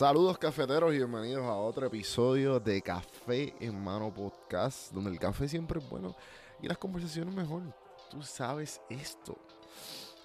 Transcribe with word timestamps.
Saludos 0.00 0.38
cafeteros 0.38 0.94
y 0.94 0.96
bienvenidos 0.96 1.44
a 1.44 1.56
otro 1.56 1.86
episodio 1.86 2.58
de 2.58 2.80
Café 2.80 3.54
en 3.60 3.78
Mano 3.84 4.10
Podcast, 4.10 4.94
donde 4.94 5.10
el 5.10 5.18
café 5.18 5.46
siempre 5.46 5.78
es 5.78 5.90
bueno 5.90 6.16
y 6.62 6.68
las 6.68 6.78
conversaciones 6.78 7.34
mejor. 7.34 7.60
Tú 8.08 8.22
sabes 8.22 8.80
esto. 8.88 9.36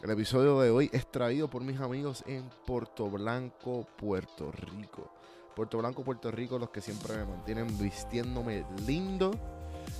El 0.02 0.12
episodio 0.12 0.62
de 0.62 0.70
hoy 0.70 0.90
es 0.94 1.12
traído 1.12 1.50
por 1.50 1.62
mis 1.62 1.78
amigos 1.82 2.24
en 2.26 2.50
Puerto 2.66 3.10
Blanco, 3.10 3.86
Puerto 3.98 4.50
Rico. 4.50 5.12
Puerto 5.54 5.80
Blanco, 5.80 6.06
Puerto 6.06 6.32
Rico, 6.32 6.58
los 6.58 6.70
que 6.70 6.80
siempre 6.80 7.18
me 7.18 7.26
mantienen 7.26 7.68
vistiéndome 7.78 8.66
lindo. 8.88 9.32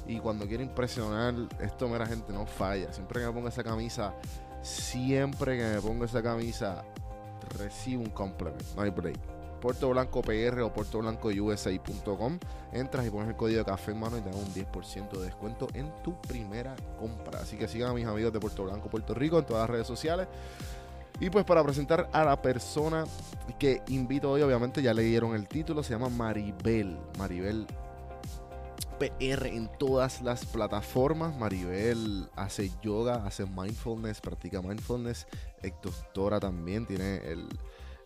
Y 0.08 0.20
cuando 0.20 0.48
quiero 0.48 0.64
impresionar, 0.64 1.34
esto, 1.60 1.90
mira, 1.90 2.06
gente, 2.06 2.32
no 2.32 2.46
falla. 2.46 2.94
Siempre 2.94 3.20
que 3.20 3.28
me 3.28 3.34
pongo 3.34 3.50
esa 3.50 3.62
camisa, 3.62 4.16
siempre 4.62 5.58
que 5.58 5.66
me 5.66 5.82
pongo 5.82 6.06
esa 6.06 6.24
camisa, 6.24 6.86
recibo 7.58 8.04
un 8.04 8.12
compliment. 8.12 8.64
No 8.78 8.82
hay 8.82 8.90
break. 8.90 9.35
Puerto 9.66 9.90
Blanco 9.90 10.22
PR 10.22 10.62
o 10.62 10.72
puertoblancousa.com. 10.72 12.38
Entras 12.72 13.08
y 13.08 13.10
pones 13.10 13.30
el 13.30 13.36
código 13.36 13.58
de 13.58 13.66
café 13.66 13.94
en 13.94 14.00
mano 14.00 14.16
y 14.16 14.22
te 14.22 14.30
dan 14.30 14.38
un 14.38 14.54
10% 14.54 15.10
de 15.10 15.26
descuento 15.26 15.68
en 15.74 15.92
tu 16.04 16.22
primera 16.22 16.76
compra. 17.00 17.40
Así 17.40 17.58
que 17.58 17.68
sigan 17.68 17.90
a 17.90 17.94
mis 17.96 18.06
amigos 18.06 18.32
de 18.32 18.40
Puerto 18.40 18.64
Blanco, 18.64 18.92
Puerto 18.92 19.16
Rico 19.16 19.40
en 19.40 19.46
todas 19.48 19.62
las 19.62 19.70
redes 19.72 19.88
sociales. 19.88 20.28
Y 21.20 21.32
pues 21.32 21.46
para 21.46 21.64
presentar 21.64 22.08
a 22.14 22.24
la 22.24 22.40
persona 22.40 23.06
que 23.58 23.82
invito 23.88 24.30
hoy, 24.30 24.44
obviamente 24.44 24.84
ya 24.84 24.94
leyeron 24.94 25.34
el 25.34 25.48
título, 25.48 25.82
se 25.82 25.94
llama 25.94 26.10
Maribel. 26.10 27.00
Maribel 27.18 27.66
PR 29.00 29.48
en 29.48 29.68
todas 29.80 30.22
las 30.22 30.46
plataformas. 30.46 31.36
Maribel 31.36 32.30
hace 32.36 32.70
yoga, 32.84 33.26
hace 33.26 33.48
mindfulness, 33.48 34.22
practica 34.22 34.62
mindfulness. 34.62 35.26
Es 35.64 35.74
doctora 35.82 36.40
también, 36.40 36.86
tiene 36.86 37.18
el 37.26 37.50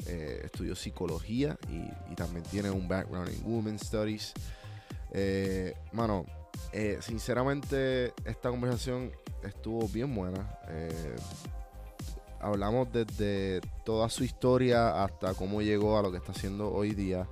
eh, 0.06 0.42
estudió 0.46 0.76
psicología 0.76 1.58
y, 1.70 2.16
también 2.16 2.44
tiene 2.44 2.70
un 2.70 2.88
background 2.88 3.30
en 3.30 3.42
Women's 3.46 3.82
Studies. 3.84 4.34
Eh, 5.12 5.74
mano, 5.92 6.26
eh, 6.74 7.00
sinceramente 7.02 8.14
esta 8.26 8.50
conversación 8.50 9.12
estuvo 9.44 9.88
bien 9.88 10.14
buena. 10.14 10.60
hablamos 12.42 12.92
desde 12.92 13.62
toda 13.86 14.10
su 14.10 14.24
historia 14.24 15.04
hasta 15.04 15.34
cómo 15.34 15.62
llegó 15.62 15.98
a 15.98 16.02
lo 16.02 16.12
que 16.12 16.18
está 16.18 16.32
haciendo 16.32 16.72
hoy 16.72 16.92
día. 16.94 17.28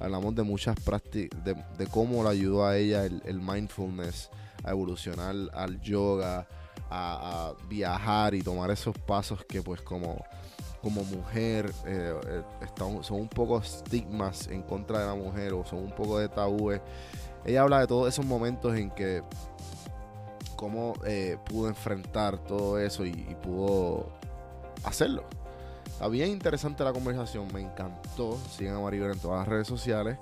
Hablamos 0.00 0.34
de 0.34 0.42
muchas 0.42 0.78
prácticas, 0.80 1.38
de, 1.44 1.86
cómo 1.86 2.24
le 2.24 2.30
ayudó 2.30 2.66
a 2.66 2.76
ella 2.76 3.04
el, 3.04 3.40
mindfulness 3.40 4.30
a 4.64 4.70
evolucionar 4.70 5.34
al 5.52 5.80
yoga, 5.80 6.48
a, 6.90 7.54
viajar 7.68 8.34
y 8.34 8.42
tomar 8.42 8.70
esos 8.70 8.96
pasos 8.98 9.44
que 9.44 9.62
pues 9.62 9.80
como 9.82 10.24
como 10.82 11.04
mujer 11.04 11.72
eh, 11.86 12.14
eh, 12.26 12.42
son 13.02 13.20
un 13.20 13.28
poco 13.28 13.58
estigmas 13.58 14.48
en 14.48 14.62
contra 14.62 15.00
de 15.00 15.06
la 15.06 15.14
mujer 15.14 15.52
o 15.52 15.64
son 15.64 15.78
un 15.78 15.92
poco 15.92 16.18
de 16.18 16.28
tabúes. 16.28 16.80
Ella 17.44 17.62
habla 17.62 17.80
de 17.80 17.86
todos 17.86 18.08
esos 18.08 18.26
momentos 18.26 18.76
en 18.76 18.90
que 18.90 19.22
cómo 20.56 20.94
eh, 21.04 21.38
pudo 21.44 21.68
enfrentar 21.68 22.38
todo 22.38 22.78
eso 22.78 23.04
y, 23.04 23.12
pudo 23.42 24.06
hacerlo. 24.84 25.24
Está 25.86 26.08
bien 26.08 26.30
interesante 26.30 26.84
la 26.84 26.92
conversación, 26.92 27.48
me 27.52 27.60
encantó. 27.60 28.38
Sigan 28.50 28.76
a 28.76 28.80
Maribel 28.80 29.12
en 29.12 29.18
todas 29.18 29.40
las 29.40 29.48
redes 29.48 29.68
sociales. 29.68 30.18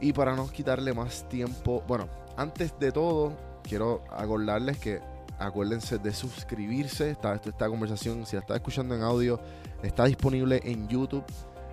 Y 0.00 0.12
para 0.12 0.36
no 0.36 0.48
quitarle 0.48 0.92
más 0.92 1.28
tiempo, 1.28 1.82
bueno, 1.86 2.08
antes 2.36 2.78
de 2.78 2.92
todo, 2.92 3.32
quiero 3.62 4.04
acordarles 4.10 4.78
que 4.78 5.00
acuérdense 5.38 5.98
de 5.98 6.12
suscribirse. 6.12 7.10
Esta, 7.10 7.34
esta 7.34 7.68
conversación, 7.68 8.26
si 8.26 8.36
la 8.36 8.40
está 8.40 8.56
escuchando 8.56 8.94
en 8.94 9.02
audio, 9.02 9.40
está 9.82 10.04
disponible 10.04 10.60
en 10.64 10.88
YouTube. 10.88 11.24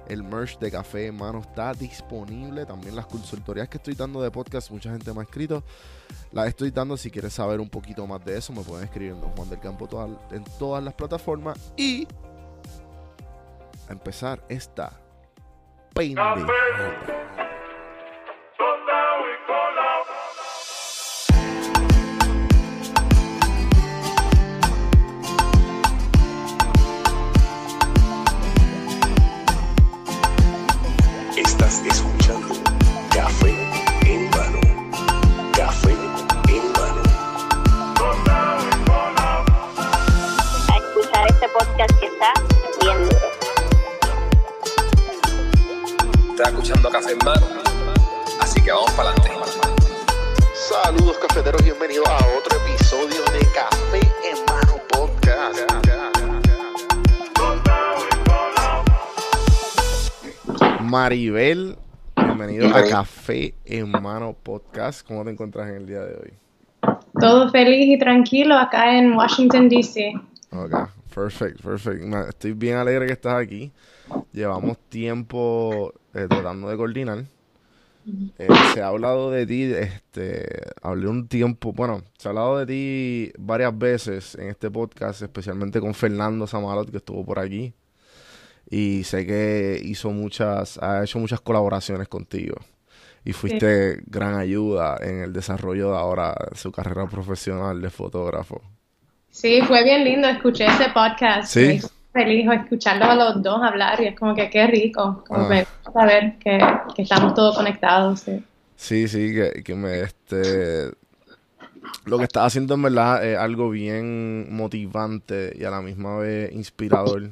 El 0.07 0.23
merch 0.23 0.59
de 0.59 0.69
Café 0.69 1.07
en 1.07 1.15
Mano 1.15 1.39
está 1.39 1.73
disponible. 1.73 2.65
También 2.65 2.95
las 2.95 3.07
consultorías 3.07 3.67
que 3.67 3.77
estoy 3.77 3.95
dando 3.95 4.21
de 4.21 4.29
podcast, 4.29 4.69
mucha 4.69 4.91
gente 4.91 5.11
me 5.13 5.21
ha 5.21 5.23
escrito. 5.23 5.63
Las 6.31 6.47
estoy 6.47 6.69
dando. 6.71 6.95
Si 6.95 7.09
quieres 7.09 7.33
saber 7.33 7.59
un 7.59 7.69
poquito 7.69 8.05
más 8.05 8.23
de 8.23 8.37
eso, 8.37 8.53
me 8.53 8.61
pueden 8.61 8.85
escribir 8.85 9.13
en 9.13 9.21
Don 9.21 9.31
Juan 9.31 9.49
del 9.49 9.59
Campo 9.59 9.89
en 10.31 10.43
todas 10.59 10.83
las 10.83 10.93
plataformas. 10.93 11.57
Y 11.75 12.07
a 13.89 13.93
empezar 13.93 14.43
esta 14.49 14.91
pendeja. 15.93 16.45
Bienvenido 62.57 62.87
a 62.87 62.89
Café 62.89 63.53
en 63.65 63.91
Mano 63.91 64.33
Podcast. 64.33 65.05
¿Cómo 65.05 65.23
te 65.25 65.31
encuentras 65.31 65.69
en 65.69 65.75
el 65.75 65.85
día 65.85 66.01
de 66.01 66.15
hoy? 66.15 66.33
Todo 67.19 67.49
feliz 67.49 67.87
y 67.87 67.99
tranquilo 67.99 68.55
acá 68.55 68.97
en 68.97 69.13
Washington, 69.13 69.67
D.C. 69.67 70.13
Ok, 70.51 70.89
perfecto, 71.13 71.63
perfecto. 71.63 72.29
Estoy 72.29 72.53
bien 72.53 72.77
alegre 72.77 73.07
que 73.07 73.13
estás 73.13 73.41
aquí. 73.41 73.71
Llevamos 74.31 74.77
tiempo 74.89 75.93
eh, 76.13 76.27
tratando 76.29 76.69
de 76.69 76.77
coordinar. 76.77 77.25
Eh, 78.37 78.47
se 78.73 78.81
ha 78.81 78.87
hablado 78.87 79.31
de 79.31 79.47
ti, 79.47 79.63
este, 79.63 80.45
hablé 80.81 81.07
un 81.07 81.27
tiempo, 81.27 81.73
bueno, 81.73 82.03
se 82.19 82.27
ha 82.27 82.29
hablado 82.29 82.59
de 82.59 82.65
ti 82.67 83.33
varias 83.39 83.75
veces 83.75 84.35
en 84.35 84.49
este 84.49 84.69
podcast, 84.69 85.23
especialmente 85.23 85.81
con 85.81 85.95
Fernando 85.95 86.45
Samalot, 86.45 86.91
que 86.91 86.97
estuvo 86.97 87.25
por 87.25 87.39
aquí. 87.39 87.73
Y 88.69 89.03
sé 89.03 89.25
que 89.25 89.79
hizo 89.83 90.11
muchas, 90.11 90.77
ha 90.81 91.03
hecho 91.03 91.19
muchas 91.19 91.41
colaboraciones 91.41 92.07
contigo. 92.07 92.55
Y 93.23 93.33
fuiste 93.33 94.01
gran 94.05 94.37
ayuda 94.37 94.97
en 95.01 95.21
el 95.21 95.33
desarrollo 95.33 95.91
de 95.91 95.97
ahora 95.97 96.35
su 96.53 96.71
carrera 96.71 97.07
profesional 97.07 97.81
de 97.81 97.89
fotógrafo. 97.89 98.61
Sí, 99.31 99.61
fue 99.63 99.83
bien 99.83 100.03
lindo, 100.03 100.27
escuché 100.27 100.65
ese 100.65 100.89
podcast. 100.93 101.51
Sí 101.51 101.81
feliz 102.15 102.47
escucharlos 102.49 103.09
a 103.09 103.15
los 103.15 103.43
dos 103.43 103.61
hablar 103.61 103.99
y 103.99 104.07
es 104.07 104.17
como 104.17 104.33
que 104.33 104.49
qué 104.49 104.65
rico, 104.67 105.21
como 105.27 105.49
ah. 105.51 105.65
saber 105.93 106.37
que, 106.39 106.57
estamos 106.97 107.33
todos 107.33 107.57
conectados. 107.57 108.23
Sí, 108.77 109.07
sí, 109.09 109.35
que, 109.63 109.75
me 109.75 109.99
este 109.99 110.91
lo 112.05 112.17
que 112.17 112.23
estás 112.23 112.45
haciendo 112.45 112.75
en 112.75 112.83
verdad 112.83 113.25
es 113.25 113.37
algo 113.37 113.69
bien 113.69 114.55
motivante 114.55 115.53
y 115.59 115.65
a 115.65 115.69
la 115.69 115.81
misma 115.81 116.17
vez 116.17 116.53
inspirador 116.53 117.31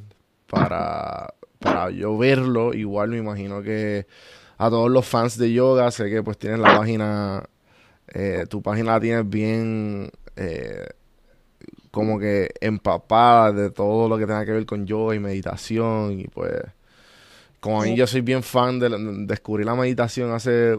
para, 0.54 1.34
para 1.60 1.90
yo 1.90 2.18
verlo. 2.18 2.74
Igual 2.74 3.10
me 3.10 3.18
imagino 3.18 3.62
que 3.62 4.06
a 4.58 4.70
todos 4.70 4.90
los 4.92 5.06
fans 5.06 5.38
de 5.38 5.52
yoga, 5.52 5.92
sé 5.92 6.10
que 6.10 6.24
pues 6.24 6.38
tienes 6.38 6.60
la 6.60 6.78
página, 6.78 7.44
eh, 8.08 8.46
tu 8.50 8.62
página 8.62 8.94
la 8.94 9.00
tienes 9.00 9.30
bien 9.30 10.12
eh, 10.36 10.88
como 11.92 12.20
que 12.20 12.50
empapada 12.62 13.52
de 13.52 13.70
todo 13.70 14.10
lo 14.10 14.18
que 14.18 14.26
tenga 14.26 14.46
que 14.46 14.52
ver 14.52 14.66
con 14.66 14.86
yoga 14.86 15.16
y 15.16 15.20
meditación 15.20 16.20
y 16.20 16.28
pues 16.28 16.52
como 17.60 17.82
a 17.82 17.86
mí 17.86 17.96
yo 17.96 18.08
soy 18.08 18.22
bien 18.22 18.42
fan 18.42 18.80
de, 18.80 18.90
descubrir 19.28 19.66
la 19.66 19.76
meditación 19.76 20.32
hace 20.32 20.78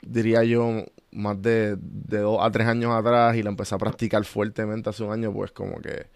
diría 0.00 0.44
yo 0.44 0.84
más 1.12 1.40
de, 1.42 1.76
dos 1.76 2.38
a 2.40 2.50
tres 2.50 2.66
años 2.68 2.92
atrás 2.92 3.36
y 3.36 3.42
la 3.42 3.50
empecé 3.50 3.74
a 3.74 3.78
practicar 3.78 4.24
fuertemente 4.24 4.88
hace 4.88 5.02
un 5.02 5.12
año 5.12 5.32
pues 5.32 5.52
como 5.52 5.80
que 5.80 6.06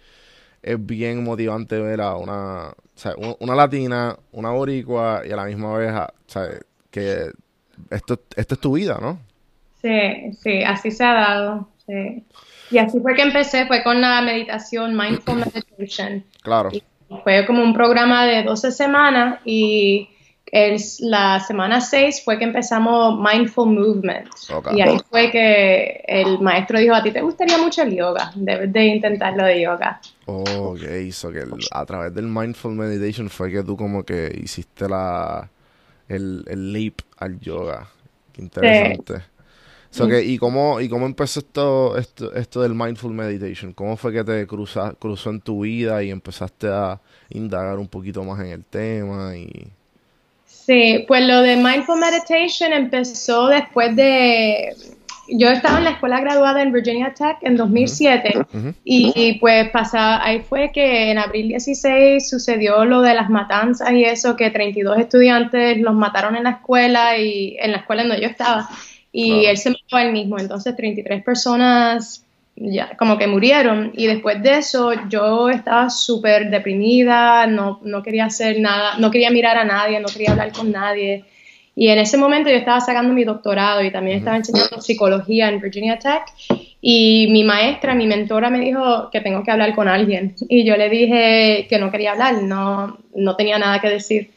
es 0.63 0.85
bien 0.85 1.25
motivante 1.25 1.81
ver 1.81 2.01
a 2.01 2.17
una, 2.17 2.73
una 3.39 3.55
latina, 3.55 4.17
una 4.33 4.51
boricua 4.51 5.23
y 5.27 5.33
a 5.33 5.37
la 5.37 5.45
misma 5.45 5.77
vez, 5.77 5.93
que 6.91 7.31
esto, 7.91 8.21
esto 8.37 8.55
es 8.55 8.61
tu 8.61 8.73
vida, 8.73 8.99
¿no? 9.01 9.19
Sí, 9.81 10.33
sí, 10.43 10.63
así 10.63 10.91
se 10.91 11.05
ha 11.05 11.15
dado. 11.15 11.69
Sí. 11.87 12.25
Y 12.71 12.79
así 12.79 13.01
fue 13.01 13.15
que 13.15 13.23
empecé, 13.23 13.67
fue 13.67 13.83
con 13.83 14.01
la 14.01 14.21
meditación, 14.23 14.97
Mindful 14.97 15.39
Meditation. 15.39 16.25
Claro. 16.43 16.71
fue 17.25 17.45
como 17.47 17.63
un 17.63 17.75
programa 17.75 18.27
de 18.27 18.43
12 18.45 18.71
semanas 18.71 19.41
y 19.45 20.09
el, 20.53 20.81
la 21.01 21.41
semana 21.41 21.81
6 21.81 22.23
fue 22.25 22.39
que 22.39 22.45
empezamos 22.45 23.19
Mindful 23.19 23.69
Movement. 23.69 24.29
Y 24.75 24.81
ahí 24.81 24.99
fue 25.09 25.31
que 25.31 26.03
el 26.07 26.41
maestro 26.41 26.79
dijo, 26.79 26.95
a 26.95 27.03
ti 27.03 27.11
te 27.11 27.21
gustaría 27.21 27.59
mucho 27.59 27.83
el 27.83 27.97
yoga, 27.97 28.33
debes 28.35 28.73
de 28.73 28.85
intentarlo 28.87 29.45
de 29.45 29.63
yoga. 29.63 30.01
Oh, 30.27 30.73
ok, 30.73 30.83
hizo 31.07 31.31
que 31.33 31.45
a 31.71 31.87
través 31.87 32.15
del 32.15 32.27
Mindful 32.27 32.75
Meditation 32.75 33.29
fue 33.29 33.51
que 33.51 33.63
tú 33.63 33.77
como 33.77 34.05
que 34.05 34.33
hiciste 34.43 34.89
la 34.89 35.49
el, 36.09 36.45
el 36.49 36.73
leap 36.73 37.01
al 37.19 37.39
yoga. 37.41 37.89
Qué 38.33 38.43
interesante. 38.43 39.23
¿y, 40.23 40.39
cómo, 40.39 40.81
¿Y 40.81 40.89
cómo 40.89 41.07
empezó 41.07 41.41
esto, 41.41 41.97
esto, 41.97 42.35
esto 42.35 42.63
del 42.63 42.75
mindful 42.75 43.13
meditation? 43.13 43.73
¿Cómo 43.73 43.97
fue 43.97 44.13
que 44.13 44.25
te 44.25 44.47
cruza, 44.47 44.95
cruzó 44.99 45.31
en 45.31 45.41
tu 45.41 45.63
vida 45.63 46.03
y 46.03 46.11
empezaste 46.11 46.69
a 46.69 47.01
indagar 47.31 47.79
un 47.79 47.89
poquito 47.89 48.23
más 48.25 48.41
en 48.41 48.47
el 48.47 48.65
tema? 48.65 49.37
Y... 49.37 49.73
Sí, 50.71 51.05
pues 51.09 51.27
lo 51.27 51.43
de 51.43 51.57
mindful 51.57 51.99
meditation 51.99 52.73
empezó 52.73 53.49
después 53.49 53.97
de 53.97 54.73
yo 55.27 55.49
estaba 55.49 55.79
en 55.79 55.85
la 55.85 55.91
escuela 55.91 56.21
graduada 56.21 56.63
en 56.63 56.71
Virginia 56.71 57.13
Tech 57.13 57.39
en 57.41 57.57
2007 57.57 58.47
y 58.85 59.37
pues 59.41 59.69
pasaba, 59.71 60.25
ahí 60.25 60.43
fue 60.49 60.71
que 60.73 61.11
en 61.11 61.19
abril 61.19 61.49
16 61.49 62.31
sucedió 62.31 62.85
lo 62.85 63.01
de 63.01 63.15
las 63.15 63.31
matanzas 63.31 63.91
y 63.91 64.05
eso, 64.05 64.37
que 64.37 64.51
32 64.51 64.99
estudiantes 64.99 65.77
los 65.81 65.95
mataron 65.97 66.37
en 66.37 66.45
la 66.45 66.51
escuela 66.51 67.19
y 67.19 67.57
en 67.59 67.73
la 67.73 67.79
escuela 67.79 68.05
donde 68.05 68.21
yo 68.21 68.29
estaba 68.29 68.69
y 69.11 69.47
él 69.47 69.57
se 69.57 69.71
mató 69.71 69.97
a 69.97 70.05
él 70.05 70.13
mismo, 70.13 70.39
entonces 70.39 70.77
33 70.77 71.25
personas 71.25 72.25
ya 72.61 72.97
como 72.97 73.19
que 73.19 73.27
murieron 73.27 73.93
y 73.95 74.07
después 74.07 74.43
de 74.43 74.59
eso 74.59 74.93
yo 75.09 75.49
estaba 75.49 75.91
súper 75.91 76.51
deprimida, 76.51 77.47
no, 77.47 77.81
no 77.83 78.03
quería 78.03 78.27
hacer 78.27 78.61
nada, 78.61 78.99
no 78.99 79.11
quería 79.11 79.31
mirar 79.31 79.57
a 79.57 79.65
nadie, 79.65 79.99
no 79.99 80.09
quería 80.09 80.33
hablar 80.33 80.53
con 80.53 80.71
nadie 80.71 81.25
y 81.81 81.89
en 81.89 81.99
ese 81.99 82.19
momento 82.19 82.51
yo 82.51 82.57
estaba 82.57 82.81
sacando 82.81 83.15
mi 83.15 83.25
doctorado 83.25 83.83
y 83.83 83.91
también 83.91 84.19
estaba 84.19 84.37
enseñando 84.37 84.83
psicología 84.83 85.49
en 85.49 85.61
Virginia 85.61 85.99
Tech. 85.99 86.25
Y 86.83 87.29
mi 87.31 87.43
maestra, 87.43 87.95
mi 87.95 88.07
mentora 88.07 88.51
me 88.51 88.61
dijo 88.61 89.09
que 89.11 89.23
tengo 89.23 89.43
que 89.43 89.51
hablar 89.51 89.75
con 89.75 89.89
alguien. 89.89 90.35
Y 90.49 90.65
yo 90.65 90.77
le 90.77 90.91
dije 90.91 91.67
que 91.71 91.79
no 91.79 91.91
quería 91.91 92.13
hablar, 92.13 92.43
no, 92.43 92.99
no 93.15 93.37
tenía 93.37 93.59
nada 93.59 93.81
que 93.81 93.89
decir. 93.89 94.31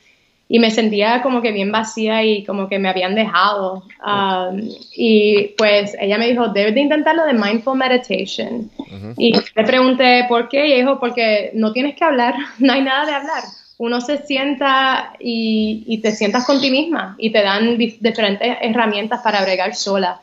Y 0.54 0.60
me 0.60 0.70
sentía 0.70 1.24
como 1.24 1.42
que 1.42 1.52
bien 1.52 1.72
vacía 1.72 2.24
y 2.24 2.44
como 2.44 2.70
que 2.70 2.78
me 2.78 2.88
habían 2.88 3.16
dejado. 3.16 3.86
Um, 4.06 4.70
y 4.96 5.48
pues 5.58 5.98
ella 6.00 6.20
me 6.20 6.28
dijo, 6.28 6.50
debes 6.50 6.76
de 6.76 6.82
intentarlo 6.82 7.26
de 7.26 7.34
mindful 7.34 7.76
meditation. 7.76 8.70
Y 9.18 9.34
le 9.34 9.64
pregunté 9.64 10.26
por 10.30 10.50
qué. 10.50 10.68
Y 10.68 10.76
dijo, 10.76 11.00
porque 11.00 11.50
no 11.56 11.74
tienes 11.74 11.96
que 11.96 12.04
hablar, 12.04 12.36
no 12.60 12.72
hay 12.72 12.84
nada 12.84 13.08
de 13.08 13.14
hablar 13.14 13.44
uno 13.80 14.00
se 14.00 14.20
sienta 14.20 15.14
y, 15.20 16.00
te 16.02 16.12
sientas 16.12 16.46
con 16.46 16.62
ti 16.62 16.70
misma 16.70 17.16
y 17.18 17.32
te 17.32 17.42
dan 17.42 17.78
diferentes 17.78 18.58
herramientas 18.62 19.22
para 19.22 19.42
bregar 19.42 19.76
sola. 19.76 20.22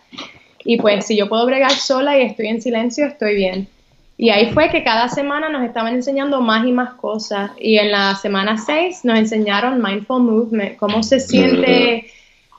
Y 0.64 0.76
pues 0.78 1.06
si 1.06 1.16
yo 1.16 1.28
puedo 1.28 1.44
bregar 1.44 1.72
sola 1.72 2.18
y 2.18 2.22
estoy 2.22 2.46
en 2.46 2.62
silencio, 2.62 3.06
estoy 3.06 3.34
bien. 3.34 3.68
Y 4.22 4.28
ahí 4.28 4.52
fue 4.52 4.68
que 4.68 4.84
cada 4.84 5.08
semana 5.08 5.48
nos 5.48 5.64
estaban 5.64 5.94
enseñando 5.94 6.42
más 6.42 6.66
y 6.66 6.72
más 6.72 6.92
cosas. 6.92 7.52
Y 7.58 7.78
en 7.78 7.90
la 7.90 8.14
semana 8.16 8.58
6 8.58 9.06
nos 9.06 9.18
enseñaron 9.18 9.82
Mindful 9.82 10.22
Movement, 10.22 10.76
cómo 10.76 11.02
se 11.02 11.20
siente 11.20 12.04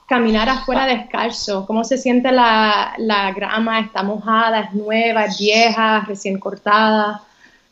caminar 0.08 0.48
afuera 0.48 0.86
descalzo, 0.86 1.64
cómo 1.64 1.84
se 1.84 1.98
siente 1.98 2.32
la, 2.32 3.32
grama, 3.36 3.78
está 3.78 4.02
mojada, 4.02 4.62
es 4.62 4.72
nueva, 4.72 5.26
es 5.26 5.38
vieja, 5.38 6.00
recién 6.00 6.40
cortada. 6.40 7.22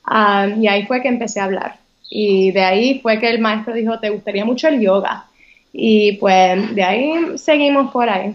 Ah, 0.04 0.46
y 0.46 0.68
ahí 0.68 0.86
fue 0.86 1.02
que 1.02 1.08
empecé 1.08 1.40
a 1.40 1.46
hablar. 1.46 1.78
Y 2.08 2.52
de 2.52 2.62
ahí 2.62 3.00
fue 3.00 3.18
que 3.18 3.28
el 3.28 3.40
maestro 3.40 3.74
dijo, 3.74 3.98
¿te 3.98 4.10
gustaría 4.10 4.44
mucho 4.44 4.68
el 4.68 4.80
yoga? 4.80 5.24
Y 5.72 6.12
pues 6.12 6.76
de 6.76 6.84
ahí 6.84 7.36
seguimos 7.38 7.90
por 7.90 8.08
ahí. 8.08 8.34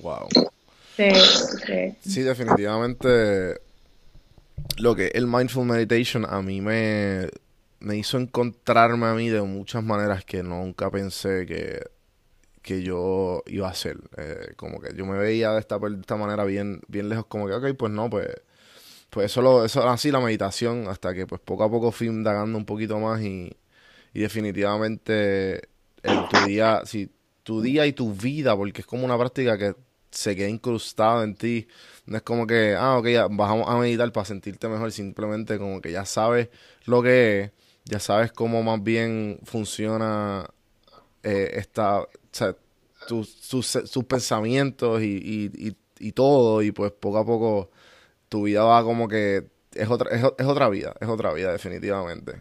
Wow. 0.00 0.26
Sí, 2.00 2.22
definitivamente 2.22 3.65
lo 4.78 4.94
que 4.94 5.08
el 5.14 5.26
mindful 5.26 5.66
meditation 5.66 6.26
a 6.28 6.42
mí 6.42 6.60
me, 6.60 7.28
me 7.80 7.96
hizo 7.96 8.18
encontrarme 8.18 9.06
a 9.06 9.14
mí 9.14 9.28
de 9.28 9.42
muchas 9.42 9.82
maneras 9.82 10.24
que 10.24 10.42
nunca 10.42 10.90
pensé 10.90 11.46
que, 11.46 11.82
que 12.62 12.82
yo 12.82 13.42
iba 13.46 13.68
a 13.68 13.70
hacer. 13.70 13.98
Eh, 14.16 14.54
como 14.56 14.80
que 14.80 14.94
yo 14.94 15.06
me 15.06 15.18
veía 15.18 15.52
de 15.52 15.60
esta, 15.60 15.78
de 15.78 16.00
esta 16.00 16.16
manera 16.16 16.44
bien, 16.44 16.80
bien 16.88 17.08
lejos, 17.08 17.26
como 17.26 17.46
que, 17.46 17.54
ok, 17.54 17.76
pues 17.76 17.92
no, 17.92 18.10
pues 18.10 18.28
pues 19.10 19.32
eso, 19.32 19.40
lo, 19.40 19.64
eso 19.64 19.88
así 19.88 20.10
la 20.10 20.20
meditación, 20.20 20.88
hasta 20.88 21.14
que 21.14 21.26
pues 21.26 21.40
poco 21.40 21.64
a 21.64 21.70
poco 21.70 21.92
fui 21.92 22.08
indagando 22.08 22.58
un 22.58 22.66
poquito 22.66 22.98
más 22.98 23.22
y, 23.22 23.56
definitivamente 24.12 25.68
el, 26.02 26.28
tu 26.28 26.46
día, 26.46 26.82
si 26.84 27.10
tu 27.42 27.62
día 27.62 27.86
y 27.86 27.92
tu 27.92 28.12
vida, 28.12 28.56
porque 28.56 28.80
es 28.80 28.86
como 28.86 29.04
una 29.04 29.18
práctica 29.18 29.56
que 29.58 29.74
se 30.10 30.34
queda 30.36 30.48
incrustado 30.48 31.22
en 31.22 31.34
ti. 31.34 31.68
No 32.06 32.16
es 32.16 32.22
como 32.22 32.46
que, 32.46 32.74
ah, 32.78 32.98
ok, 32.98 33.06
ya 33.08 33.26
bajamos 33.28 33.68
a 33.68 33.76
meditar 33.76 34.10
para 34.12 34.24
sentirte 34.24 34.68
mejor, 34.68 34.92
simplemente 34.92 35.58
como 35.58 35.80
que 35.80 35.92
ya 35.92 36.04
sabes 36.04 36.48
lo 36.84 37.02
que 37.02 37.40
es, 37.40 37.50
ya 37.84 37.98
sabes 37.98 38.32
cómo 38.32 38.62
más 38.62 38.82
bien 38.82 39.40
funciona 39.44 40.48
eh, 41.22 41.50
esta, 41.54 42.02
o 42.02 42.08
sea, 42.30 42.54
tus, 43.06 44.04
pensamientos 44.08 45.02
y, 45.02 45.50
y, 45.54 45.76
y, 45.98 46.12
todo, 46.12 46.62
y 46.62 46.72
pues 46.72 46.92
poco 46.92 47.18
a 47.18 47.24
poco 47.24 47.70
tu 48.28 48.44
vida 48.44 48.62
va 48.64 48.82
como 48.82 49.08
que 49.08 49.46
es 49.74 49.88
otra, 49.88 50.10
es, 50.10 50.46
otra 50.46 50.68
vida, 50.68 50.94
es 51.00 51.08
otra 51.08 51.32
vida 51.32 51.52
definitivamente. 51.52 52.40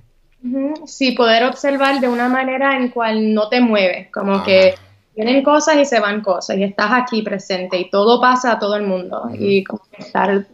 Sí, 0.85 1.13
poder 1.13 1.43
observar 1.45 1.99
de 1.99 2.07
una 2.07 2.29
manera 2.29 2.77
en 2.77 2.89
cual 2.89 3.33
no 3.33 3.49
te 3.49 3.61
mueves, 3.61 4.11
como 4.11 4.43
que 4.43 4.75
vienen 5.15 5.43
cosas 5.43 5.77
y 5.77 5.85
se 5.85 5.99
van 5.99 6.21
cosas 6.21 6.57
y 6.57 6.63
estás 6.63 6.91
aquí 6.91 7.21
presente 7.21 7.79
y 7.79 7.89
todo 7.89 8.19
pasa 8.19 8.53
a 8.53 8.59
todo 8.59 8.75
el 8.75 8.83
mundo 8.83 9.29
y 9.33 9.63
como 9.63 9.81
estar 9.97 10.45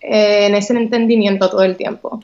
eh, 0.00 0.46
en 0.46 0.54
ese 0.54 0.74
entendimiento 0.74 1.48
todo 1.48 1.62
el 1.62 1.76
tiempo. 1.76 2.22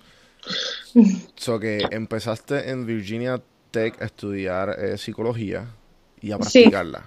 So 1.37 1.61
que 1.61 1.85
empezaste 1.91 2.71
en 2.71 2.87
Virginia 2.87 3.41
Tech 3.71 4.01
a 4.01 4.07
estudiar 4.07 4.71
eh, 4.79 4.97
psicología 4.97 5.67
y 6.23 6.33
a 6.33 6.39
practicarla. 6.39 7.05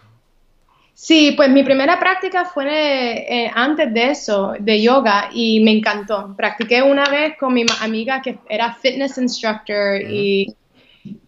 Sí, 0.94 1.31
pues 1.36 1.50
mi 1.50 1.64
primera 1.64 1.98
práctica 1.98 2.44
fue 2.44 2.68
eh, 2.68 3.50
antes 3.56 3.94
de 3.94 4.12
eso, 4.12 4.54
de 4.60 4.81
yoga, 4.81 5.30
y 5.34 5.62
me 5.62 5.72
encantó. 5.72 6.36
Practiqué 6.36 6.84
una 6.84 7.06
vez 7.06 7.38
con 7.40 7.54
mi 7.54 7.66
amiga 7.81 8.22
que 8.22 8.38
era 8.50 8.74
fitness 8.74 9.18
instructor 9.18 10.02
y 10.02 10.54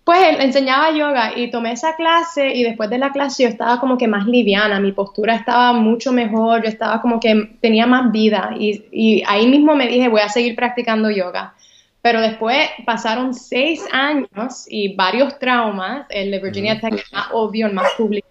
pues 0.03 0.39
enseñaba 0.39 0.92
yoga 0.92 1.33
y 1.38 1.51
tomé 1.51 1.74
esa 1.74 1.95
clase 1.95 2.53
y 2.56 2.63
después 2.63 2.89
de 2.89 2.98
la 2.98 3.12
clase 3.12 3.44
yo 3.44 3.50
estaba 3.50 3.80
como 3.80 3.98
que 3.98 4.07
más 4.07 4.25
liviana, 4.25 4.80
mi 4.80 4.92
postura 4.92 5.36
estaba 5.36 5.74
mucho 5.74 6.12
mejor, 6.12 6.63
yo 6.63 6.69
estaba 6.69 7.01
como 7.01 7.19
que 7.19 7.57
tenía 7.62 7.86
más 7.86 8.12
vida 8.12 8.51
y, 8.57 8.83
y 8.92 9.24
ahí 9.27 9.48
mismo 9.48 9.75
me 9.75 9.88
dije 9.88 10.09
voy 10.09 10.21
a 10.21 10.30
seguir 10.30 10.56
practicando 10.56 11.09
yoga. 11.09 11.53
Pero 12.01 12.19
después 12.19 12.68
pasaron 12.83 13.36
seis 13.36 13.86
años 13.92 14.65
y 14.68 14.95
varios 14.95 15.38
traumas, 15.38 16.07
el 16.09 16.31
de 16.31 16.39
Virginia 16.39 16.80
Tech 16.80 16.95
es 16.95 17.13
más 17.13 17.27
obvio, 17.31 17.68
el 17.68 17.74
más 17.74 17.92
público 17.95 18.27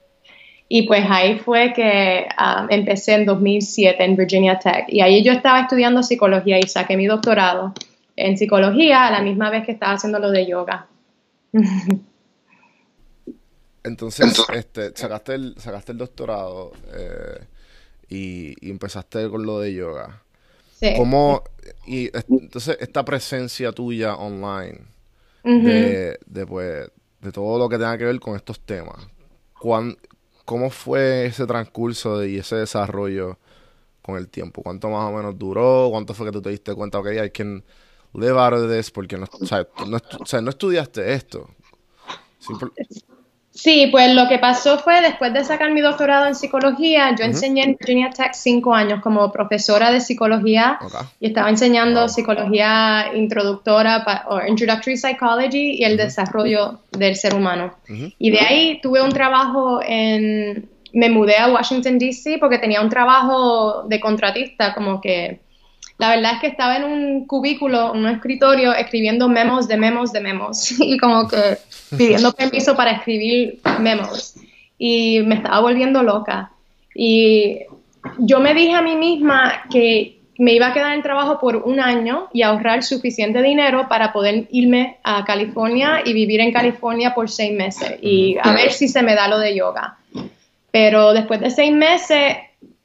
y 0.72 0.82
pues 0.82 1.04
ahí 1.10 1.36
fue 1.40 1.72
que 1.72 2.28
ah, 2.36 2.64
empecé 2.70 3.14
en 3.14 3.26
2007 3.26 4.04
en 4.04 4.14
Virginia 4.14 4.56
Tech. 4.56 4.84
Y 4.86 5.00
ahí 5.00 5.24
yo 5.24 5.32
estaba 5.32 5.62
estudiando 5.62 6.00
psicología 6.04 6.60
y 6.60 6.68
saqué 6.68 6.96
mi 6.96 7.08
doctorado 7.08 7.74
en 8.14 8.38
psicología 8.38 9.04
a 9.08 9.10
la 9.10 9.20
misma 9.20 9.50
vez 9.50 9.66
que 9.66 9.72
estaba 9.72 9.94
haciendo 9.94 10.20
lo 10.20 10.30
de 10.30 10.46
yoga. 10.46 10.86
Entonces, 13.82 14.38
este, 14.54 14.94
sacaste, 14.94 15.34
el, 15.34 15.54
sacaste 15.58 15.92
el 15.92 15.98
doctorado 15.98 16.72
eh, 16.92 17.46
y, 18.08 18.68
empezaste 18.70 19.28
con 19.30 19.46
lo 19.46 19.60
de 19.60 19.72
yoga. 19.74 20.22
Sí. 20.78 20.94
¿Cómo, 20.96 21.42
y 21.86 22.10
entonces 22.14 22.76
esta 22.80 23.04
presencia 23.04 23.72
tuya 23.72 24.16
online 24.16 24.80
de, 25.44 26.18
de, 26.26 26.46
pues, 26.46 26.90
de 27.20 27.32
todo 27.32 27.58
lo 27.58 27.68
que 27.68 27.76
tenga 27.76 27.96
que 27.98 28.04
ver 28.04 28.20
con 28.20 28.36
estos 28.36 28.60
temas, 28.60 29.08
¿cuán, 29.58 29.96
¿Cómo 30.50 30.68
fue 30.70 31.26
ese 31.26 31.46
transcurso 31.46 32.24
y 32.24 32.38
ese 32.38 32.56
desarrollo 32.56 33.38
con 34.02 34.16
el 34.16 34.28
tiempo? 34.28 34.64
¿Cuánto 34.64 34.90
más 34.90 35.08
o 35.08 35.16
menos 35.16 35.38
duró? 35.38 35.88
¿Cuánto 35.92 36.12
fue 36.12 36.26
que 36.26 36.32
tú 36.32 36.42
te 36.42 36.50
diste 36.50 36.74
cuenta, 36.74 36.98
ok, 36.98 37.06
I 37.24 37.30
can 37.30 37.62
live 38.14 38.38
out 38.38 38.52
of 38.52 38.70
this? 38.70 38.90
Porque 38.90 39.16
no, 39.16 39.26
o 39.30 39.46
sea, 40.26 40.40
no, 40.40 40.50
estudiaste 40.50 41.12
esto. 41.12 41.48
Sí, 43.52 43.88
pues 43.90 44.14
lo 44.14 44.28
que 44.28 44.38
pasó 44.38 44.78
fue 44.78 45.02
después 45.02 45.34
de 45.34 45.44
sacar 45.44 45.72
mi 45.72 45.80
doctorado 45.80 46.26
en 46.26 46.34
psicología, 46.34 47.14
yo 47.16 47.24
enseñé 47.24 47.64
en 47.64 47.76
Virginia 47.78 48.08
Tech 48.10 48.32
cinco 48.32 48.72
años 48.72 49.00
como 49.02 49.30
profesora 49.32 49.90
de 49.90 50.00
psicología 50.00 50.78
y 51.18 51.26
estaba 51.26 51.50
enseñando 51.50 52.08
psicología 52.08 53.10
introductora 53.14 54.24
o 54.28 54.40
introductory 54.46 54.96
psychology 54.96 55.72
y 55.78 55.84
el 55.84 55.96
desarrollo 55.96 56.80
del 56.92 57.16
ser 57.16 57.34
humano. 57.34 57.74
Y 58.18 58.30
de 58.30 58.40
ahí 58.40 58.80
tuve 58.80 59.02
un 59.02 59.10
trabajo 59.10 59.80
en, 59.82 60.70
me 60.92 61.10
mudé 61.10 61.36
a 61.36 61.52
Washington 61.52 61.98
D.C. 61.98 62.38
porque 62.38 62.58
tenía 62.58 62.80
un 62.80 62.88
trabajo 62.88 63.82
de 63.88 64.00
contratista, 64.00 64.74
como 64.74 65.00
que 65.00 65.40
la 66.00 66.08
verdad 66.16 66.32
es 66.34 66.40
que 66.40 66.46
estaba 66.46 66.78
en 66.78 66.84
un 66.84 67.26
cubículo, 67.26 67.94
en 67.94 68.00
un 68.00 68.08
escritorio, 68.08 68.72
escribiendo 68.72 69.28
memos 69.28 69.68
de 69.68 69.76
memos 69.76 70.12
de 70.12 70.20
memos 70.20 70.72
y 70.80 70.96
como 70.96 71.28
que 71.28 71.58
pidiendo 71.96 72.32
permiso 72.36 72.74
para 72.74 72.92
escribir 72.92 73.60
memos. 73.80 74.34
Y 74.78 75.20
me 75.26 75.34
estaba 75.34 75.60
volviendo 75.60 76.02
loca. 76.02 76.52
Y 76.94 77.58
yo 78.18 78.40
me 78.40 78.54
dije 78.54 78.72
a 78.72 78.80
mí 78.80 78.96
misma 78.96 79.64
que 79.70 80.16
me 80.38 80.54
iba 80.54 80.68
a 80.68 80.72
quedar 80.72 80.94
en 80.94 81.02
trabajo 81.02 81.38
por 81.38 81.56
un 81.56 81.80
año 81.80 82.28
y 82.32 82.40
ahorrar 82.40 82.82
suficiente 82.82 83.42
dinero 83.42 83.86
para 83.90 84.10
poder 84.10 84.48
irme 84.50 84.96
a 85.04 85.22
California 85.26 86.00
y 86.02 86.14
vivir 86.14 86.40
en 86.40 86.50
California 86.50 87.14
por 87.14 87.28
seis 87.28 87.52
meses 87.52 87.98
y 88.00 88.38
a 88.42 88.52
ver 88.54 88.72
si 88.72 88.88
se 88.88 89.02
me 89.02 89.14
da 89.14 89.28
lo 89.28 89.38
de 89.38 89.54
yoga. 89.54 89.98
Pero 90.70 91.12
después 91.12 91.40
de 91.40 91.50
seis 91.50 91.72
meses, 91.74 92.36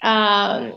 uh, 0.04 0.76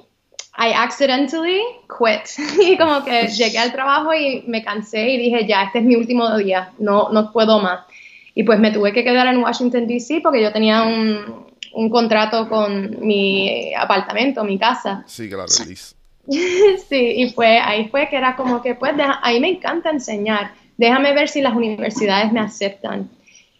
I 0.58 0.72
accidentally 0.72 1.62
quit. 1.86 2.28
y 2.60 2.76
como 2.76 3.04
que 3.04 3.28
llegué 3.28 3.58
al 3.58 3.72
trabajo 3.72 4.12
y 4.12 4.42
me 4.46 4.62
cansé 4.62 5.08
y 5.08 5.16
dije, 5.16 5.46
ya, 5.46 5.62
este 5.62 5.78
es 5.78 5.84
mi 5.84 5.94
último 5.94 6.36
día, 6.36 6.72
no, 6.78 7.10
no 7.10 7.32
puedo 7.32 7.60
más. 7.60 7.80
Y 8.34 8.42
pues 8.42 8.58
me 8.58 8.72
tuve 8.72 8.92
que 8.92 9.04
quedar 9.04 9.26
en 9.28 9.38
Washington, 9.38 9.86
D.C. 9.86 10.20
porque 10.20 10.42
yo 10.42 10.52
tenía 10.52 10.82
un, 10.82 11.46
un, 11.72 11.90
contrato 11.90 12.48
con 12.48 13.04
mi 13.06 13.74
apartamento, 13.74 14.44
mi 14.44 14.58
casa. 14.58 15.04
Sí, 15.06 15.28
claro, 15.28 15.48
sí, 15.48 15.92
y 16.90 17.30
pues 17.32 17.60
ahí 17.64 17.88
fue 17.88 18.08
que 18.08 18.16
era 18.16 18.36
como 18.36 18.60
que, 18.60 18.74
pues, 18.74 18.92
ahí 19.22 19.40
me 19.40 19.48
encanta 19.48 19.90
enseñar. 19.90 20.52
Déjame 20.76 21.12
ver 21.14 21.28
si 21.28 21.40
las 21.40 21.54
universidades 21.54 22.32
me 22.32 22.40
aceptan. 22.40 23.08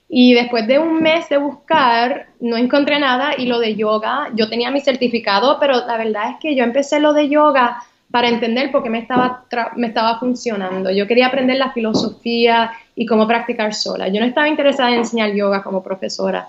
Y 0.09 0.33
después 0.33 0.67
de 0.67 0.79
un 0.79 1.03
mes 1.03 1.29
de 1.29 1.37
buscar, 1.37 2.29
no 2.41 2.57
encontré 2.57 2.99
nada 2.99 3.35
y 3.37 3.47
lo 3.47 3.59
de 3.59 3.75
yoga, 3.75 4.31
yo 4.35 4.49
tenía 4.49 4.71
mi 4.71 4.81
certificado, 4.81 5.59
pero 5.61 5.87
la 5.87 5.99
verdad 5.99 6.31
es 6.31 6.37
que 6.41 6.55
yo 6.55 6.65
empecé 6.65 6.99
lo 6.99 7.13
de 7.13 7.29
yoga 7.29 7.83
para 8.11 8.29
entender 8.29 8.73
por 8.73 8.83
qué 8.83 8.89
me 8.89 9.01
estaba, 9.01 9.45
me 9.77 9.89
estaba 9.89 10.19
funcionando. 10.19 10.91
Yo 10.91 11.07
quería 11.07 11.27
aprender 11.27 11.59
la 11.59 11.73
filosofía 11.73 12.73
y 12.95 13.05
cómo 13.05 13.27
practicar 13.27 13.75
sola. 13.75 14.09
Yo 14.09 14.21
no 14.21 14.27
estaba 14.27 14.49
interesada 14.49 14.91
en 14.91 14.99
enseñar 14.99 15.35
yoga 15.35 15.63
como 15.63 15.83
profesora. 15.83 16.49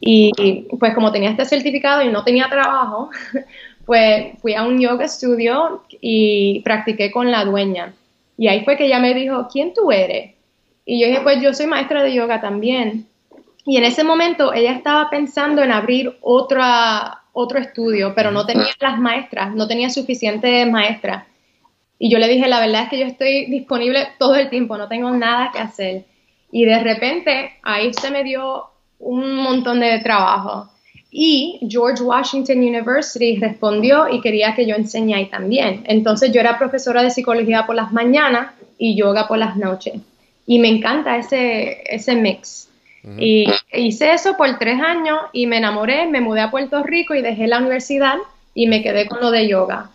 Y 0.00 0.66
pues 0.80 0.94
como 0.94 1.12
tenía 1.12 1.30
este 1.30 1.44
certificado 1.44 2.02
y 2.02 2.08
no 2.08 2.24
tenía 2.24 2.48
trabajo, 2.48 3.10
pues 3.86 4.32
fui 4.40 4.54
a 4.54 4.64
un 4.64 4.80
yoga 4.80 5.06
studio 5.06 5.84
y 6.00 6.60
practiqué 6.64 7.12
con 7.12 7.30
la 7.30 7.44
dueña. 7.44 7.94
Y 8.36 8.48
ahí 8.48 8.64
fue 8.64 8.76
que 8.76 8.86
ella 8.86 8.98
me 8.98 9.14
dijo, 9.14 9.48
¿quién 9.50 9.72
tú 9.72 9.92
eres? 9.92 10.35
Y 10.88 11.00
yo 11.00 11.08
dije, 11.08 11.20
pues 11.20 11.42
yo 11.42 11.52
soy 11.52 11.66
maestra 11.66 12.04
de 12.04 12.14
yoga 12.14 12.40
también. 12.40 13.08
Y 13.66 13.76
en 13.76 13.82
ese 13.82 14.04
momento 14.04 14.54
ella 14.54 14.70
estaba 14.70 15.10
pensando 15.10 15.62
en 15.62 15.72
abrir 15.72 16.16
otra, 16.20 17.22
otro 17.32 17.58
estudio, 17.58 18.14
pero 18.14 18.30
no 18.30 18.46
tenía 18.46 18.68
las 18.78 18.96
maestras, 19.00 19.52
no 19.52 19.66
tenía 19.66 19.90
suficientes 19.90 20.70
maestras. 20.70 21.24
Y 21.98 22.08
yo 22.08 22.18
le 22.18 22.28
dije, 22.28 22.46
la 22.46 22.60
verdad 22.60 22.84
es 22.84 22.90
que 22.90 23.00
yo 23.00 23.06
estoy 23.06 23.46
disponible 23.46 24.06
todo 24.20 24.36
el 24.36 24.48
tiempo, 24.48 24.78
no 24.78 24.86
tengo 24.86 25.10
nada 25.10 25.50
que 25.52 25.58
hacer. 25.58 26.04
Y 26.52 26.64
de 26.64 26.78
repente 26.78 27.54
ahí 27.64 27.92
se 27.92 28.12
me 28.12 28.22
dio 28.22 28.66
un 29.00 29.34
montón 29.34 29.80
de 29.80 29.98
trabajo. 29.98 30.70
Y 31.10 31.58
George 31.68 32.04
Washington 32.04 32.58
University 32.58 33.38
respondió 33.38 34.08
y 34.08 34.20
quería 34.20 34.54
que 34.54 34.66
yo 34.66 34.76
enseñe 34.76 35.14
ahí 35.14 35.26
también. 35.26 35.82
Entonces 35.88 36.30
yo 36.30 36.40
era 36.40 36.58
profesora 36.58 37.02
de 37.02 37.10
psicología 37.10 37.66
por 37.66 37.74
las 37.74 37.92
mañanas 37.92 38.52
y 38.78 38.96
yoga 38.96 39.26
por 39.26 39.38
las 39.38 39.56
noches 39.56 39.94
y 40.46 40.58
me 40.58 40.68
encanta 40.68 41.16
ese, 41.16 41.82
ese 41.86 42.14
mix. 42.14 42.68
Y 43.18 43.46
hice 43.72 44.14
eso 44.14 44.36
por 44.36 44.58
tres 44.58 44.80
años 44.80 45.18
y 45.32 45.46
me 45.46 45.58
enamoré, 45.58 46.06
me 46.06 46.20
mudé 46.20 46.40
a 46.40 46.50
Puerto 46.50 46.82
Rico 46.82 47.14
y 47.14 47.22
dejé 47.22 47.46
la 47.46 47.58
universidad 47.58 48.16
y 48.52 48.66
me 48.66 48.82
quedé 48.82 49.06
con 49.06 49.20
lo 49.20 49.30
de 49.30 49.46
yoga. 49.46 49.90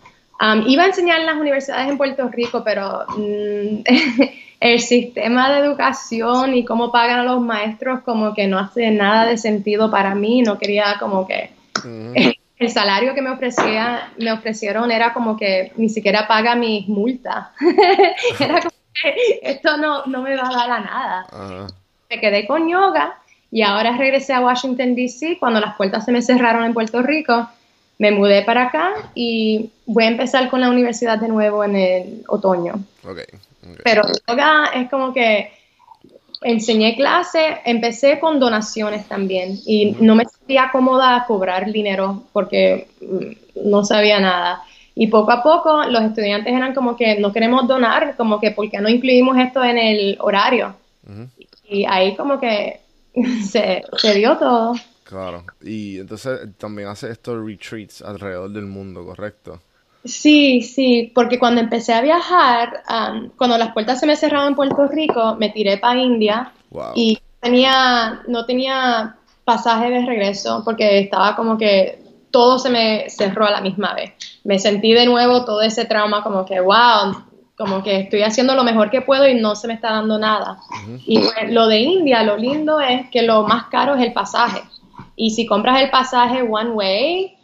iba 0.66 0.84
a 0.84 0.86
enseñar 0.86 1.20
en 1.20 1.26
las 1.26 1.36
universidades 1.36 1.90
en 1.90 1.98
Puerto 1.98 2.28
Rico, 2.28 2.62
pero 2.64 3.04
mm, 3.14 3.82
el 4.60 4.80
sistema 4.80 5.52
de 5.52 5.58
educación 5.58 6.54
y 6.54 6.64
cómo 6.64 6.90
pagan 6.90 7.20
a 7.20 7.24
los 7.24 7.42
maestros 7.42 8.00
como 8.00 8.32
que 8.32 8.46
no 8.46 8.58
hace 8.58 8.90
nada 8.90 9.26
de 9.26 9.36
sentido 9.36 9.90
para 9.90 10.14
mí, 10.14 10.40
no 10.40 10.58
quería 10.58 10.96
como 10.98 11.26
que... 11.26 11.50
El 12.58 12.70
salario 12.70 13.12
que 13.12 13.22
me 13.22 13.30
ofrecía, 13.30 14.12
me 14.18 14.30
ofrecieron 14.30 14.92
era 14.92 15.12
como 15.12 15.36
que 15.36 15.72
ni 15.74 15.88
siquiera 15.88 16.28
paga 16.28 16.54
mis 16.54 16.86
multas. 16.86 17.48
era 18.38 18.60
como 18.60 18.71
esto 19.42 19.76
no, 19.76 20.04
no 20.06 20.22
me 20.22 20.36
va 20.36 20.48
a 20.48 20.56
dar 20.56 20.70
a 20.70 20.80
nada. 20.80 21.66
Me 22.10 22.20
quedé 22.20 22.46
con 22.46 22.68
yoga 22.68 23.18
y 23.50 23.62
ahora 23.62 23.96
regresé 23.96 24.32
a 24.32 24.40
Washington, 24.40 24.94
D.C. 24.94 25.38
Cuando 25.38 25.60
las 25.60 25.76
puertas 25.76 26.04
se 26.04 26.12
me 26.12 26.22
cerraron 26.22 26.64
en 26.64 26.74
Puerto 26.74 27.02
Rico, 27.02 27.48
me 27.98 28.10
mudé 28.10 28.42
para 28.42 28.64
acá 28.64 29.10
y 29.14 29.70
voy 29.86 30.04
a 30.04 30.08
empezar 30.08 30.48
con 30.48 30.60
la 30.60 30.70
universidad 30.70 31.18
de 31.18 31.28
nuevo 31.28 31.62
en 31.64 31.76
el 31.76 32.24
otoño. 32.28 32.74
Pero 33.84 34.02
yoga 34.26 34.70
es 34.74 34.90
como 34.90 35.12
que 35.12 35.52
enseñé 36.42 36.96
clase, 36.96 37.58
empecé 37.64 38.18
con 38.18 38.40
donaciones 38.40 39.06
también 39.06 39.58
y 39.66 39.92
no 40.00 40.14
me 40.14 40.24
sentía 40.24 40.70
cómoda 40.72 41.16
a 41.16 41.26
cobrar 41.26 41.70
dinero 41.70 42.24
porque 42.32 42.88
mm, 43.00 43.70
no 43.70 43.84
sabía 43.84 44.18
nada. 44.20 44.62
Y 44.94 45.06
poco 45.06 45.32
a 45.32 45.42
poco 45.42 45.84
los 45.84 46.02
estudiantes 46.02 46.52
eran 46.52 46.74
como 46.74 46.96
que 46.96 47.18
no 47.18 47.32
queremos 47.32 47.66
donar, 47.66 48.14
como 48.16 48.38
que 48.40 48.50
porque 48.50 48.78
no 48.80 48.88
incluimos 48.88 49.38
esto 49.38 49.64
en 49.64 49.78
el 49.78 50.16
horario. 50.20 50.74
Y 51.68 51.84
ahí 51.86 52.14
como 52.14 52.38
que 52.38 52.80
se, 53.44 53.82
dio 54.14 54.36
todo. 54.36 54.74
Claro, 55.04 55.44
y 55.62 55.98
entonces 55.98 56.40
también 56.58 56.88
hace 56.88 57.10
estos 57.10 57.44
retreats 57.44 58.02
alrededor 58.02 58.50
del 58.50 58.66
mundo, 58.66 59.04
¿correcto? 59.04 59.60
Sí, 60.04 60.62
sí, 60.62 61.12
porque 61.14 61.38
cuando 61.38 61.60
empecé 61.60 61.94
a 61.94 62.00
viajar, 62.00 62.82
cuando 63.36 63.56
las 63.56 63.72
puertas 63.72 64.00
se 64.00 64.06
me 64.06 64.16
cerraron 64.16 64.48
en 64.48 64.54
Puerto 64.56 64.88
Rico, 64.88 65.36
me 65.36 65.50
tiré 65.50 65.78
para 65.78 66.00
India 66.00 66.52
y 66.94 67.18
tenía, 67.40 68.22
no 68.26 68.44
tenía 68.44 69.16
pasaje 69.44 69.90
de 69.90 70.04
regreso 70.04 70.62
porque 70.64 71.00
estaba 71.00 71.36
como 71.36 71.56
que 71.56 72.02
todo 72.30 72.58
se 72.58 72.70
me 72.70 73.08
cerró 73.10 73.46
a 73.46 73.50
la 73.50 73.60
misma 73.60 73.94
vez. 73.94 74.12
Me 74.44 74.58
sentí 74.58 74.92
de 74.92 75.06
nuevo 75.06 75.44
todo 75.44 75.62
ese 75.62 75.84
trauma 75.84 76.22
como 76.22 76.44
que, 76.44 76.60
wow, 76.60 77.14
como 77.56 77.82
que 77.82 78.00
estoy 78.00 78.22
haciendo 78.22 78.54
lo 78.54 78.64
mejor 78.64 78.90
que 78.90 79.02
puedo 79.02 79.28
y 79.28 79.34
no 79.34 79.54
se 79.54 79.68
me 79.68 79.74
está 79.74 79.92
dando 79.92 80.18
nada. 80.18 80.58
Y 81.06 81.18
pues, 81.20 81.50
lo 81.50 81.68
de 81.68 81.78
India, 81.78 82.22
lo 82.22 82.36
lindo 82.36 82.80
es 82.80 83.08
que 83.10 83.22
lo 83.22 83.44
más 83.44 83.66
caro 83.66 83.94
es 83.94 84.02
el 84.02 84.12
pasaje. 84.12 84.62
Y 85.16 85.30
si 85.30 85.46
compras 85.46 85.80
el 85.80 85.90
pasaje 85.90 86.42
one 86.42 86.70
way, 86.70 87.36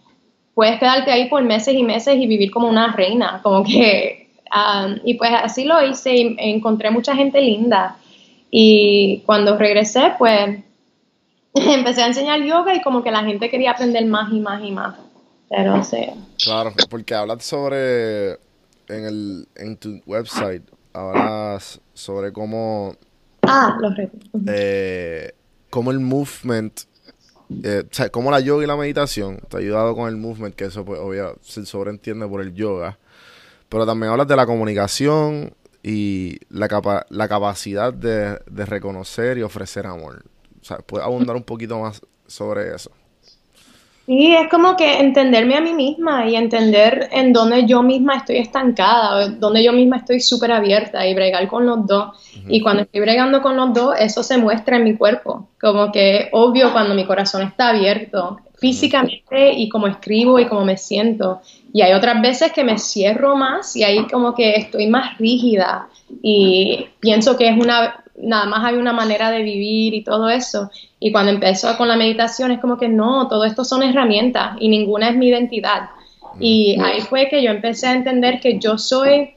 puedes 0.55 0.79
quedarte 0.81 1.13
ahí 1.13 1.29
por 1.29 1.43
meses 1.45 1.75
y 1.75 1.83
meses 1.83 2.17
y 2.17 2.27
vivir 2.27 2.51
como 2.51 2.69
una 2.69 2.93
reina, 2.93 3.41
como 3.43 3.63
que... 3.63 4.27
Um, 4.49 4.97
y 5.05 5.15
pues 5.15 5.31
así 5.31 5.65
lo 5.65 5.87
hice 5.87 6.17
y 6.17 6.37
encontré 6.39 6.91
mucha 6.91 7.15
gente 7.15 7.41
linda. 7.41 7.99
Y 8.51 9.23
cuando 9.27 9.59
regresé, 9.59 10.15
pues 10.19 10.59
empecé 11.55 12.03
a 12.03 12.07
enseñar 12.07 12.43
yoga 12.43 12.75
y 12.75 12.81
como 12.81 13.03
que 13.03 13.11
la 13.11 13.25
gente 13.25 13.51
quería 13.51 13.73
aprender 13.73 14.07
más 14.07 14.33
y 14.33 14.41
más 14.41 14.65
y 14.65 14.71
más. 14.71 14.95
Pero 15.49 15.83
sí. 15.83 16.07
Claro, 16.43 16.73
porque 16.91 17.15
hablas 17.15 17.45
sobre, 17.45 18.33
en, 18.33 19.05
el, 19.05 19.49
en 19.57 19.77
tu 19.77 20.01
website, 20.07 20.63
hablas 20.93 21.81
sobre 21.95 22.33
cómo... 22.33 22.95
Ah, 23.43 23.77
los 23.81 23.97
retos. 23.97 24.21
Eh, 24.47 25.33
cómo 25.71 25.91
el 25.91 26.01
movement, 26.01 26.81
eh, 27.63 27.85
o 27.91 27.95
sea, 27.95 28.11
cómo 28.11 28.31
la 28.31 28.41
yoga 28.41 28.65
y 28.65 28.67
la 28.67 28.77
meditación 28.77 29.41
te 29.49 29.57
ha 29.57 29.61
ayudado 29.61 29.95
con 29.95 30.09
el 30.09 30.17
movement, 30.17 30.55
que 30.55 30.67
eso 30.67 30.85
pues 30.85 31.01
obviamente 31.01 31.41
se 31.43 31.65
sobreentiende 31.65 32.27
por 32.27 32.41
el 32.43 32.53
yoga. 32.55 32.99
Pero 33.69 33.87
también 33.87 34.13
hablas 34.13 34.29
de 34.29 34.37
la 34.37 34.47
comunicación 34.47 35.55
y 35.83 36.39
la, 36.51 37.07
la 37.09 37.29
capacidad 37.29 37.93
de, 37.93 38.39
de 38.51 38.67
reconocer 38.67 39.39
y 39.39 39.43
ofrecer 39.43 39.87
amor. 39.87 40.25
O 40.61 40.65
sea, 40.65 40.79
¿puedes 40.79 41.07
abundar 41.07 41.37
un 41.37 41.45
poquito 41.45 41.79
más 41.79 42.03
sobre 42.27 42.75
eso? 42.75 42.91
Sí, 44.09 44.35
es 44.35 44.49
como 44.49 44.75
que 44.75 45.01
entenderme 45.01 45.57
a 45.57 45.61
mí 45.61 45.75
misma 45.75 46.27
y 46.27 46.35
entender 46.35 47.11
en 47.13 47.35
dónde 47.35 47.67
yo 47.67 47.83
misma 47.83 48.17
estoy 48.17 48.39
estancada, 48.39 49.29
dónde 49.29 49.63
yo 49.63 49.75
misma 49.75 49.99
estoy 49.99 50.21
súper 50.21 50.51
abierta 50.51 51.07
y 51.07 51.13
bregar 51.13 51.47
con 51.47 51.67
los 51.67 51.87
dos. 51.87 52.17
Y 52.49 52.63
cuando 52.63 52.85
estoy 52.85 53.03
bregando 53.03 53.43
con 53.43 53.55
los 53.55 53.75
dos, 53.75 53.95
eso 54.01 54.23
se 54.23 54.39
muestra 54.39 54.79
en 54.79 54.85
mi 54.85 54.97
cuerpo. 54.97 55.51
Como 55.61 55.93
que 55.93 56.31
obvio 56.33 56.73
cuando 56.73 56.95
mi 56.95 57.05
corazón 57.05 57.43
está 57.43 57.69
abierto 57.69 58.39
físicamente 58.57 59.53
y 59.53 59.69
como 59.69 59.89
escribo 59.89 60.39
y 60.39 60.47
como 60.47 60.65
me 60.65 60.79
siento. 60.79 61.43
Y 61.75 61.83
hay 61.83 61.93
otras 61.93 62.23
veces 62.23 62.51
que 62.53 62.65
me 62.65 62.79
cierro 62.79 63.37
más 63.37 63.77
y 63.77 63.85
ahí 63.85 64.07
como 64.07 64.35
que 64.35 64.57
estoy 64.57 64.87
más 64.87 65.19
rígida 65.19 65.91
y 66.23 66.87
pienso 66.99 67.37
que 67.37 67.51
es 67.51 67.59
una 67.59 68.03
nada 68.21 68.47
más 68.47 68.65
hay 68.65 68.77
una 68.77 68.93
manera 68.93 69.31
de 69.31 69.43
vivir 69.43 69.95
y 69.95 70.03
todo 70.03 70.29
eso. 70.29 70.71
Y 71.01 71.13
cuando 71.13 71.33
empezó 71.33 71.77
con 71.77 71.89
la 71.89 71.97
meditación 71.97 72.51
es 72.51 72.61
como 72.61 72.77
que 72.77 72.89
no, 72.89 73.29
todo 73.29 73.45
esto 73.45 73.65
son 73.65 73.83
herramientas 73.83 74.57
y 74.61 74.69
ninguna 74.69 75.11
es 75.11 75.17
mi 75.17 75.29
identidad. 75.29 75.91
Y 76.41 76.79
ahí 76.81 77.01
fue 77.01 77.29
que 77.29 77.43
yo 77.43 77.51
empecé 77.51 77.89
a 77.89 77.95
entender 77.95 78.41
que 78.41 78.59
yo 78.59 78.79
soy 78.79 79.35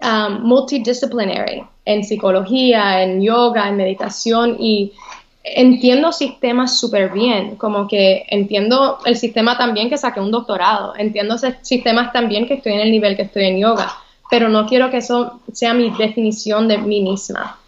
um, 0.00 0.42
multidisciplinary 0.42 1.62
en 1.84 2.04
psicología, 2.04 3.02
en 3.02 3.22
yoga, 3.22 3.68
en 3.68 3.76
meditación 3.76 4.56
y 4.58 4.92
entiendo 5.42 6.12
sistemas 6.12 6.78
súper 6.78 7.12
bien, 7.12 7.56
como 7.56 7.88
que 7.88 8.24
entiendo 8.28 8.98
el 9.04 9.16
sistema 9.16 9.56
también 9.56 9.88
que 9.88 9.96
saqué 9.96 10.20
un 10.20 10.30
doctorado, 10.30 10.94
entiendo 10.96 11.36
sistemas 11.62 12.12
también 12.12 12.46
que 12.46 12.54
estoy 12.54 12.74
en 12.74 12.80
el 12.80 12.90
nivel 12.90 13.16
que 13.16 13.22
estoy 13.22 13.44
en 13.44 13.58
yoga, 13.58 13.90
pero 14.30 14.48
no 14.48 14.66
quiero 14.66 14.90
que 14.90 14.98
eso 14.98 15.40
sea 15.52 15.72
mi 15.72 15.90
definición 15.90 16.68
de 16.68 16.78
mí 16.78 17.00
misma. 17.00 17.59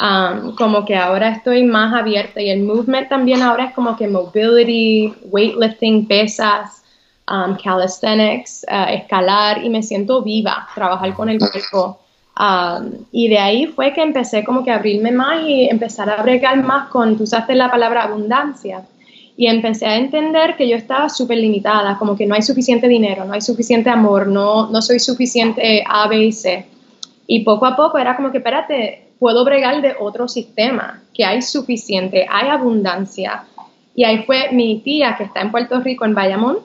Um, 0.00 0.54
como 0.54 0.86
que 0.86 0.96
ahora 0.96 1.28
estoy 1.28 1.62
más 1.62 1.92
abierta 1.92 2.40
y 2.40 2.48
el 2.48 2.62
movement 2.62 3.10
también 3.10 3.42
ahora 3.42 3.66
es 3.66 3.74
como 3.74 3.98
que 3.98 4.08
mobility, 4.08 5.12
weightlifting, 5.24 6.06
pesas, 6.06 6.82
um, 7.30 7.54
calisthenics, 7.62 8.64
uh, 8.70 8.88
escalar 8.88 9.62
y 9.62 9.68
me 9.68 9.82
siento 9.82 10.22
viva, 10.22 10.66
trabajar 10.74 11.12
con 11.12 11.28
el 11.28 11.38
cuerpo. 11.38 12.00
Um, 12.38 13.04
y 13.12 13.28
de 13.28 13.38
ahí 13.38 13.66
fue 13.66 13.92
que 13.92 14.00
empecé 14.00 14.42
como 14.42 14.64
que 14.64 14.70
a 14.70 14.76
abrirme 14.76 15.12
más 15.12 15.42
y 15.46 15.68
empezar 15.68 16.08
a 16.08 16.22
bregar 16.22 16.64
más 16.64 16.88
con, 16.88 17.18
tú 17.18 17.24
usaste 17.24 17.54
la 17.54 17.70
palabra 17.70 18.04
abundancia, 18.04 18.82
y 19.36 19.46
empecé 19.48 19.86
a 19.86 19.96
entender 19.96 20.56
que 20.56 20.68
yo 20.68 20.76
estaba 20.76 21.10
súper 21.10 21.38
limitada, 21.38 21.98
como 21.98 22.16
que 22.16 22.26
no 22.26 22.34
hay 22.34 22.42
suficiente 22.42 22.88
dinero, 22.88 23.24
no 23.24 23.34
hay 23.34 23.40
suficiente 23.42 23.90
amor, 23.90 24.28
no, 24.28 24.70
no 24.70 24.80
soy 24.80 24.98
suficiente 24.98 25.84
A, 25.86 26.08
B 26.08 26.24
y 26.24 26.32
C. 26.32 26.66
Y 27.26 27.42
poco 27.42 27.66
a 27.66 27.74
poco 27.76 27.98
era 27.98 28.16
como 28.16 28.30
que, 28.30 28.38
espérate, 28.38 29.09
puedo 29.20 29.44
bregar 29.44 29.82
de 29.82 29.94
otro 30.00 30.26
sistema, 30.26 31.02
que 31.14 31.24
hay 31.24 31.42
suficiente, 31.42 32.26
hay 32.28 32.48
abundancia. 32.48 33.44
Y 33.94 34.02
ahí 34.02 34.24
fue 34.24 34.50
mi 34.50 34.80
tía, 34.80 35.14
que 35.16 35.24
está 35.24 35.42
en 35.42 35.52
Puerto 35.52 35.78
Rico, 35.80 36.04
en 36.04 36.14
Bayamón, 36.14 36.58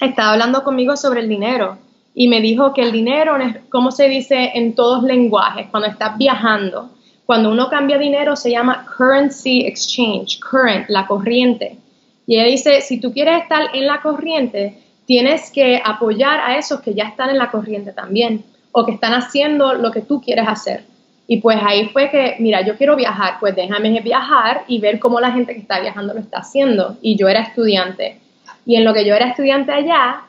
estaba 0.00 0.32
hablando 0.32 0.64
conmigo 0.64 0.96
sobre 0.96 1.20
el 1.20 1.28
dinero 1.28 1.78
y 2.14 2.28
me 2.28 2.40
dijo 2.40 2.74
que 2.74 2.82
el 2.82 2.92
dinero, 2.92 3.36
como 3.70 3.92
se 3.92 4.08
dice 4.08 4.50
en 4.54 4.74
todos 4.74 5.04
lenguajes, 5.04 5.68
cuando 5.70 5.88
estás 5.88 6.18
viajando, 6.18 6.90
cuando 7.26 7.50
uno 7.50 7.68
cambia 7.68 7.96
dinero 7.96 8.36
se 8.36 8.50
llama 8.50 8.86
currency 8.96 9.64
exchange, 9.64 10.40
current, 10.40 10.88
la 10.88 11.06
corriente. 11.06 11.78
Y 12.26 12.36
ella 12.36 12.44
dice, 12.44 12.80
si 12.80 13.00
tú 13.00 13.12
quieres 13.12 13.42
estar 13.42 13.62
en 13.72 13.86
la 13.86 14.00
corriente, 14.00 14.78
tienes 15.06 15.50
que 15.50 15.80
apoyar 15.82 16.40
a 16.40 16.58
esos 16.58 16.80
que 16.80 16.94
ya 16.94 17.04
están 17.04 17.30
en 17.30 17.38
la 17.38 17.50
corriente 17.50 17.92
también 17.92 18.44
o 18.72 18.84
que 18.84 18.92
están 18.92 19.14
haciendo 19.14 19.74
lo 19.74 19.92
que 19.92 20.00
tú 20.00 20.20
quieres 20.20 20.48
hacer. 20.48 20.84
Y 21.26 21.38
pues 21.38 21.58
ahí 21.62 21.86
fue 21.88 22.10
que, 22.10 22.36
mira, 22.38 22.60
yo 22.60 22.76
quiero 22.76 22.96
viajar, 22.96 23.38
pues 23.40 23.56
déjame 23.56 24.00
viajar 24.00 24.64
y 24.68 24.78
ver 24.78 24.98
cómo 24.98 25.20
la 25.20 25.32
gente 25.32 25.54
que 25.54 25.60
está 25.60 25.80
viajando 25.80 26.12
lo 26.12 26.20
está 26.20 26.38
haciendo. 26.38 26.96
Y 27.00 27.16
yo 27.16 27.28
era 27.28 27.40
estudiante. 27.40 28.18
Y 28.66 28.76
en 28.76 28.84
lo 28.84 28.92
que 28.92 29.06
yo 29.06 29.14
era 29.14 29.28
estudiante 29.28 29.72
allá, 29.72 30.22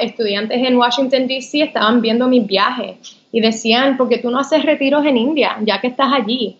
estudiantes 0.00 0.58
en 0.66 0.76
Washington, 0.76 1.26
D.C. 1.26 1.62
estaban 1.62 2.00
viendo 2.00 2.28
mis 2.28 2.46
viajes 2.46 3.18
y 3.32 3.40
decían, 3.40 3.96
¿por 3.96 4.08
qué 4.08 4.18
tú 4.18 4.30
no 4.30 4.38
haces 4.38 4.64
retiros 4.64 5.04
en 5.04 5.16
India, 5.16 5.56
ya 5.60 5.80
que 5.80 5.88
estás 5.88 6.12
allí? 6.12 6.56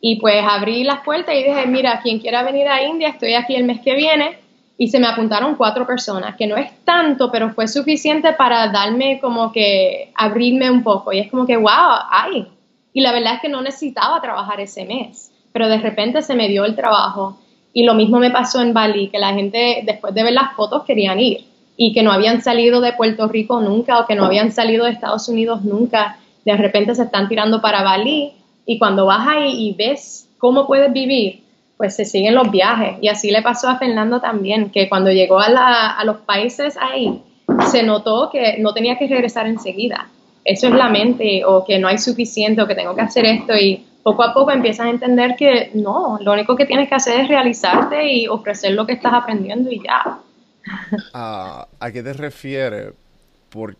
Y 0.00 0.16
pues 0.16 0.44
abrí 0.46 0.84
las 0.84 1.00
puertas 1.00 1.34
y 1.34 1.44
dije, 1.44 1.66
mira, 1.66 2.00
quien 2.02 2.18
quiera 2.18 2.42
venir 2.42 2.68
a 2.68 2.82
India, 2.82 3.08
estoy 3.08 3.34
aquí 3.34 3.54
el 3.54 3.64
mes 3.64 3.80
que 3.80 3.94
viene. 3.94 4.38
Y 4.76 4.88
se 4.88 4.98
me 4.98 5.06
apuntaron 5.06 5.54
cuatro 5.54 5.86
personas, 5.86 6.34
que 6.36 6.48
no 6.48 6.56
es 6.56 6.70
tanto, 6.84 7.30
pero 7.30 7.50
fue 7.50 7.68
suficiente 7.68 8.32
para 8.32 8.68
darme 8.68 9.20
como 9.20 9.52
que 9.52 10.10
abrirme 10.16 10.68
un 10.68 10.82
poco. 10.82 11.12
Y 11.12 11.20
es 11.20 11.30
como 11.30 11.46
que, 11.46 11.56
wow, 11.56 11.70
ay. 12.10 12.48
Y 12.94 13.02
la 13.02 13.12
verdad 13.12 13.34
es 13.34 13.40
que 13.40 13.48
no 13.50 13.60
necesitaba 13.60 14.22
trabajar 14.22 14.60
ese 14.60 14.86
mes, 14.86 15.32
pero 15.52 15.68
de 15.68 15.78
repente 15.78 16.22
se 16.22 16.34
me 16.34 16.48
dio 16.48 16.64
el 16.64 16.76
trabajo. 16.76 17.38
Y 17.74 17.84
lo 17.84 17.92
mismo 17.92 18.18
me 18.18 18.30
pasó 18.30 18.62
en 18.62 18.72
Bali, 18.72 19.08
que 19.08 19.18
la 19.18 19.34
gente 19.34 19.82
después 19.84 20.14
de 20.14 20.22
ver 20.22 20.32
las 20.32 20.54
fotos 20.54 20.84
querían 20.84 21.20
ir 21.20 21.44
y 21.76 21.92
que 21.92 22.04
no 22.04 22.12
habían 22.12 22.40
salido 22.40 22.80
de 22.80 22.92
Puerto 22.92 23.26
Rico 23.26 23.60
nunca 23.60 23.98
o 23.98 24.06
que 24.06 24.14
no 24.14 24.24
habían 24.24 24.52
salido 24.52 24.84
de 24.84 24.92
Estados 24.92 25.28
Unidos 25.28 25.64
nunca. 25.64 26.18
De 26.44 26.56
repente 26.56 26.94
se 26.94 27.02
están 27.02 27.28
tirando 27.28 27.60
para 27.60 27.82
Bali 27.82 28.32
y 28.64 28.78
cuando 28.78 29.06
vas 29.06 29.26
ahí 29.26 29.68
y 29.68 29.72
ves 29.74 30.30
cómo 30.38 30.66
puedes 30.66 30.92
vivir, 30.92 31.42
pues 31.76 31.96
se 31.96 32.04
siguen 32.04 32.34
los 32.34 32.50
viajes. 32.50 32.96
Y 33.00 33.08
así 33.08 33.30
le 33.30 33.42
pasó 33.42 33.68
a 33.68 33.78
Fernando 33.78 34.20
también, 34.20 34.70
que 34.70 34.88
cuando 34.88 35.10
llegó 35.10 35.40
a, 35.40 36.02
los 36.04 36.18
países 36.18 36.76
ahí, 36.80 37.22
se 37.70 37.82
notó 37.82 38.30
que 38.30 38.58
no 38.58 38.72
tenía 38.72 38.96
que 38.98 39.08
regresar 39.08 39.46
enseguida. 39.46 40.08
Eso 40.44 40.68
es 40.68 40.74
la 40.74 40.88
mente, 40.88 41.42
o 41.44 41.64
que 41.64 41.78
no 41.78 41.88
hay 41.88 41.98
suficiente, 41.98 42.60
o 42.62 42.66
que 42.66 42.74
tengo 42.74 42.94
que 42.94 43.00
hacer 43.00 43.24
esto. 43.24 43.56
Y 43.56 43.84
poco 44.02 44.22
a 44.22 44.34
poco 44.34 44.52
empiezas 44.52 44.86
a 44.86 44.90
entender 44.90 45.34
que 45.36 45.70
no, 45.74 46.18
lo 46.20 46.32
único 46.32 46.54
que 46.54 46.66
tienes 46.66 46.88
que 46.88 46.94
hacer 46.94 47.20
es 47.20 47.28
realizarte 47.28 48.12
y 48.12 48.28
ofrecer 48.28 48.72
lo 48.72 48.86
que 48.86 48.92
estás 48.92 49.14
aprendiendo 49.14 49.70
y 49.70 49.82
ya. 49.82 50.20
Ah, 51.12 51.66
¿A 51.78 51.90
qué 51.90 52.02
te 52.02 52.12
refieres? 52.12 52.92
Por, 53.50 53.76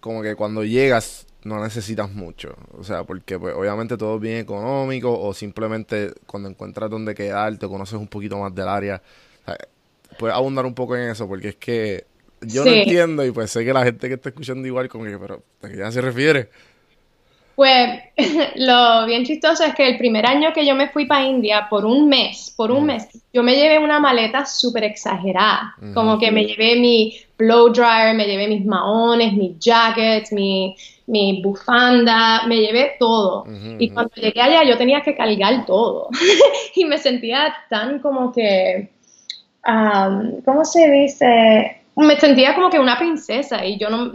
como 0.00 0.22
que 0.22 0.34
cuando 0.36 0.62
llegas 0.62 1.26
no 1.44 1.62
necesitas 1.62 2.12
mucho. 2.12 2.54
O 2.78 2.84
sea, 2.84 3.04
porque 3.04 3.38
pues, 3.38 3.54
obviamente 3.54 3.96
todo 3.96 4.16
es 4.16 4.20
bien 4.20 4.38
económico 4.38 5.18
o 5.18 5.32
simplemente 5.34 6.12
cuando 6.26 6.48
encuentras 6.48 6.90
donde 6.90 7.14
quedarte, 7.14 7.66
conoces 7.66 7.98
un 7.98 8.08
poquito 8.08 8.38
más 8.38 8.54
del 8.54 8.68
área. 8.68 9.00
puedes 10.18 10.36
abundar 10.36 10.66
un 10.66 10.74
poco 10.74 10.96
en 10.96 11.10
eso 11.10 11.28
porque 11.28 11.48
es 11.48 11.56
que 11.56 12.04
yo 12.42 12.64
no 12.64 12.70
entiendo 12.70 13.24
y 13.24 13.30
pues 13.30 13.50
sé 13.50 13.64
que 13.64 13.72
la 13.72 13.84
gente 13.84 14.08
que 14.08 14.14
está 14.14 14.28
escuchando 14.28 14.66
igual 14.66 14.88
como 14.88 15.04
que, 15.04 15.18
pero 15.18 15.42
¿a 15.62 15.68
qué 15.68 15.76
ya 15.76 15.90
se 15.90 16.00
refiere? 16.00 16.48
Pues 17.58 17.90
lo 18.54 19.04
bien 19.06 19.24
chistoso 19.24 19.64
es 19.64 19.74
que 19.74 19.88
el 19.88 19.98
primer 19.98 20.24
año 20.24 20.52
que 20.52 20.64
yo 20.64 20.76
me 20.76 20.90
fui 20.90 21.06
para 21.06 21.24
India, 21.24 21.66
por 21.68 21.84
un 21.84 22.08
mes, 22.08 22.54
por 22.56 22.70
un 22.70 22.86
mes, 22.86 23.08
yo 23.32 23.42
me 23.42 23.56
llevé 23.56 23.80
una 23.80 23.98
maleta 23.98 24.46
súper 24.46 24.84
exagerada. 24.84 25.74
Como 25.92 26.20
que 26.20 26.30
me 26.30 26.44
llevé 26.44 26.78
mi 26.78 27.18
blow 27.36 27.70
dryer, 27.70 28.14
me 28.14 28.26
llevé 28.26 28.46
mis 28.46 28.64
maones, 28.64 29.32
mis 29.32 29.58
jackets, 29.58 30.30
mi, 30.30 30.76
mi 31.08 31.42
bufanda, 31.42 32.46
me 32.46 32.58
llevé 32.58 32.92
todo. 32.96 33.44
Y 33.76 33.90
cuando 33.90 34.14
llegué 34.14 34.40
allá 34.40 34.62
yo 34.62 34.78
tenía 34.78 35.00
que 35.00 35.16
cargar 35.16 35.66
todo. 35.66 36.10
y 36.76 36.84
me 36.84 36.98
sentía 36.98 37.52
tan 37.68 37.98
como 37.98 38.30
que, 38.30 38.90
¿cómo 40.44 40.64
se 40.64 40.88
dice? 40.92 41.77
Me 41.98 42.18
sentía 42.18 42.54
como 42.54 42.70
que 42.70 42.78
una 42.78 42.96
princesa 42.96 43.64
y 43.66 43.76
yo 43.76 43.90
no, 43.90 44.12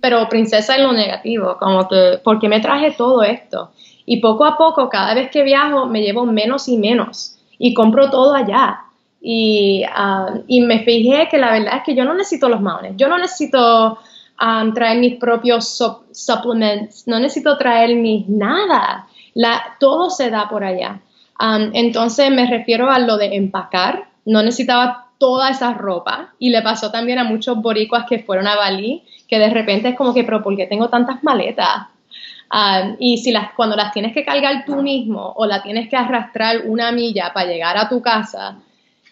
pero 0.00 0.28
princesa 0.28 0.76
en 0.76 0.82
lo 0.82 0.92
negativo, 0.92 1.56
como 1.58 1.88
que, 1.88 2.20
porque 2.22 2.48
me 2.48 2.60
traje 2.60 2.90
todo 2.92 3.22
esto? 3.22 3.70
Y 4.04 4.20
poco 4.20 4.44
a 4.44 4.58
poco, 4.58 4.90
cada 4.90 5.14
vez 5.14 5.30
que 5.30 5.42
viajo, 5.42 5.86
me 5.86 6.02
llevo 6.02 6.26
menos 6.26 6.68
y 6.68 6.76
menos 6.76 7.38
y 7.58 7.72
compro 7.72 8.10
todo 8.10 8.34
allá. 8.34 8.80
Y, 9.20 9.84
y 10.48 10.60
me 10.62 10.80
fijé 10.80 11.28
que 11.30 11.38
la 11.38 11.52
verdad 11.52 11.76
es 11.76 11.82
que 11.84 11.94
yo 11.94 12.04
no 12.04 12.12
necesito 12.12 12.48
los 12.48 12.60
maones, 12.60 12.94
yo 12.96 13.08
no 13.08 13.16
necesito 13.16 13.98
um, 14.42 14.74
traer 14.74 14.98
mis 14.98 15.16
propios 15.16 15.80
supplements, 16.10 17.06
no 17.06 17.20
necesito 17.20 17.56
traer 17.56 17.94
mis 17.94 18.28
nada, 18.28 19.06
todo 19.78 20.10
se 20.10 20.28
da 20.28 20.48
por 20.48 20.64
allá. 20.64 21.00
Um, 21.40 21.70
entonces 21.72 22.30
me 22.30 22.46
refiero 22.46 22.90
a 22.90 22.98
lo 22.98 23.16
de 23.16 23.36
empacar, 23.36 24.08
no 24.24 24.42
necesitaba 24.42 25.11
toda 25.22 25.50
esa 25.50 25.72
ropa 25.72 26.34
y 26.40 26.50
le 26.50 26.62
pasó 26.62 26.90
también 26.90 27.20
a 27.20 27.22
muchos 27.22 27.62
boricuas 27.62 28.06
que 28.08 28.18
fueron 28.18 28.48
a 28.48 28.56
Bali, 28.56 29.04
que 29.28 29.38
de 29.38 29.50
repente 29.50 29.90
es 29.90 29.94
como 29.94 30.12
que, 30.12 30.24
pero 30.24 30.42
¿por 30.42 30.56
qué 30.56 30.66
tengo 30.66 30.88
tantas 30.88 31.22
maletas? 31.22 31.86
Y 32.98 33.18
si 33.18 33.30
las, 33.30 33.52
cuando 33.52 33.76
las 33.76 33.92
tienes 33.92 34.12
que 34.12 34.24
cargar 34.24 34.64
tú 34.66 34.82
mismo 34.82 35.32
o 35.36 35.46
la 35.46 35.62
tienes 35.62 35.88
que 35.88 35.94
arrastrar 35.94 36.62
una 36.66 36.90
milla 36.90 37.30
para 37.32 37.46
llegar 37.46 37.76
a 37.76 37.88
tu 37.88 38.02
casa, 38.02 38.56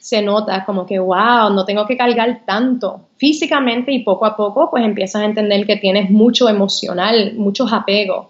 se 0.01 0.21
nota 0.21 0.65
como 0.65 0.85
que, 0.85 0.99
wow, 0.99 1.51
no 1.55 1.65
tengo 1.65 1.87
que 1.87 1.97
cargar 1.97 2.41
tanto 2.45 3.03
físicamente 3.17 3.93
y 3.93 4.01
poco 4.01 4.27
a 4.27 4.37
poco 4.37 4.69
pues 4.69 4.85
empiezas 4.85 5.23
a 5.23 5.27
entender 5.27 5.65
que 5.65 5.77
tienes 5.77 6.11
mucho 6.11 6.49
emocional, 6.49 7.35
muchos 7.37 7.73
apegos, 7.73 8.27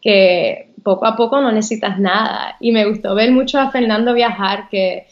que 0.00 0.70
poco 0.84 1.04
a 1.04 1.16
poco 1.16 1.40
no 1.40 1.50
necesitas 1.50 1.98
nada. 1.98 2.54
Y 2.60 2.70
me 2.70 2.84
gustó 2.84 3.16
ver 3.16 3.32
mucho 3.32 3.58
a 3.58 3.72
Fernando 3.72 4.14
viajar, 4.14 4.68
que 4.70 5.08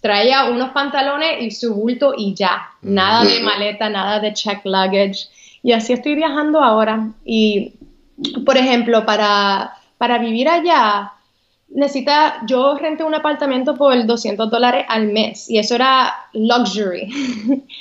traía 0.00 0.44
unos 0.46 0.70
pantalones 0.70 1.42
y 1.42 1.50
su 1.50 1.74
bulto 1.74 2.14
y 2.16 2.34
ya, 2.34 2.70
nada 2.82 3.24
de 3.24 3.40
maleta, 3.40 3.88
nada 3.88 4.20
de 4.20 4.32
check 4.32 4.64
luggage. 4.64 5.28
Y 5.62 5.72
así 5.72 5.92
estoy 5.92 6.14
viajando 6.14 6.62
ahora. 6.62 7.10
Y, 7.24 7.72
por 8.44 8.56
ejemplo, 8.56 9.04
para, 9.04 9.72
para 9.98 10.18
vivir 10.18 10.48
allá, 10.48 11.12
necesita, 11.68 12.42
yo 12.46 12.76
renté 12.76 13.04
un 13.04 13.14
apartamento 13.14 13.74
por 13.74 14.06
200 14.06 14.50
dólares 14.50 14.86
al 14.88 15.08
mes 15.08 15.50
y 15.50 15.58
eso 15.58 15.74
era 15.74 16.14
luxury. 16.32 17.08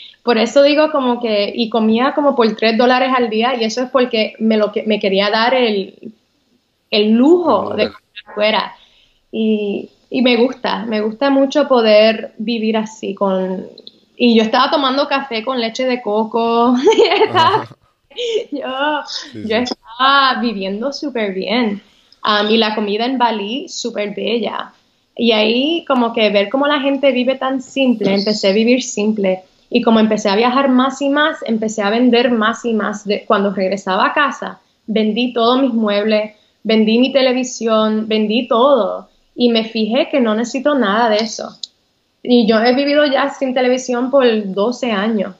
por 0.24 0.38
eso 0.38 0.64
digo 0.64 0.92
como 0.92 1.22
que, 1.22 1.52
y 1.54 1.70
comía 1.70 2.14
como 2.14 2.36
por 2.36 2.56
3 2.56 2.78
dólares 2.78 3.12
al 3.16 3.30
día 3.30 3.56
y 3.56 3.64
eso 3.64 3.84
es 3.84 3.90
porque 3.92 4.34
me, 4.40 4.58
lo, 4.58 4.72
me 4.86 5.00
quería 5.00 5.30
dar 5.30 5.54
el, 5.54 6.12
el 6.90 7.12
lujo 7.12 7.76
de 7.76 7.92
comer 7.92 8.24
afuera. 8.26 8.76
Y, 9.32 9.90
y 10.16 10.22
me 10.22 10.38
gusta, 10.38 10.86
me 10.86 11.02
gusta 11.02 11.30
mucho 11.30 11.68
poder 11.68 12.36
vivir 12.38 12.78
así 12.78 13.14
con... 13.14 13.68
Y 14.16 14.34
yo 14.38 14.44
estaba 14.44 14.72
tomando 14.72 15.10
café 15.10 15.44
con 15.44 15.60
leche 15.60 15.86
de 15.86 16.02
coco. 16.02 16.74
yo, 18.54 19.02
yo 19.34 19.58
estaba 19.58 20.40
viviendo 20.40 20.94
súper 20.94 21.34
bien. 21.34 21.82
Um, 22.26 22.50
y 22.50 22.56
la 22.56 22.76
comida 22.76 23.06
en 23.06 23.18
Bali, 23.18 23.68
súper 23.68 24.16
bella. 24.16 24.72
Y 25.18 25.34
ahí 25.34 25.84
como 25.86 26.14
que 26.14 26.30
ver 26.30 26.48
cómo 26.48 26.66
la 26.66 26.80
gente 26.80 27.12
vive 27.12 27.36
tan 27.36 27.62
simple, 27.62 28.14
empecé 28.14 28.48
a 28.48 28.54
vivir 28.54 28.84
simple. 28.84 29.42
Y 29.70 29.82
como 29.82 30.00
empecé 30.00 30.30
a 30.30 30.38
viajar 30.38 30.70
más 30.70 31.02
y 31.02 31.10
más, 31.10 31.40
empecé 31.46 31.82
a 31.82 31.90
vender 31.90 32.32
más 32.32 32.64
y 32.64 32.74
más. 32.74 33.04
De, 33.04 33.26
cuando 33.26 33.54
regresaba 33.54 34.06
a 34.06 34.14
casa, 34.14 34.62
vendí 34.88 35.34
todos 35.34 35.62
mis 35.62 35.74
muebles, 35.74 36.36
vendí 36.64 37.00
mi 37.00 37.12
televisión, 37.12 38.08
vendí 38.08 38.48
todo. 38.48 39.10
Y 39.36 39.50
me 39.50 39.66
fijé 39.66 40.10
que 40.10 40.22
no 40.22 40.34
necesito 40.34 40.76
nada 40.76 41.10
de 41.10 41.18
eso. 41.18 41.58
Y 42.24 42.48
yo 42.48 42.60
he 42.60 42.74
vivido 42.74 43.06
ya 43.06 43.30
sin 43.30 43.54
televisión 43.54 44.10
por 44.10 44.26
12 44.26 44.92
años 44.92 45.36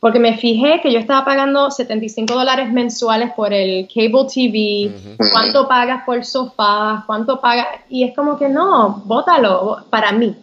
porque 0.00 0.20
me 0.20 0.36
fijé 0.36 0.80
que 0.80 0.92
yo 0.92 0.98
estaba 0.98 1.24
pagando 1.24 1.70
75 1.70 2.32
dólares 2.32 2.72
mensuales 2.72 3.32
por 3.32 3.52
el 3.52 3.88
cable 3.92 4.26
TV, 4.32 4.92
cuánto 5.32 5.66
pagas 5.66 6.04
por 6.04 6.18
el 6.18 6.24
sofá, 6.24 7.02
cuánto 7.06 7.40
pagas, 7.40 7.66
y 7.88 8.04
es 8.04 8.14
como 8.14 8.38
que 8.38 8.48
no, 8.48 9.02
bótalo 9.04 9.84
para 9.90 10.12
mí. 10.12 10.36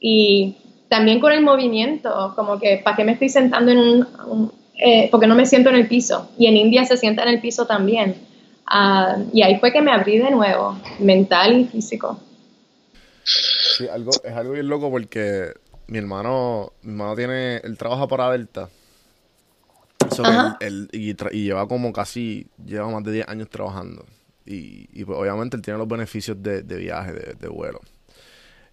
Y 0.00 0.56
también 0.88 1.20
con 1.20 1.32
el 1.32 1.42
movimiento, 1.42 2.32
como 2.34 2.58
que, 2.58 2.80
¿para 2.82 2.96
qué 2.96 3.04
me 3.04 3.12
estoy 3.12 3.28
sentando 3.28 3.70
en 3.70 3.78
un, 3.78 4.52
eh, 4.76 5.08
porque 5.10 5.28
no 5.28 5.36
me 5.36 5.46
siento 5.46 5.70
en 5.70 5.76
el 5.76 5.86
piso? 5.86 6.28
Y 6.36 6.46
en 6.46 6.56
India 6.56 6.84
se 6.84 6.96
sienta 6.96 7.22
en 7.22 7.28
el 7.28 7.40
piso 7.40 7.64
también. 7.64 8.16
Ah, 8.66 9.18
y 9.32 9.42
ahí 9.42 9.58
fue 9.60 9.72
que 9.72 9.82
me 9.82 9.92
abrí 9.92 10.18
de 10.18 10.32
nuevo, 10.32 10.76
mental 10.98 11.60
y 11.60 11.64
físico. 11.66 12.18
Sí, 13.26 13.88
algo, 13.88 14.12
es 14.22 14.32
algo 14.32 14.52
bien 14.52 14.68
loco 14.68 14.90
porque 14.90 15.52
mi 15.88 15.98
hermano, 15.98 16.72
mi 16.82 16.92
hermano 16.92 17.16
tiene, 17.16 17.56
él 17.58 17.76
trabaja 17.76 18.06
para 18.06 18.30
Delta. 18.30 18.68
y, 20.92 21.14
lleva 21.44 21.66
como 21.66 21.92
casi, 21.92 22.46
lleva 22.64 22.88
más 22.88 23.02
de 23.04 23.12
10 23.12 23.28
años 23.28 23.50
trabajando. 23.50 24.04
Y, 24.44 24.88
y 24.92 25.04
pues, 25.04 25.18
obviamente 25.18 25.56
él 25.56 25.62
tiene 25.62 25.78
los 25.78 25.88
beneficios 25.88 26.40
de, 26.40 26.62
viaje, 26.62 27.12
de, 27.12 27.48
vuelo. 27.48 27.80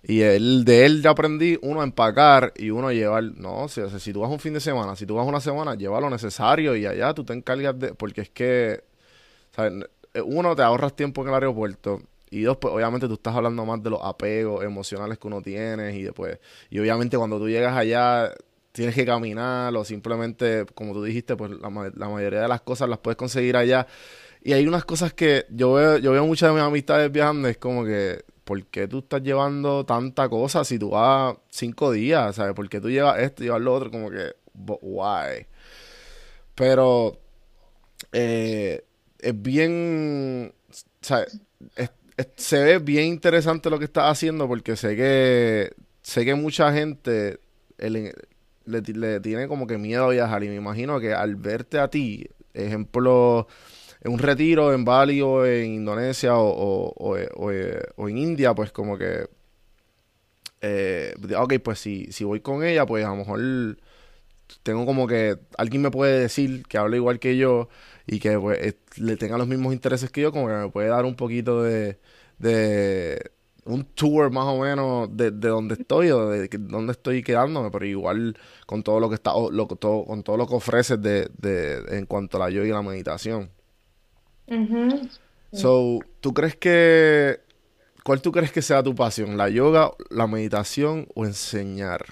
Y 0.03 0.21
él, 0.21 0.63
de 0.65 0.85
él 0.85 1.01
ya 1.01 1.11
aprendí, 1.11 1.57
uno, 1.63 1.81
a 1.81 1.83
empacar 1.83 2.53
y 2.55 2.69
uno 2.69 2.89
a 2.89 2.93
llevar, 2.93 3.23
no, 3.23 3.63
o 3.63 3.67
sea, 3.67 3.89
si 3.99 4.13
tú 4.13 4.19
vas 4.19 4.29
un 4.29 4.39
fin 4.39 4.53
de 4.53 4.59
semana, 4.59 4.95
si 4.95 5.05
tú 5.05 5.15
vas 5.15 5.27
una 5.27 5.39
semana, 5.39 5.75
lleva 5.75 5.99
lo 5.99 6.09
necesario 6.09 6.75
y 6.75 6.85
allá 6.85 7.13
tú 7.13 7.23
te 7.23 7.33
encargas 7.33 7.79
de, 7.79 7.93
porque 7.95 8.21
es 8.21 8.29
que, 8.29 8.83
¿sabes? 9.55 9.85
uno, 10.25 10.55
te 10.55 10.61
ahorras 10.61 10.95
tiempo 10.95 11.21
en 11.23 11.29
el 11.29 11.33
aeropuerto 11.33 12.01
y 12.33 12.41
dos, 12.41 12.57
pues 12.57 12.73
obviamente 12.73 13.07
tú 13.07 13.13
estás 13.13 13.35
hablando 13.35 13.65
más 13.65 13.81
de 13.83 13.91
los 13.91 13.99
apegos 14.01 14.63
emocionales 14.63 15.19
que 15.19 15.27
uno 15.27 15.41
tiene 15.41 15.95
y 15.95 16.03
después, 16.03 16.39
y 16.69 16.79
obviamente 16.79 17.17
cuando 17.17 17.37
tú 17.37 17.47
llegas 17.47 17.77
allá 17.77 18.33
tienes 18.73 18.95
que 18.95 19.05
caminar 19.05 19.73
o 19.75 19.85
simplemente, 19.85 20.65
como 20.73 20.93
tú 20.93 21.03
dijiste, 21.03 21.35
pues 21.35 21.51
la, 21.51 21.69
mayoría 21.69 22.41
de 22.41 22.47
las 22.47 22.61
cosas 22.61 22.89
las 22.89 22.97
puedes 22.99 23.17
conseguir 23.17 23.55
allá. 23.55 23.87
Y 24.41 24.53
hay 24.53 24.67
unas 24.67 24.83
cosas 24.83 25.13
que 25.13 25.45
yo 25.51 25.73
veo, 25.73 25.97
yo 25.99 26.11
veo 26.11 26.25
muchas 26.25 26.49
de 26.49 26.55
mis 26.55 26.63
amistades 26.63 27.11
viajando, 27.11 27.47
es 27.47 27.57
como 27.57 27.85
que, 27.85 28.25
¿por 28.43 28.65
qué 28.65 28.87
tú 28.87 28.99
estás 28.99 29.21
llevando 29.21 29.85
tanta 29.85 30.27
cosa 30.27 30.65
si 30.65 30.79
tú 30.79 30.89
vas 30.89 31.35
cinco 31.49 31.91
días? 31.91 32.35
¿Sabes? 32.35 32.55
¿Por 32.55 32.67
qué 32.67 32.81
tú 32.81 32.89
llevas 32.89 33.19
esto 33.19 33.43
y 33.43 33.45
llevas 33.45 33.61
lo 33.61 33.73
otro? 33.75 33.91
Como 33.91 34.09
que, 34.09 34.33
why? 34.55 35.45
Pero 36.55 37.19
eh, 38.11 38.83
es 39.19 39.41
bien, 39.41 40.53
¿sabes? 41.01 41.39
Se 42.35 42.63
ve 42.63 42.79
bien 42.79 43.07
interesante 43.07 43.69
lo 43.69 43.79
que 43.79 43.85
estás 43.85 44.11
haciendo 44.11 44.47
porque 44.47 44.75
sé 44.75 44.95
que 44.95 45.73
sé 46.01 46.25
que 46.25 46.35
mucha 46.35 46.71
gente 46.73 47.39
le, 47.77 49.19
tiene 49.21 49.47
como 49.47 49.67
que 49.67 49.77
miedo 49.77 50.05
a 50.05 50.09
viajar 50.09 50.43
y 50.43 50.49
me 50.49 50.55
imagino 50.55 50.99
que 50.99 51.13
al 51.13 51.35
verte 51.35 51.79
a 51.79 51.89
ti, 51.89 52.27
ejemplo, 52.53 53.47
en 54.01 54.11
un 54.11 54.19
retiro 54.19 54.73
en 54.73 54.85
Bali 54.85 55.21
o 55.21 55.45
en 55.45 55.73
Indonesia 55.73 56.37
o, 56.37 56.93
o, 56.95 58.07
en 58.09 58.17
India, 58.17 58.53
pues 58.53 58.71
como 58.71 58.97
que, 58.97 59.27
eh, 60.61 61.15
ok, 61.37 61.53
pues 61.63 61.79
si, 61.79 62.11
si 62.11 62.23
voy 62.23 62.41
con 62.41 62.63
ella, 62.63 62.85
pues 62.85 63.05
a 63.05 63.09
lo 63.09 63.15
mejor 63.17 63.77
tengo 64.61 64.85
como 64.85 65.07
que 65.07 65.37
alguien 65.57 65.81
me 65.81 65.91
puede 65.91 66.19
decir 66.19 66.63
que 66.67 66.77
habla 66.77 66.95
igual 66.95 67.19
que 67.19 67.37
yo 67.37 67.69
y 68.05 68.19
que 68.19 68.37
pues, 68.39 68.75
le 68.97 69.17
tenga 69.17 69.37
los 69.37 69.47
mismos 69.47 69.73
intereses 69.73 70.11
que 70.11 70.21
yo, 70.21 70.31
como 70.31 70.47
que 70.47 70.53
me 70.53 70.69
puede 70.69 70.89
dar 70.89 71.05
un 71.05 71.15
poquito 71.15 71.63
de, 71.63 71.99
de 72.37 73.31
un 73.65 73.85
tour 73.85 74.31
más 74.31 74.45
o 74.45 74.59
menos 74.59 75.15
de, 75.15 75.31
de 75.31 75.47
donde 75.47 75.75
estoy 75.75 76.11
o 76.11 76.29
de, 76.29 76.49
donde 76.49 76.91
estoy 76.91 77.23
quedándome, 77.23 77.71
pero 77.71 77.85
igual 77.85 78.37
con 78.65 78.83
todo 78.83 78.99
lo 78.99 79.09
que 79.09 79.15
está, 79.15 79.31
lo, 79.51 79.67
todo, 79.67 80.05
con 80.05 80.23
todo 80.23 80.37
lo 80.37 80.47
que 80.47 80.55
ofreces 80.55 81.01
de, 81.01 81.29
de, 81.37 81.97
en 81.97 82.05
cuanto 82.05 82.37
a 82.37 82.41
la 82.41 82.49
yoga 82.49 82.67
y 82.67 82.71
la 82.71 82.81
meditación. 82.81 83.51
So, 85.51 85.99
¿tú 86.19 86.33
crees 86.33 86.55
que, 86.55 87.39
cuál 88.03 88.21
tú 88.21 88.31
crees 88.31 88.51
que 88.51 88.61
sea 88.61 88.83
tu 88.83 88.95
pasión? 88.95 89.37
¿La 89.37 89.49
yoga, 89.49 89.91
la 90.09 90.27
meditación 90.27 91.07
o 91.15 91.25
enseñar? 91.25 92.05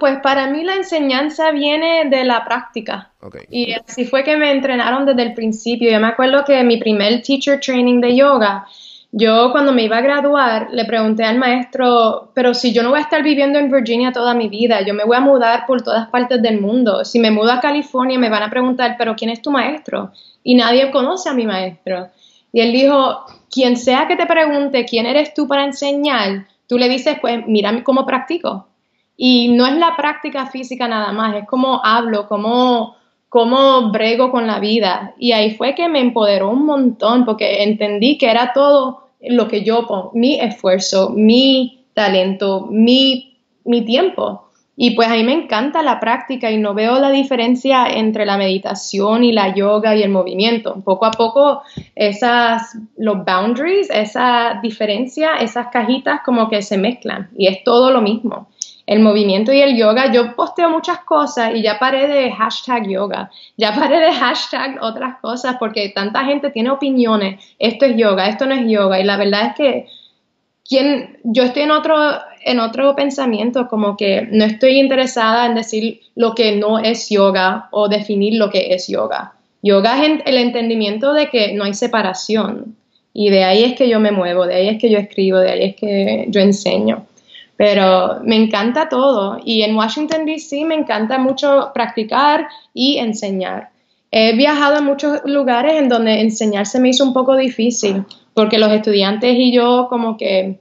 Pues 0.00 0.18
para 0.20 0.48
mí 0.48 0.64
la 0.64 0.74
enseñanza 0.74 1.50
viene 1.52 2.08
de 2.10 2.24
la 2.24 2.44
práctica. 2.44 3.12
Y 3.50 3.72
así 3.72 4.04
fue 4.04 4.24
que 4.24 4.36
me 4.36 4.50
entrenaron 4.50 5.06
desde 5.06 5.22
el 5.22 5.34
principio. 5.34 5.90
Yo 5.90 6.00
me 6.00 6.08
acuerdo 6.08 6.44
que 6.44 6.62
mi 6.64 6.78
primer 6.78 7.22
teacher 7.22 7.60
training 7.60 8.00
de 8.00 8.16
yoga, 8.16 8.66
yo 9.12 9.52
cuando 9.52 9.72
me 9.72 9.84
iba 9.84 9.98
a 9.98 10.00
graduar 10.00 10.68
le 10.72 10.84
pregunté 10.84 11.24
al 11.24 11.38
maestro, 11.38 12.32
pero 12.34 12.52
si 12.52 12.72
yo 12.72 12.82
no 12.82 12.90
voy 12.90 12.98
a 12.98 13.02
estar 13.02 13.22
viviendo 13.22 13.58
en 13.58 13.70
Virginia 13.70 14.12
toda 14.12 14.34
mi 14.34 14.48
vida, 14.48 14.82
yo 14.82 14.92
me 14.92 15.04
voy 15.04 15.16
a 15.16 15.20
mudar 15.20 15.66
por 15.66 15.82
todas 15.82 16.08
partes 16.08 16.42
del 16.42 16.60
mundo. 16.60 17.04
Si 17.04 17.20
me 17.20 17.30
mudo 17.30 17.52
a 17.52 17.60
California 17.60 18.18
me 18.18 18.30
van 18.30 18.42
a 18.42 18.50
preguntar, 18.50 18.96
pero 18.98 19.14
¿quién 19.14 19.30
es 19.30 19.40
tu 19.40 19.50
maestro? 19.52 20.10
Y 20.42 20.56
nadie 20.56 20.90
conoce 20.90 21.28
a 21.28 21.34
mi 21.34 21.46
maestro. 21.46 22.08
Y 22.52 22.60
él 22.60 22.72
dijo, 22.72 23.24
quien 23.50 23.76
sea 23.76 24.06
que 24.08 24.16
te 24.16 24.26
pregunte 24.26 24.84
quién 24.84 25.06
eres 25.06 25.32
tú 25.32 25.46
para 25.46 25.64
enseñar, 25.64 26.46
tú 26.66 26.76
le 26.76 26.88
dices, 26.88 27.18
pues 27.20 27.46
mira 27.46 27.82
cómo 27.84 28.04
practico 28.04 28.66
y 29.16 29.48
no 29.48 29.66
es 29.66 29.76
la 29.76 29.96
práctica 29.96 30.46
física 30.46 30.88
nada 30.88 31.12
más, 31.12 31.36
es 31.36 31.46
como 31.46 31.80
hablo, 31.84 32.26
como 32.28 32.96
cómo 33.34 33.90
brego 33.90 34.30
con 34.30 34.46
la 34.46 34.60
vida. 34.60 35.14
Y 35.18 35.32
ahí 35.32 35.56
fue 35.56 35.74
que 35.74 35.88
me 35.88 36.00
empoderó 36.00 36.50
un 36.50 36.64
montón 36.64 37.24
porque 37.24 37.64
entendí 37.64 38.16
que 38.16 38.30
era 38.30 38.52
todo 38.52 39.08
lo 39.20 39.48
que 39.48 39.64
yo 39.64 39.86
pongo, 39.88 40.12
mi 40.14 40.38
esfuerzo, 40.38 41.10
mi 41.10 41.86
talento, 41.94 42.68
mi, 42.70 43.38
mi 43.64 43.84
tiempo. 43.84 44.50
Y 44.76 44.92
pues 44.92 45.08
a 45.08 45.14
mí 45.14 45.24
me 45.24 45.32
encanta 45.32 45.82
la 45.82 45.98
práctica 45.98 46.50
y 46.50 46.58
no 46.58 46.74
veo 46.74 47.00
la 47.00 47.10
diferencia 47.10 47.86
entre 47.86 48.24
la 48.24 48.36
meditación 48.36 49.24
y 49.24 49.32
la 49.32 49.52
yoga 49.52 49.96
y 49.96 50.02
el 50.02 50.10
movimiento. 50.10 50.80
Poco 50.84 51.06
a 51.06 51.10
poco 51.10 51.62
esas, 51.96 52.76
los 52.96 53.24
boundaries, 53.24 53.90
esa 53.90 54.60
diferencia, 54.62 55.36
esas 55.40 55.68
cajitas 55.72 56.20
como 56.24 56.48
que 56.48 56.62
se 56.62 56.76
mezclan 56.76 57.30
y 57.36 57.46
es 57.46 57.64
todo 57.64 57.90
lo 57.90 58.00
mismo 58.00 58.48
el 58.86 59.00
movimiento 59.00 59.52
y 59.52 59.60
el 59.60 59.76
yoga, 59.76 60.12
yo 60.12 60.36
posteo 60.36 60.68
muchas 60.68 61.00
cosas 61.00 61.54
y 61.54 61.62
ya 61.62 61.78
paré 61.78 62.06
de 62.06 62.32
hashtag 62.32 62.88
yoga, 62.88 63.30
ya 63.56 63.74
paré 63.74 63.98
de 63.98 64.12
hashtag 64.12 64.78
otras 64.82 65.18
cosas 65.20 65.56
porque 65.58 65.88
tanta 65.88 66.24
gente 66.24 66.50
tiene 66.50 66.70
opiniones, 66.70 67.42
esto 67.58 67.86
es 67.86 67.96
yoga, 67.96 68.28
esto 68.28 68.46
no 68.46 68.54
es 68.54 68.66
yoga 68.68 69.00
y 69.00 69.04
la 69.04 69.16
verdad 69.16 69.46
es 69.46 69.54
que 69.54 69.86
yo 71.24 71.42
estoy 71.42 71.62
en 71.62 71.70
otro, 71.70 71.96
en 72.44 72.58
otro 72.60 72.94
pensamiento, 72.96 73.68
como 73.68 73.96
que 73.96 74.28
no 74.30 74.44
estoy 74.44 74.78
interesada 74.78 75.46
en 75.46 75.54
decir 75.54 76.00
lo 76.14 76.34
que 76.34 76.56
no 76.56 76.78
es 76.78 77.08
yoga 77.10 77.68
o 77.70 77.88
definir 77.88 78.34
lo 78.34 78.50
que 78.50 78.74
es 78.74 78.88
yoga. 78.88 79.34
Yoga 79.62 80.02
es 80.02 80.20
el 80.24 80.36
entendimiento 80.36 81.12
de 81.12 81.28
que 81.28 81.52
no 81.54 81.64
hay 81.64 81.74
separación 81.74 82.76
y 83.12 83.30
de 83.30 83.44
ahí 83.44 83.64
es 83.64 83.76
que 83.76 83.88
yo 83.88 84.00
me 84.00 84.10
muevo, 84.10 84.46
de 84.46 84.54
ahí 84.54 84.68
es 84.68 84.78
que 84.78 84.90
yo 84.90 84.98
escribo, 84.98 85.38
de 85.38 85.50
ahí 85.50 85.62
es 85.64 85.76
que 85.76 86.26
yo 86.28 86.40
enseño. 86.40 87.06
Pero 87.56 88.20
me 88.24 88.36
encanta 88.36 88.88
todo 88.88 89.38
y 89.44 89.62
en 89.62 89.76
Washington, 89.76 90.26
D.C. 90.26 90.64
me 90.64 90.74
encanta 90.74 91.18
mucho 91.18 91.70
practicar 91.72 92.48
y 92.72 92.98
enseñar. 92.98 93.70
He 94.10 94.36
viajado 94.36 94.76
a 94.76 94.80
muchos 94.80 95.20
lugares 95.24 95.74
en 95.74 95.88
donde 95.88 96.20
enseñar 96.20 96.66
se 96.66 96.80
me 96.80 96.88
hizo 96.88 97.04
un 97.04 97.12
poco 97.12 97.36
difícil 97.36 98.04
porque 98.32 98.58
los 98.58 98.72
estudiantes 98.72 99.34
y 99.36 99.52
yo 99.52 99.86
como 99.88 100.16
que 100.16 100.60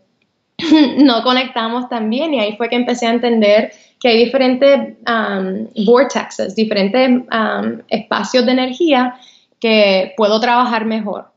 no 0.98 1.24
conectamos 1.24 1.90
tan 1.90 2.10
bien 2.10 2.34
y 2.34 2.40
ahí 2.40 2.56
fue 2.58 2.70
que 2.70 2.76
empecé 2.76 3.08
a 3.08 3.12
entender 3.12 3.72
que 4.00 4.10
hay 4.10 4.26
diferentes 4.26 4.98
um, 5.08 5.86
vortexes, 5.86 6.56
diferentes 6.56 7.10
um, 7.10 7.80
espacios 7.88 8.46
de 8.46 8.52
energía 8.52 9.16
que 9.60 10.14
puedo 10.18 10.40
trabajar 10.40 10.86
mejor. 10.86 11.32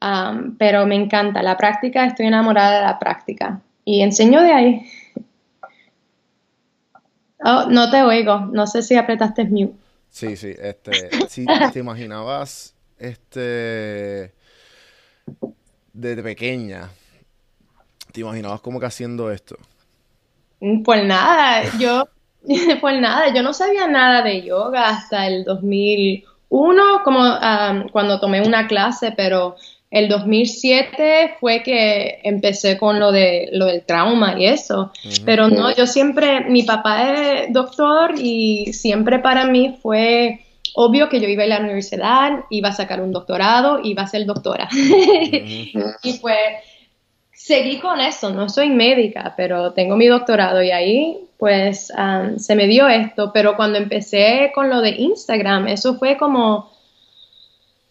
Um, 0.00 0.56
pero 0.58 0.86
me 0.86 0.94
encanta 0.94 1.42
la 1.42 1.56
práctica, 1.56 2.04
estoy 2.04 2.26
enamorada 2.26 2.78
de 2.78 2.84
la 2.84 2.98
práctica 2.98 3.60
y 3.88 4.02
enseño 4.02 4.42
de 4.42 4.52
ahí. 4.52 4.86
Oh, 7.42 7.64
no 7.70 7.90
te 7.90 8.02
oigo. 8.02 8.40
No 8.52 8.66
sé 8.66 8.82
si 8.82 8.96
apretaste 8.96 9.46
mute. 9.46 9.72
Sí, 10.10 10.36
sí. 10.36 10.54
Este, 10.58 11.08
si 11.28 11.46
te 11.72 11.78
imaginabas, 11.78 12.74
este, 12.98 14.34
desde 15.94 16.22
pequeña, 16.22 16.90
te 18.12 18.20
imaginabas 18.20 18.60
como 18.60 18.78
que 18.78 18.84
haciendo 18.84 19.30
esto. 19.30 19.56
Pues 20.84 21.06
nada, 21.06 21.62
yo, 21.78 22.08
pues 22.82 23.00
nada, 23.00 23.32
yo 23.32 23.42
no 23.42 23.54
sabía 23.54 23.86
nada 23.86 24.20
de 24.20 24.42
yoga 24.42 24.90
hasta 24.90 25.28
el 25.28 25.44
2001, 25.44 27.02
como 27.04 27.20
ah, 27.22 27.86
cuando 27.90 28.20
tomé 28.20 28.46
una 28.46 28.66
clase, 28.66 29.14
pero 29.16 29.56
el 29.90 30.08
2007 30.08 31.36
fue 31.40 31.62
que 31.62 32.20
empecé 32.22 32.76
con 32.76 33.00
lo 33.00 33.10
de 33.10 33.48
lo 33.52 33.66
del 33.66 33.84
trauma 33.84 34.38
y 34.38 34.46
eso, 34.46 34.92
pero 35.24 35.48
no, 35.48 35.74
yo 35.74 35.86
siempre, 35.86 36.44
mi 36.44 36.62
papá 36.62 37.12
es 37.12 37.52
doctor 37.52 38.12
y 38.18 38.72
siempre 38.74 39.18
para 39.18 39.46
mí 39.46 39.78
fue 39.80 40.40
obvio 40.74 41.08
que 41.08 41.20
yo 41.20 41.28
iba 41.28 41.42
a 41.42 41.46
ir 41.46 41.52
a 41.52 41.58
la 41.58 41.64
universidad, 41.64 42.44
iba 42.50 42.68
a 42.68 42.72
sacar 42.72 43.00
un 43.00 43.12
doctorado, 43.12 43.80
iba 43.82 44.02
a 44.02 44.06
ser 44.06 44.26
doctora. 44.26 44.68
y 44.72 46.12
pues 46.20 46.38
seguí 47.32 47.78
con 47.78 47.98
eso, 48.00 48.30
no 48.30 48.50
soy 48.50 48.68
médica, 48.68 49.32
pero 49.36 49.72
tengo 49.72 49.96
mi 49.96 50.06
doctorado 50.06 50.62
y 50.62 50.70
ahí 50.70 51.18
pues 51.38 51.92
se 52.36 52.56
me 52.56 52.66
dio 52.66 52.88
esto, 52.88 53.30
pero 53.32 53.56
cuando 53.56 53.78
empecé 53.78 54.50
con 54.54 54.68
lo 54.68 54.82
de 54.82 54.90
Instagram, 54.90 55.68
eso 55.68 55.94
fue 55.94 56.18
como 56.18 56.70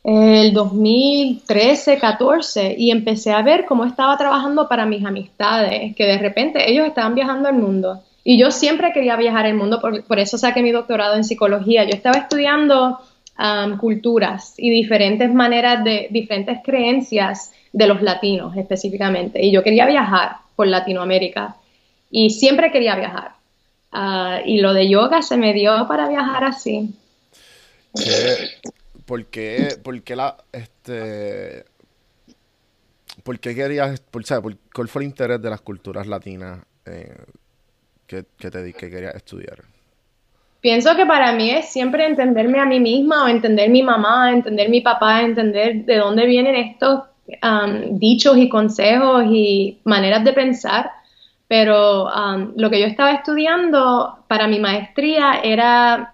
el 0.07 0.53
2013, 0.53 1.97
14 1.97 2.75
y 2.77 2.91
empecé 2.91 3.33
a 3.33 3.41
ver 3.41 3.65
cómo 3.65 3.83
estaba 3.83 4.17
trabajando 4.17 4.69
para 4.69 4.85
mis 4.85 5.05
amistades, 5.05 5.93
que 5.97 6.05
de 6.05 6.17
repente 6.17 6.71
ellos 6.71 6.87
estaban 6.87 7.13
viajando 7.13 7.49
al 7.49 7.55
mundo. 7.55 8.01
Y 8.23 8.39
yo 8.39 8.49
siempre 8.49 8.93
quería 8.93 9.17
viajar 9.17 9.45
al 9.45 9.55
mundo, 9.55 9.81
por, 9.81 10.05
por 10.05 10.17
eso 10.19 10.37
saqué 10.37 10.61
mi 10.61 10.71
doctorado 10.71 11.15
en 11.15 11.25
psicología. 11.25 11.83
Yo 11.83 11.89
estaba 11.89 12.19
estudiando 12.19 12.99
um, 13.37 13.77
culturas 13.77 14.53
y 14.57 14.69
diferentes 14.69 15.33
maneras 15.33 15.83
de, 15.83 16.07
diferentes 16.09 16.59
creencias 16.63 17.51
de 17.73 17.87
los 17.87 18.01
latinos 18.01 18.55
específicamente. 18.55 19.45
Y 19.45 19.51
yo 19.51 19.61
quería 19.61 19.85
viajar 19.87 20.37
por 20.55 20.67
Latinoamérica 20.67 21.57
y 22.09 22.29
siempre 22.29 22.71
quería 22.71 22.95
viajar. 22.95 23.31
Uh, 23.91 24.39
y 24.45 24.61
lo 24.61 24.73
de 24.73 24.87
yoga 24.87 25.21
se 25.21 25.35
me 25.35 25.51
dio 25.53 25.85
para 25.85 26.07
viajar 26.07 26.45
así. 26.45 26.93
¿Por 29.07 29.25
qué, 29.27 29.79
por 29.81 30.01
qué 30.03 30.17
la, 30.17 30.35
este, 30.51 31.63
por 33.23 33.39
qué 33.39 33.55
querías, 33.55 34.01
por, 34.01 34.23
cuál 34.73 34.89
fue 34.89 35.01
el 35.01 35.07
interés 35.07 35.41
de 35.41 35.49
las 35.49 35.61
culturas 35.61 36.07
latinas 36.07 36.59
eh, 36.85 37.15
que, 38.05 38.25
que, 38.37 38.51
te 38.51 38.73
que 38.73 38.89
querías 38.89 39.15
estudiar? 39.15 39.59
Pienso 40.59 40.93
que 40.97 41.05
para 41.05 41.31
mí 41.31 41.51
es 41.51 41.69
siempre 41.69 42.05
entenderme 42.05 42.59
a 42.59 42.65
mí 42.65 42.81
misma 42.81 43.23
o 43.23 43.27
entender 43.29 43.69
mi 43.69 43.81
mamá, 43.81 44.33
entender 44.33 44.67
mi 44.67 44.81
papá, 44.81 45.21
entender 45.21 45.85
de 45.85 45.95
dónde 45.95 46.25
vienen 46.25 46.55
estos 46.55 47.03
um, 47.41 47.97
dichos 47.97 48.37
y 48.37 48.49
consejos 48.49 49.23
y 49.29 49.79
maneras 49.85 50.25
de 50.25 50.33
pensar. 50.33 50.91
Pero 51.47 52.07
um, 52.07 52.51
lo 52.57 52.69
que 52.69 52.81
yo 52.81 52.87
estaba 52.87 53.13
estudiando 53.13 54.25
para 54.27 54.49
mi 54.49 54.59
maestría 54.59 55.39
era 55.41 56.13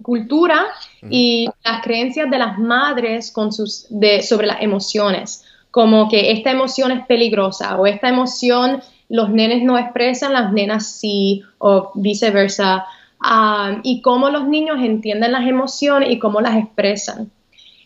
cultura 0.00 0.66
y 1.10 1.48
las 1.64 1.82
creencias 1.82 2.30
de 2.30 2.38
las 2.38 2.58
madres 2.58 3.30
con 3.30 3.52
sus, 3.52 3.86
de, 3.90 4.22
sobre 4.22 4.46
las 4.46 4.62
emociones, 4.62 5.44
como 5.70 6.08
que 6.08 6.32
esta 6.32 6.50
emoción 6.50 6.92
es 6.92 7.06
peligrosa 7.06 7.78
o 7.78 7.86
esta 7.86 8.08
emoción 8.08 8.82
los 9.12 9.28
nenes 9.28 9.62
no 9.62 9.76
expresan, 9.76 10.32
las 10.32 10.54
nenas 10.54 10.86
sí 10.86 11.42
o 11.58 11.92
viceversa, 11.94 12.86
um, 13.20 13.80
y 13.82 14.00
cómo 14.00 14.30
los 14.30 14.48
niños 14.48 14.78
entienden 14.80 15.32
las 15.32 15.46
emociones 15.46 16.10
y 16.10 16.18
cómo 16.18 16.40
las 16.40 16.56
expresan. 16.56 17.30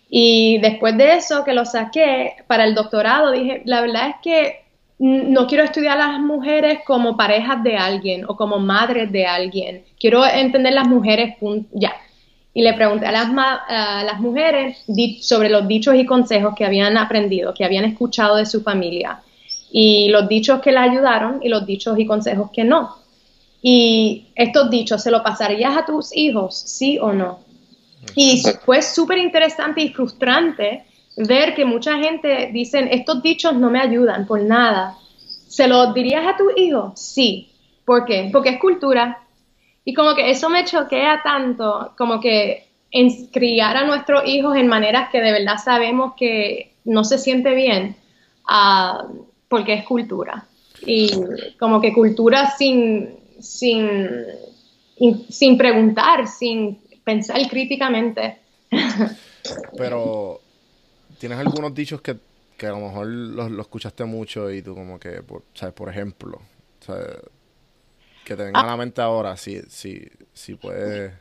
Y 0.08 0.58
después 0.58 0.96
de 0.96 1.14
eso 1.14 1.42
que 1.42 1.52
lo 1.52 1.64
saqué 1.64 2.36
para 2.46 2.62
el 2.62 2.76
doctorado, 2.76 3.32
dije, 3.32 3.62
la 3.64 3.80
verdad 3.80 4.10
es 4.10 4.16
que 4.22 4.65
no 4.98 5.46
quiero 5.46 5.64
estudiar 5.64 6.00
a 6.00 6.12
las 6.12 6.20
mujeres 6.20 6.80
como 6.86 7.16
parejas 7.16 7.62
de 7.62 7.76
alguien 7.76 8.24
o 8.26 8.36
como 8.36 8.58
madres 8.58 9.12
de 9.12 9.26
alguien. 9.26 9.84
Quiero 10.00 10.24
entender 10.24 10.72
las 10.72 10.88
mujeres, 10.88 11.36
ya. 11.72 11.94
Y 12.54 12.62
le 12.62 12.72
pregunté 12.72 13.04
a 13.04 13.12
las, 13.12 13.28
a 13.36 14.02
las 14.04 14.20
mujeres 14.20 14.82
sobre 15.20 15.50
los 15.50 15.68
dichos 15.68 15.94
y 15.94 16.06
consejos 16.06 16.54
que 16.56 16.64
habían 16.64 16.96
aprendido, 16.96 17.52
que 17.52 17.66
habían 17.66 17.84
escuchado 17.84 18.36
de 18.36 18.46
su 18.46 18.62
familia. 18.62 19.20
Y 19.70 20.08
los 20.08 20.26
dichos 20.28 20.62
que 20.62 20.72
la 20.72 20.84
ayudaron 20.84 21.40
y 21.42 21.50
los 21.50 21.66
dichos 21.66 21.98
y 21.98 22.06
consejos 22.06 22.50
que 22.50 22.64
no. 22.64 22.96
Y 23.60 24.28
estos 24.34 24.70
dichos, 24.70 25.02
¿se 25.02 25.10
lo 25.10 25.22
pasarías 25.22 25.76
a 25.76 25.84
tus 25.84 26.16
hijos, 26.16 26.56
sí 26.56 26.98
o 26.98 27.12
no? 27.12 27.40
Y 28.14 28.42
fue 28.64 28.80
súper 28.80 29.18
interesante 29.18 29.82
y 29.82 29.90
frustrante 29.90 30.84
ver 31.16 31.54
que 31.54 31.64
mucha 31.64 31.98
gente 31.98 32.50
dicen, 32.52 32.88
estos 32.90 33.22
dichos 33.22 33.54
no 33.54 33.70
me 33.70 33.80
ayudan 33.80 34.26
por 34.26 34.42
nada. 34.42 34.96
¿Se 35.48 35.66
los 35.66 35.94
dirías 35.94 36.26
a 36.26 36.36
tu 36.36 36.50
hijo? 36.56 36.92
Sí. 36.94 37.50
¿Por 37.84 38.04
qué? 38.04 38.28
Porque 38.32 38.50
es 38.50 38.60
cultura. 38.60 39.22
Y 39.84 39.94
como 39.94 40.14
que 40.14 40.30
eso 40.30 40.50
me 40.50 40.64
choquea 40.64 41.22
tanto, 41.22 41.92
como 41.96 42.20
que 42.20 42.66
criar 43.32 43.76
a 43.76 43.84
nuestros 43.84 44.26
hijos 44.26 44.56
en 44.56 44.66
maneras 44.66 45.10
que 45.10 45.20
de 45.20 45.32
verdad 45.32 45.58
sabemos 45.62 46.14
que 46.16 46.72
no 46.84 47.04
se 47.04 47.18
siente 47.18 47.54
bien, 47.54 47.96
uh, 48.48 49.24
porque 49.48 49.74
es 49.74 49.84
cultura. 49.84 50.46
Y 50.84 51.10
como 51.58 51.80
que 51.80 51.92
cultura 51.92 52.50
sin, 52.50 53.16
sin, 53.40 54.08
sin 55.28 55.56
preguntar, 55.56 56.26
sin 56.26 56.78
pensar 57.04 57.40
críticamente. 57.48 58.38
Pero 59.76 60.40
¿Tienes 61.18 61.38
algunos 61.38 61.74
dichos 61.74 62.00
que, 62.00 62.16
que 62.56 62.66
a 62.66 62.70
lo 62.70 62.80
mejor 62.80 63.06
los, 63.06 63.50
escuchaste 63.60 64.04
mucho 64.04 64.50
y 64.50 64.62
tú 64.62 64.74
como 64.74 64.98
que, 64.98 65.22
por, 65.22 65.42
¿sabes? 65.54 65.74
Por 65.74 65.88
ejemplo, 65.88 66.40
que 68.24 68.36
te 68.36 68.44
venga 68.44 68.60
a 68.60 68.66
la 68.66 68.76
mente 68.76 69.00
ahora, 69.00 69.36
si, 69.36 69.60
si, 69.68 70.08
si 70.32 70.54
puedes... 70.54 71.12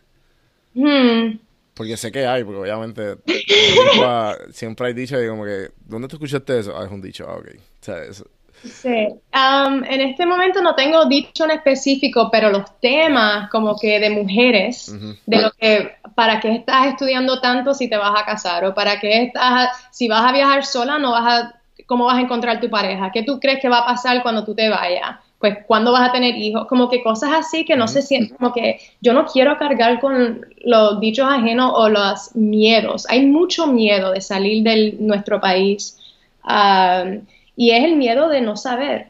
Hmm. 0.74 1.40
Porque 1.74 1.98
sé 1.98 2.12
que 2.12 2.26
hay, 2.26 2.44
porque 2.44 2.60
obviamente 2.60 3.18
siempre 4.52 4.88
hay 4.88 4.94
dichos 4.94 5.22
y 5.22 5.28
como 5.28 5.44
que, 5.44 5.72
¿dónde 5.86 6.08
tú 6.08 6.16
escuchaste 6.16 6.60
eso? 6.60 6.78
Ah, 6.78 6.86
es 6.86 6.92
un 6.92 7.02
dicho, 7.02 7.26
ah, 7.28 7.36
ok. 7.36 7.48
O 7.50 7.84
sea, 7.84 8.04
eso, 8.04 8.26
Sí, 8.66 9.08
um, 9.34 9.84
en 9.84 10.02
este 10.02 10.26
momento 10.26 10.62
no 10.62 10.76
tengo 10.76 11.06
dicho 11.06 11.46
en 11.46 11.52
específico, 11.52 12.30
pero 12.32 12.50
los 12.50 12.80
temas 12.80 13.50
como 13.50 13.78
que 13.78 14.00
de 14.00 14.10
mujeres, 14.10 14.94
de 15.26 15.42
lo 15.42 15.52
que, 15.52 15.96
para 16.16 16.40
qué 16.40 16.54
estás 16.54 16.88
estudiando 16.88 17.40
tanto 17.42 17.74
si 17.74 17.90
te 17.90 17.98
vas 17.98 18.20
a 18.20 18.26
casar, 18.26 18.66
o 18.66 18.74
para 18.74 19.00
qué 19.00 19.24
estás, 19.24 19.70
si 19.92 20.08
vas 20.08 20.24
a 20.24 20.32
viajar 20.32 20.66
sola, 20.66 20.98
no 20.98 21.12
vas 21.12 21.44
a, 21.44 21.62
cómo 21.86 22.06
vas 22.06 22.18
a 22.18 22.22
encontrar 22.22 22.60
tu 22.60 22.70
pareja, 22.70 23.12
qué 23.12 23.24
tú 23.24 23.40
crees 23.40 23.60
que 23.62 23.70
va 23.70 23.80
a 23.80 23.86
pasar 23.86 24.24
cuando 24.24 24.44
tú 24.44 24.56
te 24.56 24.70
vayas, 24.70 25.18
pues 25.40 25.60
cuándo 25.68 25.92
vas 25.92 26.10
a 26.10 26.12
tener 26.12 26.36
hijos, 26.36 26.66
como 26.68 26.90
que 26.90 27.04
cosas 27.04 27.32
así 27.34 27.66
que 27.66 27.76
no 27.76 27.88
se 27.88 28.02
sienten, 28.02 28.38
como 28.38 28.54
que 28.54 28.80
yo 29.02 29.14
no 29.14 29.26
quiero 29.26 29.58
cargar 29.58 30.00
con 30.00 30.46
los 30.64 31.00
dichos 31.00 31.28
ajenos 31.30 31.72
o 31.76 31.90
los 31.90 32.36
miedos, 32.36 33.06
hay 33.10 33.26
mucho 33.26 33.68
miedo 33.68 34.12
de 34.12 34.22
salir 34.22 34.64
de 34.64 34.96
nuestro 35.00 35.40
país. 35.40 36.00
Um, 36.48 37.26
y 37.56 37.72
es 37.72 37.84
el 37.84 37.96
miedo 37.96 38.30
de 38.30 38.42
no 38.42 38.56
saber. 38.58 39.08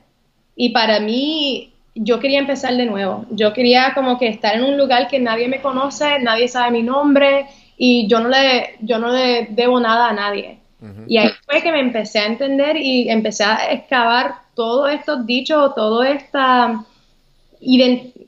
Y 0.56 0.70
para 0.70 1.00
mí, 1.00 1.74
yo 1.96 2.20
quería 2.20 2.40
empezar 2.40 2.76
de 2.76 2.86
nuevo. 2.86 3.26
Yo 3.32 3.54
quería 3.54 3.94
como 3.94 4.20
que 4.20 4.28
estar 4.28 4.56
en 4.56 4.64
un 4.64 4.78
lugar 4.78 5.08
que 5.08 5.20
nadie 5.20 5.48
me 5.48 5.62
conoce, 5.62 6.20
nadie 6.20 6.48
sabe 6.48 6.72
mi 6.72 6.84
nombre 6.84 7.48
y 7.78 8.08
yo 8.08 8.20
no 8.20 8.30
le, 8.30 8.76
yo 8.82 9.00
no 9.00 9.12
le 9.12 9.48
debo 9.52 9.80
nada 9.80 10.10
a 10.10 10.14
nadie. 10.14 10.60
Y 11.08 11.18
ahí 11.18 11.30
fue 11.50 11.64
que 11.64 11.72
me 11.72 11.80
empecé 11.80 12.20
a 12.20 12.28
entender 12.28 12.78
y 12.78 13.10
empecé 13.10 13.44
a 13.44 13.72
excavar 13.72 14.36
todos 14.54 14.92
estos 14.92 15.26
dichos, 15.26 15.74
todas 15.74 16.10
estas 16.10 16.78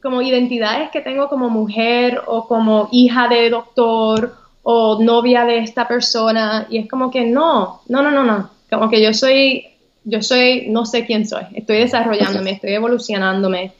como 0.01 0.21
identidades 0.21 0.89
que 0.89 1.01
tengo 1.01 1.29
como 1.29 1.49
mujer 1.49 2.21
o 2.25 2.47
como 2.47 2.89
hija 2.91 3.27
de 3.27 3.49
doctor 3.49 4.35
o 4.63 4.97
novia 5.03 5.45
de 5.45 5.59
esta 5.59 5.87
persona. 5.87 6.65
Y 6.69 6.79
es 6.79 6.89
como 6.89 7.11
que 7.11 7.25
no, 7.25 7.81
no, 7.87 8.01
no, 8.01 8.09
no, 8.09 8.23
no. 8.23 8.49
Como 8.69 8.89
que 8.89 9.03
yo 9.03 9.13
soy 9.13 9.65
yo 10.07 10.21
soy, 10.21 10.67
no 10.69 10.85
sé 10.85 11.05
quién 11.05 11.27
soy, 11.27 11.43
estoy 11.53 11.79
desarrollándome, 11.79 12.51
estoy 12.51 12.73
evolucionándome, 12.73 13.73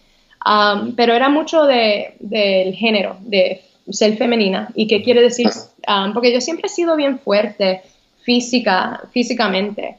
um, 0.45 0.93
pero 0.93 1.13
era 1.13 1.29
mucho 1.29 1.63
de, 1.63 2.15
del 2.19 2.73
género, 2.73 3.15
de 3.21 3.61
ser 3.89 4.17
femenina. 4.17 4.67
¿Y 4.75 4.87
qué 4.87 5.01
quiere 5.01 5.21
decir? 5.21 5.47
Um, 5.87 6.13
porque 6.13 6.33
yo 6.33 6.41
siempre 6.41 6.67
he 6.67 6.69
sido 6.69 6.97
bien 6.97 7.19
fuerte 7.19 7.81
física, 8.23 9.03
físicamente 9.13 9.95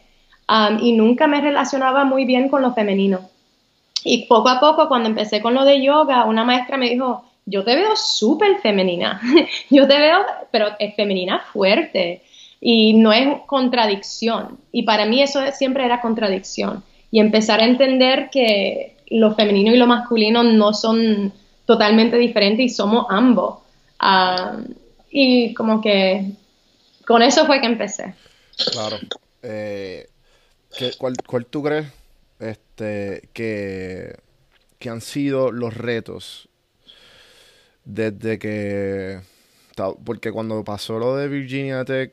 um, 0.50 0.78
y 0.82 0.92
nunca 0.92 1.26
me 1.26 1.40
relacionaba 1.40 2.04
muy 2.04 2.26
bien 2.26 2.50
con 2.50 2.60
lo 2.60 2.74
femenino. 2.74 3.30
Y 4.04 4.26
poco 4.26 4.50
a 4.50 4.60
poco, 4.60 4.86
cuando 4.86 5.08
empecé 5.08 5.40
con 5.40 5.54
lo 5.54 5.64
de 5.64 5.82
yoga, 5.82 6.26
una 6.26 6.44
maestra 6.44 6.76
me 6.76 6.90
dijo, 6.90 7.24
yo 7.46 7.64
te 7.64 7.74
veo 7.74 7.96
súper 7.96 8.58
femenina, 8.58 9.18
yo 9.70 9.88
te 9.88 9.98
veo, 9.98 10.18
pero 10.50 10.68
es 10.78 10.94
femenina 10.94 11.40
fuerte 11.54 12.20
y 12.61 12.94
no 12.94 13.12
es 13.12 13.27
contradicción. 13.47 14.59
Y 14.73 14.83
para 14.83 15.07
mí 15.07 15.23
eso 15.23 15.40
siempre 15.53 15.85
era 15.85 16.01
contradicción. 16.01 16.83
Y 17.11 17.21
empezar 17.21 17.61
a 17.61 17.64
entender 17.64 18.29
que 18.31 18.97
lo 19.11 19.35
femenino 19.35 19.73
y 19.73 19.79
lo 19.79 19.87
masculino 19.87 20.42
no 20.42 20.75
son 20.75 21.33
totalmente 21.64 22.16
diferentes 22.16 22.66
y 22.66 22.68
somos 22.68 23.07
ambos. 23.09 23.61
Ah, 23.99 24.57
y 25.11 25.55
como 25.55 25.81
que 25.81 26.33
con 27.07 27.23
eso 27.23 27.47
fue 27.47 27.61
que 27.61 27.66
empecé. 27.66 28.14
Claro. 28.73 28.99
Eh, 29.42 30.09
cuál, 30.99 31.14
cuál, 31.27 31.47
tú 31.47 31.62
crees 31.62 31.87
este, 32.38 33.29
que, 33.33 34.16
que 34.79 34.90
han 34.90 35.01
sido 35.01 35.53
los 35.53 35.75
retos 35.75 36.49
desde 37.85 38.38
que... 38.38 39.21
Porque 40.05 40.33
cuando 40.33 40.64
pasó 40.64 40.99
lo 40.99 41.16
de 41.16 41.29
Virginia 41.29 41.85
Tech, 41.85 42.12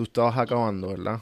tú 0.00 0.04
estabas 0.04 0.38
acabando, 0.38 0.88
¿verdad? 0.88 1.20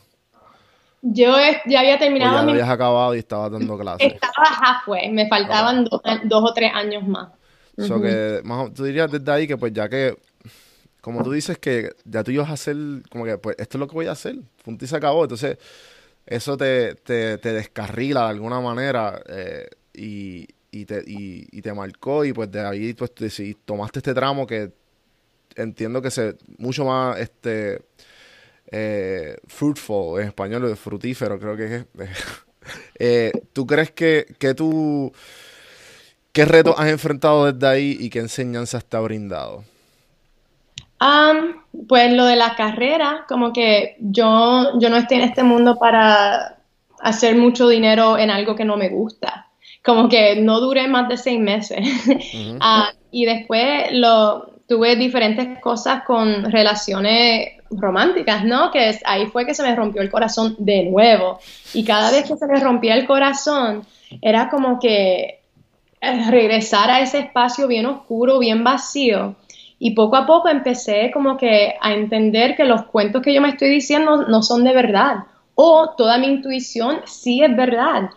Yo 1.03 1.35
ya 1.67 1.81
había 1.81 1.99
terminado. 1.99 2.47
ya 2.47 2.53
habías 2.53 2.69
acabado 2.69 3.13
y 3.17 3.19
estabas 3.19 3.51
dando 3.51 3.77
clases. 3.77 4.13
Estaba 4.13 4.47
halfway, 4.47 5.11
me 5.11 5.29
faltaban 5.29 5.85
dos, 5.85 6.45
o 6.45 6.53
tres 6.55 6.71
años 6.73 7.07
más. 7.07 7.29
So 7.77 8.01
que, 8.01 8.41
tú 8.77 8.85
dirías 8.85 9.11
desde 9.11 9.33
ahí 9.33 9.49
que 9.49 9.57
pues 9.57 9.73
ya 9.73 9.89
que, 9.89 10.17
como 11.01 11.25
tú 11.25 11.33
dices 11.33 11.59
que 11.59 11.91
ya 12.05 12.23
tú 12.23 12.31
ibas 12.31 12.51
a 12.51 12.53
hacer, 12.53 12.77
como 13.11 13.25
que 13.25 13.37
pues 13.39 13.57
esto 13.59 13.79
es 13.79 13.81
lo 13.81 13.89
que 13.89 13.95
voy 13.95 14.07
a 14.07 14.13
hacer, 14.13 14.37
punto 14.65 14.85
y 14.85 14.89
se 14.89 14.97
acabó. 14.97 15.25
Entonces, 15.25 15.59
eso 16.25 16.57
te, 16.57 16.95
te, 16.95 17.39
te 17.39 17.53
descarrila 17.53 18.25
de 18.25 18.31
alguna 18.31 18.61
manera 18.61 19.21
eh, 19.29 19.67
y, 19.93 20.47
y, 20.71 20.85
te, 20.85 21.03
y, 21.05 21.49
y, 21.51 21.63
te 21.63 21.73
marcó 21.73 22.25
y 22.25 22.33
pues 22.33 22.49
de 22.53 22.61
ahí 22.61 22.95
pues 22.95 23.13
tomaste 23.65 23.99
este 23.99 24.15
tramo 24.15 24.47
que 24.47 24.71
entiendo 25.57 26.01
que 26.01 26.11
se 26.11 26.37
mucho 26.59 26.85
más 26.85 27.19
este 27.19 27.83
eh, 28.71 29.37
fruitful, 29.47 30.21
en 30.21 30.29
español, 30.29 30.77
frutífero, 30.77 31.39
creo 31.39 31.57
que 31.57 31.77
es. 31.77 31.87
Eh, 32.99 33.33
¿Tú 33.55 33.67
crees 33.67 33.93
que, 33.93 34.27
que 34.39 34.53
tú, 34.53 35.11
qué 36.33 36.45
retos 36.45 36.75
has 36.77 36.89
enfrentado 36.89 37.51
desde 37.51 37.67
ahí 37.67 37.97
y 37.99 38.11
qué 38.11 38.19
enseñanzas 38.19 38.85
te 38.85 38.99
ha 38.99 39.01
brindado? 39.01 39.65
pues 41.89 42.13
lo 42.13 42.27
de 42.27 42.37
la 42.37 42.57
carrera, 42.57 43.25
como 43.29 43.53
que 43.53 43.97
yo, 44.01 44.79
yo 44.79 44.91
no 44.91 44.97
estoy 44.97 45.19
en 45.19 45.25
este 45.25 45.43
mundo 45.45 45.79
para 45.79 46.59
hacer 47.01 47.37
mucho 47.37 47.69
dinero 47.69 48.19
en 48.19 48.31
algo 48.31 48.55
que 48.57 48.65
no 48.65 48.77
me 48.77 48.89
gusta. 48.89 49.47
Como 49.85 50.09
que 50.09 50.37
no 50.37 50.61
duré 50.61 50.89
más 50.89 51.09
de 51.09 51.17
seis 51.17 51.41
meses. 51.41 51.79
Ah, 52.61 52.91
y 53.11 53.25
después 53.25 53.93
lo, 53.93 54.58
tuve 54.69 54.97
diferentes 54.97 55.59
cosas 55.61 56.03
con 56.05 56.51
relaciones 56.53 57.53
románticas, 57.71 58.45
¿no? 58.45 58.71
Que 58.71 58.99
ahí 59.05 59.27
fue 59.27 59.47
que 59.47 59.55
se 59.55 59.63
me 59.63 59.75
rompió 59.75 60.03
el 60.03 60.11
corazón 60.11 60.55
de 60.59 60.85
nuevo. 60.85 61.39
Y 61.75 61.85
cada 61.85 62.11
vez 62.11 62.29
que 62.29 62.37
se 62.37 62.47
me 62.47 62.61
rompía 62.61 62.95
el 62.95 63.07
corazón, 63.07 63.87
era 64.21 64.49
como 64.51 64.79
que 64.79 65.41
eh, 66.01 66.31
regresar 66.31 66.91
a 66.91 67.01
ese 67.01 67.19
espacio 67.19 67.67
bien 67.67 67.87
oscuro, 67.87 68.39
bien 68.39 68.63
vacío 68.63 69.37
y 69.79 69.93
poco 69.93 70.17
a 70.17 70.27
poco 70.27 70.49
empecé 70.49 71.11
como 71.13 71.37
que 71.37 71.75
a 71.81 71.93
entender 71.93 72.57
que 72.57 72.65
los 72.65 72.85
cuentos 72.85 73.23
que 73.23 73.33
yo 73.33 73.41
me 73.41 73.51
estoy 73.51 73.71
diciendo 73.71 74.27
no 74.27 74.43
son 74.43 74.65
de 74.65 74.73
verdad. 74.73 75.19
O 75.55 75.91
toda 75.97 76.19
mi 76.19 76.27
intuición 76.27 77.01
sí 77.05 77.43
es 77.43 77.55
verdad. 77.57 78.11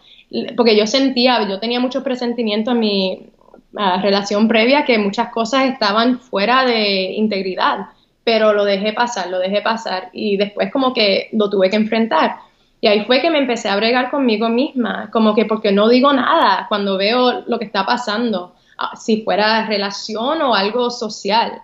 Porque 0.56 0.76
yo 0.76 0.88
sentía, 0.88 1.48
yo 1.48 1.60
tenía 1.60 1.80
mucho 1.80 2.04
presentimiento 2.04 2.72
en 2.72 2.80
mi 2.80 3.30
ah, 3.78 4.00
relación 4.02 4.48
previa 4.48 4.86
que 4.86 4.98
muchas 4.98 5.30
cosas 5.30 5.66
estaban 5.66 6.20
fuera 6.20 6.66
de 6.66 7.14
integridad. 7.14 7.88
Pero 8.24 8.54
lo 8.54 8.66
dejé 8.66 8.94
pasar, 8.94 9.30
lo 9.30 9.40
dejé 9.40 9.62
pasar. 9.62 10.10
Y 10.14 10.38
después 10.38 10.72
como 10.72 10.94
que 10.94 11.30
lo 11.34 11.50
tuve 11.50 11.70
que 11.70 11.76
enfrentar. 11.76 12.36
Y 12.80 12.88
ahí 12.88 13.06
fue 13.06 13.22
que 13.22 13.30
me 13.30 13.40
empecé 13.40 13.70
a 13.70 13.76
bregar 13.76 14.10
conmigo 14.10 14.50
misma, 14.50 15.10
como 15.12 15.36
que 15.36 15.46
porque 15.46 15.72
no 15.72 15.88
digo 15.88 16.14
nada 16.14 16.66
cuando 16.70 16.98
veo 16.98 17.44
lo 17.48 17.60
que 17.60 17.66
está 17.66 17.86
pasando 17.86 18.54
Ah, 18.84 18.96
si 18.96 19.22
fuera 19.22 19.68
relación 19.68 20.42
o 20.42 20.56
algo 20.56 20.90
social. 20.90 21.62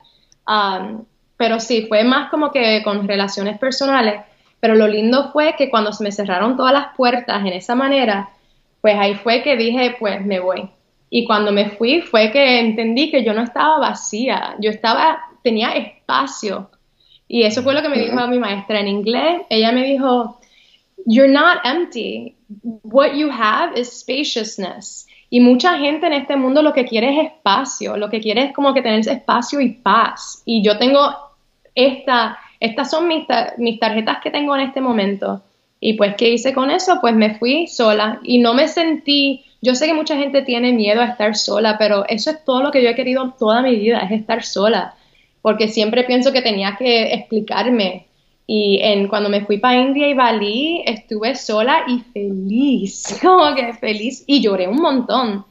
pero 1.37 1.59
sí, 1.59 1.85
fue 1.87 2.03
más 2.03 2.29
como 2.29 2.51
que 2.51 2.81
con 2.83 3.07
relaciones 3.07 3.57
personales. 3.59 4.21
Pero 4.59 4.75
lo 4.75 4.87
lindo 4.87 5.31
fue 5.31 5.55
que 5.57 5.69
cuando 5.69 5.93
se 5.93 6.03
me 6.03 6.11
cerraron 6.11 6.57
todas 6.57 6.73
las 6.73 6.95
puertas 6.95 7.41
en 7.41 7.53
esa 7.53 7.75
manera, 7.75 8.29
pues 8.81 8.95
ahí 8.97 9.15
fue 9.15 9.43
que 9.43 9.57
dije, 9.57 9.95
pues 9.99 10.23
me 10.25 10.39
voy. 10.39 10.69
Y 11.09 11.25
cuando 11.25 11.51
me 11.51 11.69
fui 11.69 12.01
fue 12.01 12.31
que 12.31 12.59
entendí 12.59 13.09
que 13.09 13.23
yo 13.23 13.33
no 13.33 13.43
estaba 13.43 13.79
vacía, 13.79 14.55
yo 14.59 14.69
estaba, 14.69 15.19
tenía 15.43 15.71
espacio. 15.71 16.69
Y 17.27 17.43
eso 17.43 17.61
fue 17.63 17.73
lo 17.73 17.81
que 17.81 17.89
me 17.89 17.99
dijo 17.99 18.27
mi 18.27 18.39
maestra 18.39 18.79
en 18.79 18.87
inglés. 18.87 19.41
Ella 19.49 19.71
me 19.71 19.83
dijo, 19.85 20.39
you're 21.05 21.31
not 21.31 21.59
empty. 21.63 22.35
What 22.83 23.13
you 23.13 23.29
have 23.31 23.79
is 23.79 23.89
spaciousness. 23.99 25.07
Y 25.29 25.41
mucha 25.41 25.77
gente 25.77 26.07
en 26.07 26.13
este 26.13 26.37
mundo 26.37 26.61
lo 26.61 26.73
que 26.73 26.85
quiere 26.85 27.09
es 27.09 27.27
espacio, 27.27 27.97
lo 27.97 28.09
que 28.09 28.21
quiere 28.21 28.45
es 28.45 28.53
como 28.53 28.73
que 28.73 28.81
tener 28.81 28.99
espacio 29.07 29.59
y 29.59 29.73
paz. 29.73 30.41
Y 30.45 30.63
yo 30.63 30.77
tengo 30.77 30.99
esta, 31.75 32.37
estas 32.59 32.89
son 32.89 33.07
mis, 33.07 33.25
mis 33.57 33.79
tarjetas 33.79 34.19
que 34.23 34.31
tengo 34.31 34.55
en 34.55 34.61
este 34.61 34.79
momento. 34.79 35.43
Y 35.79 35.93
pues, 35.93 36.15
¿qué 36.15 36.29
hice 36.29 36.53
con 36.53 36.71
eso? 36.71 36.99
Pues 37.01 37.13
me 37.13 37.35
fui 37.35 37.67
sola 37.67 38.19
y 38.23 38.39
no 38.39 38.53
me 38.53 38.67
sentí, 38.67 39.45
yo 39.61 39.75
sé 39.75 39.87
que 39.87 39.93
mucha 39.93 40.15
gente 40.17 40.41
tiene 40.41 40.73
miedo 40.73 41.01
a 41.01 41.05
estar 41.05 41.35
sola, 41.35 41.77
pero 41.77 42.05
eso 42.07 42.31
es 42.31 42.43
todo 42.45 42.61
lo 42.63 42.71
que 42.71 42.83
yo 42.83 42.89
he 42.89 42.95
querido 42.95 43.33
toda 43.37 43.61
mi 43.61 43.75
vida, 43.75 43.99
es 43.99 44.11
estar 44.11 44.43
sola, 44.43 44.95
porque 45.41 45.67
siempre 45.67 46.03
pienso 46.03 46.31
que 46.31 46.41
tenía 46.41 46.75
que 46.77 47.13
explicarme 47.13 48.07
y 48.49 48.79
en, 48.81 49.09
cuando 49.09 49.29
me 49.29 49.45
fui 49.45 49.57
para 49.57 49.75
India 49.75 50.07
y 50.07 50.13
Bali, 50.13 50.81
estuve 50.85 51.35
sola 51.35 51.83
y 51.87 51.99
feliz, 51.99 53.19
como 53.21 53.53
que 53.53 53.73
feliz, 53.73 54.23
y 54.25 54.41
lloré 54.41 54.67
un 54.67 54.77
montón. 54.77 55.45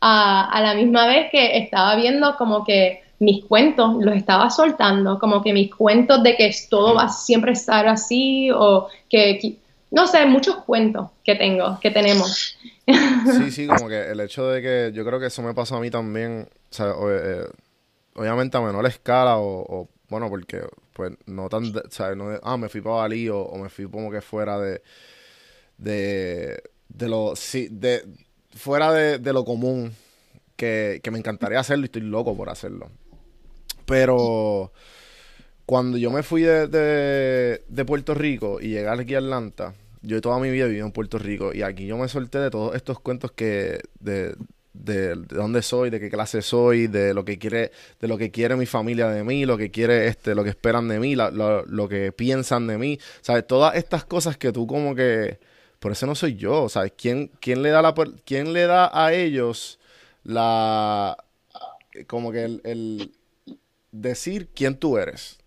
a 0.00 0.60
la 0.62 0.74
misma 0.74 1.06
vez 1.06 1.30
que 1.30 1.58
estaba 1.58 1.94
viendo 1.96 2.36
como 2.36 2.64
que 2.64 3.02
mis 3.22 3.44
cuentos 3.44 3.94
los 4.00 4.16
estaba 4.16 4.50
soltando, 4.50 5.18
como 5.18 5.42
que 5.42 5.52
mis 5.52 5.72
cuentos 5.72 6.22
de 6.24 6.36
que 6.36 6.50
todo 6.68 6.96
va 6.96 7.04
a 7.04 7.08
siempre 7.08 7.52
estar 7.52 7.86
así, 7.86 8.50
o 8.50 8.88
que, 9.08 9.56
no 9.92 10.08
sé, 10.08 10.26
muchos 10.26 10.56
cuentos 10.56 11.08
que 11.24 11.36
tengo, 11.36 11.78
que 11.80 11.92
tenemos. 11.92 12.58
Sí, 12.86 13.50
sí, 13.50 13.66
como 13.66 13.88
que 13.88 14.10
el 14.10 14.20
hecho 14.20 14.48
de 14.48 14.62
que 14.62 14.92
yo 14.94 15.04
creo 15.04 15.20
que 15.20 15.26
eso 15.26 15.42
me 15.42 15.54
pasó 15.54 15.76
a 15.76 15.80
mí 15.80 15.90
también, 15.90 16.48
o 16.70 16.74
sea, 16.74 16.94
eh, 17.10 17.46
obviamente 18.14 18.56
a 18.56 18.60
menor 18.60 18.86
escala 18.86 19.36
o 19.38 19.88
bueno, 20.12 20.28
porque 20.28 20.60
pues 20.92 21.12
no 21.24 21.48
tan, 21.48 21.72
¿sabes? 21.90 22.18
No 22.18 22.38
ah, 22.42 22.56
me 22.58 22.68
fui 22.68 22.82
para 22.82 22.96
Bali 22.96 23.30
o, 23.30 23.50
me 23.56 23.70
fui 23.70 23.88
como 23.90 24.10
que 24.10 24.20
fuera 24.20 24.58
de, 24.58 24.82
de, 25.78 26.62
de 26.90 27.08
lo, 27.08 27.34
sí, 27.34 27.68
de, 27.70 28.04
fuera 28.54 28.92
de, 28.92 29.32
lo 29.32 29.46
común, 29.46 29.94
que, 30.54 31.00
me 31.10 31.18
encantaría 31.18 31.60
hacerlo 31.60 31.84
y 31.84 31.86
estoy 31.86 32.02
loco 32.02 32.36
por 32.36 32.50
hacerlo. 32.50 32.90
Pero 33.86 34.70
cuando 35.64 35.96
yo 35.96 36.10
me 36.10 36.22
fui 36.22 36.42
de, 36.42 36.68
de, 37.66 37.84
Puerto 37.86 38.12
Rico 38.14 38.60
y 38.60 38.68
llegué 38.68 38.88
aquí 38.88 39.14
a 39.14 39.18
Atlanta, 39.18 39.74
yo 40.02 40.20
toda 40.20 40.38
mi 40.38 40.50
vida 40.50 40.64
he 40.64 40.68
vivido 40.68 40.86
en 40.86 40.92
Puerto 40.92 41.18
Rico 41.18 41.52
y 41.54 41.62
aquí 41.62 41.86
yo 41.86 41.96
me 41.96 42.08
solté 42.08 42.38
de 42.38 42.50
todos 42.50 42.74
estos 42.74 42.98
cuentos 43.00 43.32
que 43.32 43.80
de, 44.00 44.34
de, 44.72 45.14
dónde 45.14 45.62
soy, 45.62 45.90
de 45.90 46.00
qué 46.00 46.10
clase 46.10 46.42
soy, 46.42 46.86
de 46.88 47.14
lo 47.14 47.24
que 47.24 47.38
quiere, 47.38 47.70
de 48.00 48.08
lo 48.08 48.18
que 48.18 48.30
quiere 48.30 48.56
mi 48.56 48.66
familia 48.66 49.08
de 49.08 49.22
mí, 49.24 49.46
lo 49.46 49.56
que 49.56 49.70
quiere 49.70 50.08
este, 50.08 50.34
lo 50.34 50.44
que 50.44 50.50
esperan 50.50 50.88
de 50.88 50.98
mí, 50.98 51.14
lo, 51.14 51.88
que 51.88 52.12
piensan 52.12 52.66
de 52.66 52.78
mí, 52.78 52.98
¿sabes? 53.20 53.46
Todas 53.46 53.76
estas 53.76 54.04
cosas 54.04 54.36
que 54.36 54.52
tú 54.52 54.66
como 54.66 54.94
que, 54.94 55.38
por 55.78 55.92
eso 55.92 56.06
no 56.06 56.14
soy 56.14 56.36
yo, 56.36 56.68
¿sabes? 56.68 56.92
¿Quién, 56.96 57.30
quién 57.40 57.62
le 57.62 57.70
da 57.70 57.82
la, 57.82 57.94
quién 58.24 58.52
le 58.52 58.66
da 58.66 58.90
a 58.92 59.12
ellos 59.12 59.78
la, 60.24 61.16
como 62.06 62.32
que 62.32 62.60
el, 62.64 63.12
decir 63.92 64.48
quién 64.54 64.76
tú 64.76 64.98
eres? 64.98 65.38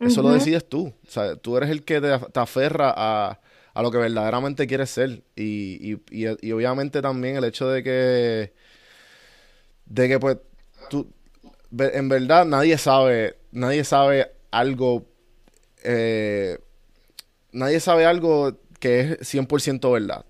Eso 0.00 0.20
lo 0.20 0.32
decides 0.32 0.68
tú, 0.68 0.92
¿sabes? 1.06 1.38
Tú 1.40 1.56
eres 1.56 1.70
el 1.70 1.84
que 1.84 2.00
te, 2.00 2.18
te 2.18 2.40
aferra 2.40 2.92
a 2.96 3.41
a 3.74 3.82
lo 3.82 3.90
que 3.90 3.98
verdaderamente 3.98 4.66
quieres 4.66 4.90
ser. 4.90 5.22
Y, 5.36 5.92
y, 5.92 6.00
y, 6.10 6.52
obviamente 6.52 7.00
también 7.02 7.36
el 7.36 7.44
hecho 7.44 7.68
de 7.68 7.82
que, 7.82 8.52
de 9.86 10.08
que 10.08 10.18
pues, 10.18 10.38
tú, 10.90 11.12
en 11.78 12.08
verdad 12.08 12.44
nadie 12.44 12.76
sabe, 12.78 13.36
nadie 13.50 13.84
sabe 13.84 14.30
algo, 14.50 15.06
eh, 15.84 16.58
nadie 17.52 17.80
sabe 17.80 18.04
algo 18.04 18.58
que 18.78 19.00
es 19.00 19.34
100% 19.34 19.92
verdad. 19.92 20.24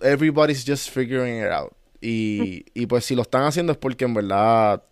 Everybody's 0.00 0.64
just 0.66 0.90
figuring 0.90 1.38
it 1.44 1.50
out. 1.50 1.72
Y, 2.00 2.64
y 2.74 2.86
pues 2.86 3.04
si 3.04 3.14
lo 3.14 3.22
están 3.22 3.44
haciendo 3.44 3.72
es 3.72 3.78
porque 3.78 4.04
en 4.04 4.14
verdad 4.14 4.82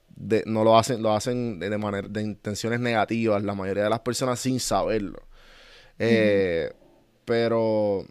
no 0.46 0.64
lo 0.64 0.78
hacen, 0.78 1.02
lo 1.02 1.14
hacen 1.14 1.58
de, 1.58 1.78
manera, 1.78 2.06
de 2.08 2.22
intenciones 2.22 2.80
negativas, 2.80 3.42
la 3.42 3.54
mayoría 3.54 3.84
de 3.84 3.90
las 3.90 4.00
personas 4.00 4.38
sin 4.38 4.60
saberlo. 4.60 5.22
Eh, 5.98 6.72
pero 7.24 8.04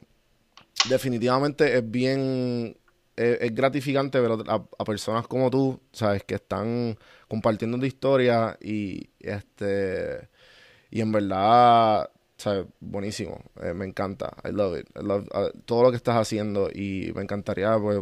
definitivamente 0.88 1.78
es 1.78 1.90
bien, 1.90 2.78
es, 3.16 3.54
gratificante 3.54 4.20
ver 4.20 4.32
a, 4.48 4.86
personas 4.86 5.28
como 5.28 5.50
tú, 5.50 5.80
¿sabes? 5.92 6.24
Que 6.24 6.36
están 6.36 6.98
compartiendo 7.28 7.78
tu 7.78 7.86
historia 7.86 8.58
y 8.62 9.10
este, 9.20 10.30
y 10.92 11.02
en 11.02 11.12
verdad, 11.12 12.10
¿sabes? 12.38 12.66
Buenísimo, 12.80 13.44
eh, 13.62 13.74
me 13.74 13.86
encanta, 13.86 14.36
I 14.44 14.52
love 14.52 14.80
it, 14.80 14.88
I 14.96 15.04
love, 15.04 15.28
uh, 15.34 15.58
todo 15.66 15.84
lo 15.84 15.92
que 15.92 15.98
estás 15.98 16.16
haciendo 16.16 16.70
y 16.74 17.12
me 17.16 17.24
encantaría, 17.24 17.78
pues, 17.78 18.02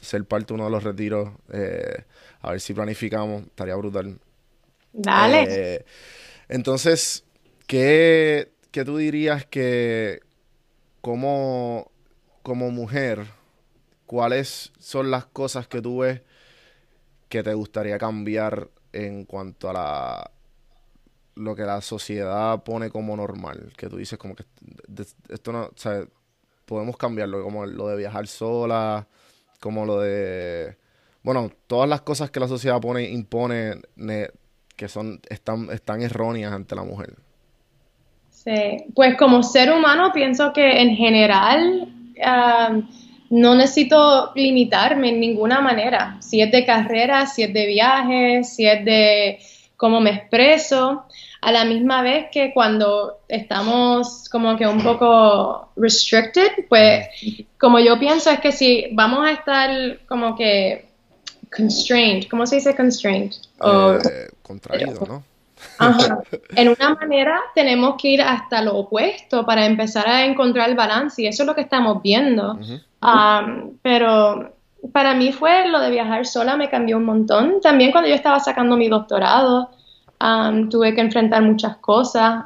ser 0.00 0.24
parte 0.24 0.48
de 0.48 0.54
uno 0.54 0.64
de 0.64 0.70
los 0.70 0.84
retiros, 0.84 1.30
eh, 1.52 2.04
a 2.40 2.52
ver 2.52 2.60
si 2.60 2.74
planificamos, 2.74 3.42
estaría 3.46 3.74
brutal. 3.74 4.18
Dale. 4.92 5.46
Eh, 5.48 5.84
entonces, 6.48 7.24
¿qué, 7.66 8.52
¿qué 8.70 8.84
tú 8.84 8.96
dirías 8.96 9.44
que 9.44 10.20
como, 11.00 11.90
como 12.42 12.70
mujer, 12.70 13.26
¿cuáles 14.06 14.72
son 14.78 15.10
las 15.10 15.26
cosas 15.26 15.68
que 15.68 15.82
tú 15.82 15.98
ves 15.98 16.22
que 17.28 17.42
te 17.42 17.54
gustaría 17.54 17.98
cambiar 17.98 18.68
en 18.92 19.24
cuanto 19.24 19.70
a 19.70 19.72
la 19.72 20.30
lo 21.34 21.54
que 21.54 21.62
la 21.62 21.80
sociedad 21.80 22.62
pone 22.64 22.90
como 22.90 23.16
normal? 23.16 23.72
Que 23.76 23.88
tú 23.88 23.96
dices 23.96 24.18
como 24.18 24.34
que 24.34 24.44
esto 25.28 25.52
no, 25.52 25.64
o 25.66 26.06
podemos 26.66 26.96
cambiarlo, 26.96 27.42
como 27.42 27.64
lo 27.66 27.88
de 27.88 27.96
viajar 27.96 28.26
sola, 28.26 29.08
como 29.60 29.86
lo 29.86 30.00
de 30.00 30.76
bueno, 31.22 31.50
todas 31.66 31.88
las 31.88 32.00
cosas 32.02 32.30
que 32.30 32.40
la 32.40 32.48
sociedad 32.48 32.80
pone, 32.80 33.10
impone, 33.10 33.82
que 34.76 34.88
son, 34.88 35.20
están, 35.28 35.70
están 35.70 36.00
erróneas 36.00 36.52
ante 36.52 36.74
la 36.74 36.84
mujer. 36.84 37.16
Sí, 38.48 38.84
pues 38.94 39.14
como 39.16 39.42
ser 39.42 39.70
humano 39.70 40.10
pienso 40.10 40.54
que 40.54 40.80
en 40.80 40.96
general 40.96 41.86
no 43.28 43.54
necesito 43.54 44.32
limitarme 44.34 45.10
en 45.10 45.20
ninguna 45.20 45.60
manera. 45.60 46.16
Si 46.20 46.40
es 46.40 46.50
de 46.50 46.64
carrera, 46.64 47.26
si 47.26 47.42
es 47.42 47.52
de 47.52 47.66
viaje, 47.66 48.44
si 48.44 48.66
es 48.66 48.82
de 48.86 49.38
cómo 49.76 50.00
me 50.00 50.10
expreso, 50.10 51.04
a 51.42 51.52
la 51.52 51.66
misma 51.66 52.00
vez 52.00 52.28
que 52.32 52.54
cuando 52.54 53.18
estamos 53.28 54.30
como 54.30 54.56
que 54.56 54.66
un 54.66 54.82
poco 54.82 55.70
restricted, 55.76 56.66
pues 56.70 57.06
como 57.58 57.78
yo 57.78 57.98
pienso 57.98 58.30
es 58.30 58.40
que 58.40 58.52
si 58.52 58.86
vamos 58.92 59.26
a 59.26 59.32
estar 59.32 59.98
como 60.06 60.34
que 60.34 60.86
constrained, 61.54 62.28
¿cómo 62.30 62.46
se 62.46 62.56
dice 62.56 62.74
constrained? 62.74 63.32
Eh, 63.62 64.28
contraído, 64.42 65.04
¿no? 65.06 65.27
Ajá. 65.78 66.22
En 66.56 66.68
una 66.68 66.94
manera 66.94 67.40
tenemos 67.54 67.94
que 68.00 68.08
ir 68.08 68.22
hasta 68.22 68.62
lo 68.62 68.76
opuesto 68.76 69.46
para 69.46 69.66
empezar 69.66 70.08
a 70.08 70.24
encontrar 70.24 70.68
el 70.68 70.76
balance 70.76 71.22
y 71.22 71.26
eso 71.26 71.42
es 71.42 71.46
lo 71.46 71.54
que 71.54 71.62
estamos 71.62 72.02
viendo. 72.02 72.58
pero 73.82 74.52
para 74.92 75.14
mí 75.14 75.32
fue 75.32 75.68
lo 75.68 75.80
de 75.80 75.90
viajar 75.90 76.26
sola, 76.26 76.56
me 76.56 76.68
cambió 76.68 76.96
un 76.96 77.04
montón. 77.04 77.60
También 77.60 77.92
cuando 77.92 78.08
yo 78.08 78.14
estaba 78.14 78.40
sacando 78.40 78.76
mi 78.76 78.88
doctorado, 78.88 79.70
tuve 80.70 80.94
que 80.94 81.00
enfrentar 81.00 81.42
muchas 81.42 81.76
cosas. 81.76 82.44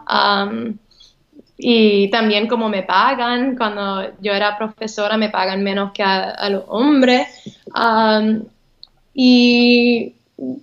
y 1.57 2.11
también 2.11 2.49
como 2.49 2.69
me 2.69 2.83
pagan, 2.83 3.57
cuando 3.57 4.03
yo 4.21 4.33
era 4.33 4.59
profesora 4.59 5.17
me 5.17 5.29
pagan 5.29 5.63
menos 5.63 5.93
que 5.93 6.03
a, 6.03 6.49
los 6.49 6.65
hombres. 6.69 7.29
y 9.15 10.15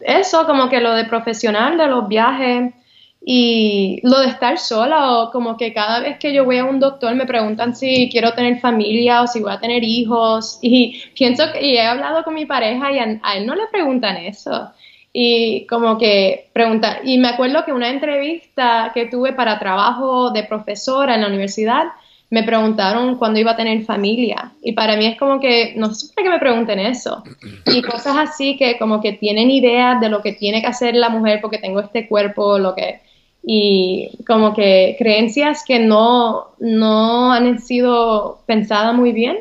eso, 0.01 0.45
como 0.45 0.69
que 0.69 0.79
lo 0.79 0.93
de 0.93 1.05
profesional, 1.05 1.77
de 1.77 1.87
los 1.87 2.07
viajes 2.07 2.73
y 3.21 3.99
lo 4.03 4.19
de 4.19 4.27
estar 4.27 4.57
sola 4.57 5.19
o 5.19 5.31
como 5.31 5.57
que 5.57 5.73
cada 5.73 5.99
vez 5.99 6.17
que 6.19 6.33
yo 6.33 6.45
voy 6.45 6.57
a 6.57 6.65
un 6.65 6.79
doctor 6.79 7.13
me 7.15 7.25
preguntan 7.25 7.75
si 7.75 8.09
quiero 8.09 8.33
tener 8.33 8.59
familia 8.59 9.21
o 9.21 9.27
si 9.27 9.41
voy 9.41 9.51
a 9.51 9.59
tener 9.59 9.83
hijos. 9.83 10.59
Y 10.69 11.01
pienso 11.15 11.51
que 11.51 11.65
y 11.65 11.77
he 11.77 11.81
hablado 11.81 12.23
con 12.23 12.33
mi 12.33 12.45
pareja 12.45 12.91
y 12.91 12.99
a, 12.99 13.19
él 13.35 13.45
no 13.45 13.55
le 13.55 13.67
preguntan 13.71 14.17
eso. 14.17 14.71
Y 15.11 15.65
como 15.67 15.97
que 15.97 16.49
preguntan 16.53 16.97
y 17.03 17.17
me 17.17 17.29
acuerdo 17.29 17.65
que 17.65 17.73
una 17.73 17.89
entrevista 17.89 18.91
que 18.93 19.07
tuve 19.07 19.33
para 19.33 19.59
trabajo 19.59 20.29
de 20.31 20.43
profesora 20.43 21.15
en 21.15 21.21
la 21.21 21.27
universidad 21.27 21.85
me 22.31 22.43
preguntaron 22.43 23.17
cuándo 23.17 23.39
iba 23.39 23.51
a 23.51 23.55
tener 23.55 23.83
familia. 23.83 24.51
Y 24.61 24.73
para 24.73 24.95
mí 24.95 25.07
es 25.07 25.17
como 25.17 25.39
que, 25.39 25.73
no 25.75 25.93
sé 25.93 26.13
por 26.13 26.23
qué 26.23 26.29
me 26.29 26.39
pregunten 26.39 26.79
eso. 26.79 27.23
Y 27.65 27.81
cosas 27.81 28.17
así 28.17 28.55
que 28.57 28.77
como 28.77 29.01
que 29.01 29.13
tienen 29.13 29.49
ideas 29.49 29.99
de 29.99 30.09
lo 30.09 30.21
que 30.21 30.33
tiene 30.33 30.61
que 30.61 30.67
hacer 30.67 30.95
la 30.95 31.09
mujer 31.09 31.39
porque 31.41 31.57
tengo 31.57 31.79
este 31.79 32.07
cuerpo, 32.07 32.59
lo 32.59 32.75
que... 32.75 33.01
Y 33.41 34.09
como 34.27 34.53
que 34.53 34.95
creencias 34.99 35.63
que 35.65 35.79
no, 35.79 36.49
no 36.59 37.31
han 37.31 37.59
sido 37.59 38.41
pensadas 38.45 38.93
muy 38.93 39.13
bien, 39.13 39.37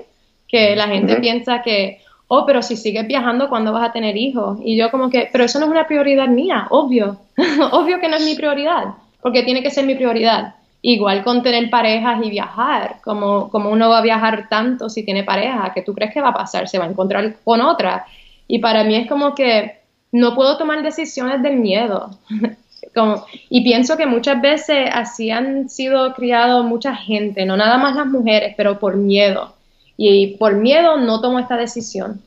que 0.46 0.76
la 0.76 0.86
gente 0.86 1.16
piensa 1.16 1.62
que, 1.62 2.00
oh, 2.28 2.46
pero 2.46 2.62
si 2.62 2.76
sigues 2.76 3.06
viajando, 3.08 3.48
¿cuándo 3.48 3.72
vas 3.72 3.88
a 3.88 3.92
tener 3.92 4.16
hijos? 4.16 4.60
Y 4.64 4.76
yo 4.76 4.90
como 4.92 5.10
que, 5.10 5.28
pero 5.32 5.44
eso 5.44 5.58
no 5.58 5.66
es 5.66 5.70
una 5.72 5.88
prioridad 5.88 6.28
mía, 6.28 6.68
obvio, 6.70 7.18
obvio 7.72 8.00
que 8.00 8.08
no 8.08 8.16
es 8.16 8.24
mi 8.24 8.36
prioridad, 8.36 8.94
porque 9.20 9.42
tiene 9.42 9.64
que 9.64 9.70
ser 9.70 9.84
mi 9.84 9.96
prioridad. 9.96 10.54
Igual 10.80 11.24
con 11.24 11.42
tener 11.42 11.70
parejas 11.70 12.24
y 12.24 12.30
viajar, 12.30 13.00
como, 13.02 13.50
como 13.50 13.70
uno 13.70 13.88
va 13.88 13.98
a 13.98 14.02
viajar 14.02 14.48
tanto 14.48 14.88
si 14.88 15.04
tiene 15.04 15.24
pareja, 15.24 15.72
que 15.74 15.82
tú 15.82 15.92
crees 15.92 16.12
que 16.12 16.20
va 16.20 16.28
a 16.28 16.34
pasar, 16.34 16.68
se 16.68 16.78
va 16.78 16.84
a 16.84 16.88
encontrar 16.88 17.36
con 17.42 17.60
otra. 17.60 18.06
Y 18.46 18.60
para 18.60 18.84
mí 18.84 18.94
es 18.94 19.08
como 19.08 19.34
que 19.34 19.80
no 20.12 20.34
puedo 20.36 20.56
tomar 20.56 20.82
decisiones 20.82 21.42
del 21.42 21.56
miedo. 21.56 22.10
como, 22.94 23.26
y 23.50 23.62
pienso 23.64 23.96
que 23.96 24.06
muchas 24.06 24.40
veces 24.40 24.88
así 24.92 25.30
han 25.30 25.68
sido 25.68 26.14
criados 26.14 26.64
mucha 26.64 26.94
gente, 26.94 27.44
no 27.44 27.56
nada 27.56 27.76
más 27.78 27.96
las 27.96 28.06
mujeres, 28.06 28.54
pero 28.56 28.78
por 28.78 28.96
miedo. 28.96 29.54
Y 29.96 30.36
por 30.36 30.54
miedo 30.54 30.96
no 30.96 31.20
tomo 31.20 31.40
esta 31.40 31.56
decisión. 31.56 32.22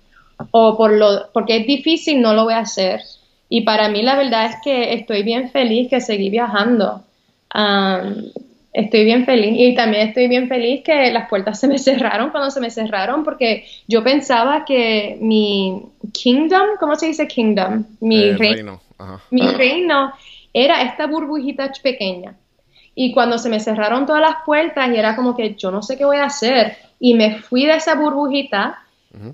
O 0.51 0.75
por 0.75 0.91
lo, 0.91 1.31
porque 1.31 1.57
es 1.57 1.67
difícil, 1.67 2.21
no 2.21 2.33
lo 2.33 2.43
voy 2.43 2.53
a 2.55 2.59
hacer. 2.59 3.01
Y 3.47 3.61
para 3.61 3.87
mí 3.87 4.01
la 4.01 4.17
verdad 4.17 4.47
es 4.47 4.55
que 4.61 4.93
estoy 4.93 5.23
bien 5.23 5.49
feliz 5.51 5.89
que 5.89 6.01
seguí 6.01 6.29
viajando 6.29 7.03
estoy 8.73 9.03
bien 9.03 9.25
feliz 9.25 9.53
y 9.57 9.75
también 9.75 10.07
estoy 10.07 10.27
bien 10.27 10.47
feliz 10.47 10.83
que 10.83 11.11
las 11.11 11.27
puertas 11.29 11.59
se 11.59 11.67
me 11.67 11.77
cerraron 11.79 12.29
cuando 12.29 12.51
se 12.51 12.61
me 12.61 12.69
cerraron 12.69 13.23
porque 13.23 13.65
yo 13.87 14.03
pensaba 14.03 14.65
que 14.65 15.17
mi 15.21 15.83
kingdom, 16.13 16.77
¿cómo 16.79 16.95
se 16.95 17.07
dice 17.07 17.27
kingdom? 17.27 17.85
Mi 17.99 18.23
eh, 18.23 18.37
reino. 18.37 18.81
Mi 19.31 19.47
reino 19.47 20.13
era 20.53 20.83
esta 20.83 21.07
burbujita 21.07 21.71
pequeña. 21.81 22.35
Y 22.93 23.13
cuando 23.13 23.37
se 23.39 23.49
me 23.49 23.59
cerraron 23.59 24.05
todas 24.05 24.21
las 24.21 24.35
puertas 24.45 24.89
y 24.89 24.97
era 24.97 25.15
como 25.15 25.35
que 25.35 25.55
yo 25.55 25.71
no 25.71 25.81
sé 25.81 25.97
qué 25.97 26.05
voy 26.05 26.17
a 26.17 26.25
hacer 26.25 26.77
y 26.99 27.13
me 27.13 27.39
fui 27.39 27.65
de 27.65 27.75
esa 27.75 27.95
burbujita, 27.95 28.79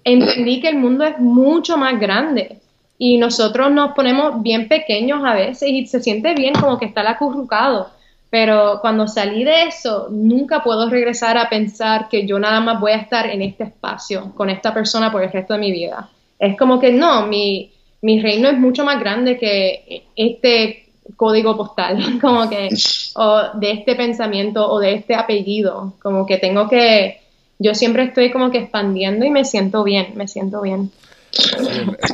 entendí 0.03 0.61
que 0.61 0.70
el 0.70 0.78
mundo 0.78 1.03
es 1.03 1.20
mucho 1.20 1.78
más 1.78 1.99
grande 1.99 2.59
y 2.97 3.18
nosotros 3.18 3.72
nos 3.72 3.91
ponemos 3.93 4.41
bien 4.41 4.68
pequeños 4.68 5.24
a 5.26 5.34
veces 5.34 5.70
y 5.70 5.86
se 5.86 5.99
siente 5.99 6.34
bien 6.34 6.53
como 6.53 6.80
que 6.80 6.86
está 6.86 7.07
acurrucado 7.09 7.89
pero 8.30 8.80
cuando 8.82 9.07
salí 9.07 9.43
de 9.43 9.63
eso, 9.63 10.07
nunca 10.11 10.63
puedo 10.63 10.89
regresar 10.89 11.38
a 11.38 11.49
pensar 11.49 12.09
que 12.09 12.28
yo 12.28 12.39
nada 12.39 12.59
más 12.59 12.80
voy 12.80 12.91
a 12.91 12.97
estar 12.97 13.30
en 13.30 13.41
este 13.41 13.65
espacio 13.65 14.34
con 14.36 14.49
esta 14.49 14.73
persona 14.73 15.11
por 15.11 15.23
el 15.23 15.32
resto 15.32 15.53
de 15.53 15.59
mi 15.59 15.71
vida. 15.71 16.09
Es 16.38 16.57
como 16.57 16.80
que 16.80 16.91
no, 16.91 17.25
mi, 17.25 17.71
mi 18.01 18.21
reino 18.21 18.49
es 18.49 18.57
mucho 18.57 18.84
más 18.84 18.99
grande 18.99 19.38
que 19.38 20.03
este 20.15 20.88
código 21.15 21.55
postal, 21.55 21.97
como 22.21 22.49
que, 22.49 22.69
o 23.15 23.41
de 23.57 23.71
este 23.71 23.95
pensamiento 23.95 24.69
o 24.69 24.80
de 24.80 24.95
este 24.95 25.15
apellido, 25.15 25.93
como 26.01 26.25
que 26.25 26.38
tengo 26.38 26.67
que, 26.67 27.21
yo 27.59 27.73
siempre 27.73 28.03
estoy 28.03 28.32
como 28.32 28.51
que 28.51 28.59
expandiendo 28.59 29.25
y 29.25 29.30
me 29.30 29.45
siento 29.45 29.84
bien, 29.84 30.13
me 30.15 30.28
siento 30.28 30.61
bien. 30.61 30.91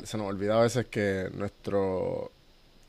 se 0.03 0.18
nos 0.18 0.28
olvida 0.28 0.59
a 0.59 0.64
veces 0.64 0.86
que 0.86 1.30
nuestro 1.34 2.32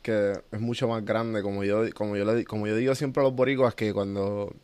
que 0.05 0.39
es 0.53 0.61
mucho 0.61 0.87
más 0.87 1.03
grande, 1.03 1.41
como 1.41 1.65
yo, 1.65 1.83
como 1.95 2.15
yo, 2.15 2.27
como 2.47 2.67
yo 2.67 2.77
digo 2.77 2.95
siempre 2.95 3.23
a 3.23 3.25
los 3.25 3.35
boricuas, 3.35 3.75
que 3.75 3.95
cuando 3.95 4.55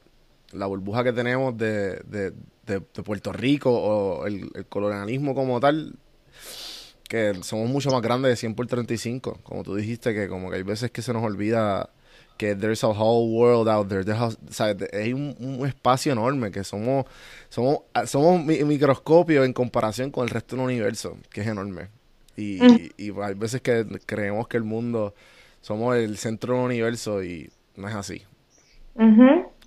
la 0.53 0.66
burbuja 0.66 1.03
que 1.03 1.14
tenemos 1.14 1.57
de, 1.57 1.95
de, 2.05 2.34
de, 2.66 2.80
Puerto 2.80 3.32
Rico 3.32 3.72
o 3.72 4.26
el, 4.26 4.51
colonialismo 4.68 5.34
como 5.34 5.59
tal, 5.59 5.95
que 7.09 7.32
somos 7.43 7.70
mucho 7.70 7.91
más 7.91 8.03
grandes 8.03 8.32
de 8.32 8.36
100 8.36 8.55
por 8.55 8.66
35, 8.66 9.41
como 9.43 9.62
tú 9.62 9.74
dijiste, 9.76 10.12
que 10.12 10.28
como 10.28 10.51
que 10.51 10.57
hay 10.57 10.62
veces 10.62 10.91
que 10.91 11.01
se 11.01 11.14
nos 11.14 11.24
olvida 11.24 11.88
que 12.36 12.55
there's 12.55 12.84
a 12.84 12.88
whole 12.88 13.34
world 13.34 13.66
out 13.66 13.88
there, 13.88 14.05
hay 14.93 15.14
un, 15.14 15.66
espacio 15.66 16.12
enorme, 16.12 16.51
que 16.51 16.64
somos, 16.64 17.07
somos, 17.49 17.78
somos 18.05 18.45
microscopio 18.45 19.45
en 19.45 19.55
comparación 19.55 20.11
con 20.11 20.24
el 20.24 20.28
resto 20.28 20.57
del 20.57 20.66
universo, 20.66 21.16
que 21.30 21.41
es 21.41 21.47
enorme. 21.47 21.88
Y, 22.41 22.93
y, 22.97 23.12
hay 23.22 23.34
veces 23.34 23.61
que 23.61 23.84
creemos 24.07 24.49
que 24.49 24.57
el 24.57 24.64
mundo 24.64 25.14
somos 25.61 25.97
el 25.97 26.16
centro 26.16 26.55
del 26.55 26.64
universo 26.64 27.22
y 27.22 27.51
no 27.76 27.88
es 27.88 27.95
así. 27.95 28.22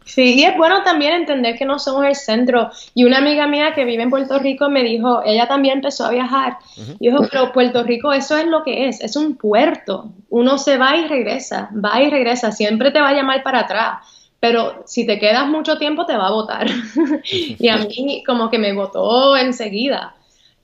Sí, 0.05 0.35
y 0.35 0.43
es 0.43 0.57
bueno 0.57 0.83
también 0.83 1.13
entender 1.13 1.57
que 1.57 1.65
no 1.65 1.79
somos 1.79 2.05
el 2.05 2.15
centro. 2.15 2.69
Y 2.93 3.05
una 3.05 3.19
amiga 3.19 3.47
mía 3.47 3.73
que 3.73 3.85
vive 3.85 4.03
en 4.03 4.09
Puerto 4.09 4.37
Rico 4.39 4.69
me 4.69 4.83
dijo, 4.83 5.21
ella 5.25 5.47
también 5.47 5.75
empezó 5.75 6.05
a 6.05 6.11
viajar. 6.11 6.57
Y 6.99 7.09
dijo, 7.09 7.25
pero 7.31 7.51
Puerto 7.53 7.83
Rico 7.83 8.11
eso 8.11 8.37
es 8.37 8.45
lo 8.45 8.63
que 8.63 8.87
es, 8.87 9.01
es 9.01 9.15
un 9.15 9.35
puerto. 9.35 10.11
Uno 10.29 10.57
se 10.57 10.77
va 10.77 10.97
y 10.97 11.07
regresa, 11.07 11.69
va 11.73 12.01
y 12.01 12.09
regresa, 12.09 12.51
siempre 12.51 12.91
te 12.91 12.99
va 12.99 13.09
a 13.09 13.13
llamar 13.13 13.43
para 13.43 13.61
atrás. 13.61 14.07
Pero 14.39 14.83
si 14.85 15.05
te 15.05 15.19
quedas 15.19 15.47
mucho 15.47 15.77
tiempo 15.77 16.05
te 16.05 16.17
va 16.17 16.27
a 16.27 16.31
votar. 16.31 16.67
y 17.31 17.67
a 17.69 17.77
mí 17.77 18.23
como 18.25 18.49
que 18.49 18.59
me 18.59 18.73
votó 18.73 19.37
enseguida. 19.37 20.15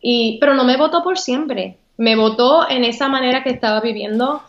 Y, 0.01 0.38
pero 0.39 0.53
no 0.53 0.66
me 0.66 0.76
votó 0.76 1.01
por 1.01 1.18
siempre 1.18 1.78
me 2.00 2.16
votó 2.16 2.68
en 2.70 2.86
esa 2.86 3.10
manera 3.10 3.43
que 3.43 3.50
estaba 3.50 3.82
viviendo 3.82 4.41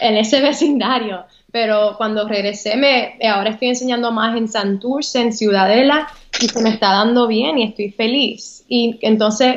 en 0.00 0.16
ese 0.16 0.40
vecindario. 0.42 1.24
Pero 1.50 1.94
cuando 1.96 2.28
regresé, 2.28 2.76
me, 2.76 3.18
ahora 3.26 3.50
estoy 3.50 3.68
enseñando 3.68 4.12
más 4.12 4.36
en 4.36 4.46
Santurce, 4.46 5.22
en 5.22 5.32
Ciudadela, 5.32 6.08
y 6.38 6.48
se 6.48 6.62
me 6.62 6.68
está 6.68 6.90
dando 6.90 7.26
bien 7.26 7.56
y 7.58 7.64
estoy 7.64 7.90
feliz. 7.90 8.62
Y 8.68 8.98
entonces, 9.00 9.56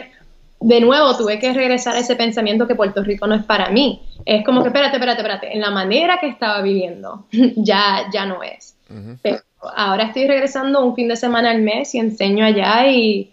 de 0.62 0.80
nuevo, 0.80 1.18
tuve 1.18 1.40
que 1.40 1.52
regresar 1.52 1.96
a 1.96 2.00
ese 2.00 2.16
pensamiento 2.16 2.66
que 2.66 2.76
Puerto 2.76 3.04
Rico 3.04 3.28
no 3.28 3.36
es 3.36 3.44
para 3.44 3.70
mí. 3.70 4.02
Es 4.26 4.46
como 4.46 4.62
que, 4.62 4.70
espérate, 4.70 4.96
espérate, 4.96 5.20
espérate, 5.20 5.54
en 5.54 5.60
la 5.60 5.72
manera 5.72 6.20
que 6.22 6.28
estaba 6.28 6.62
viviendo, 6.62 7.26
ya, 7.58 8.06
ya 8.14 8.26
no 8.26 8.42
es. 8.42 8.78
Pero 9.22 9.40
ahora 9.76 10.06
estoy 10.06 10.26
regresando 10.28 10.86
un 10.86 10.96
fin 10.96 11.10
de 11.10 11.18
semana 11.18 11.52
al 11.52 11.62
mes 11.62 11.94
y 11.96 12.00
enseño 12.00 12.46
allá 12.46 12.88
y, 12.88 13.32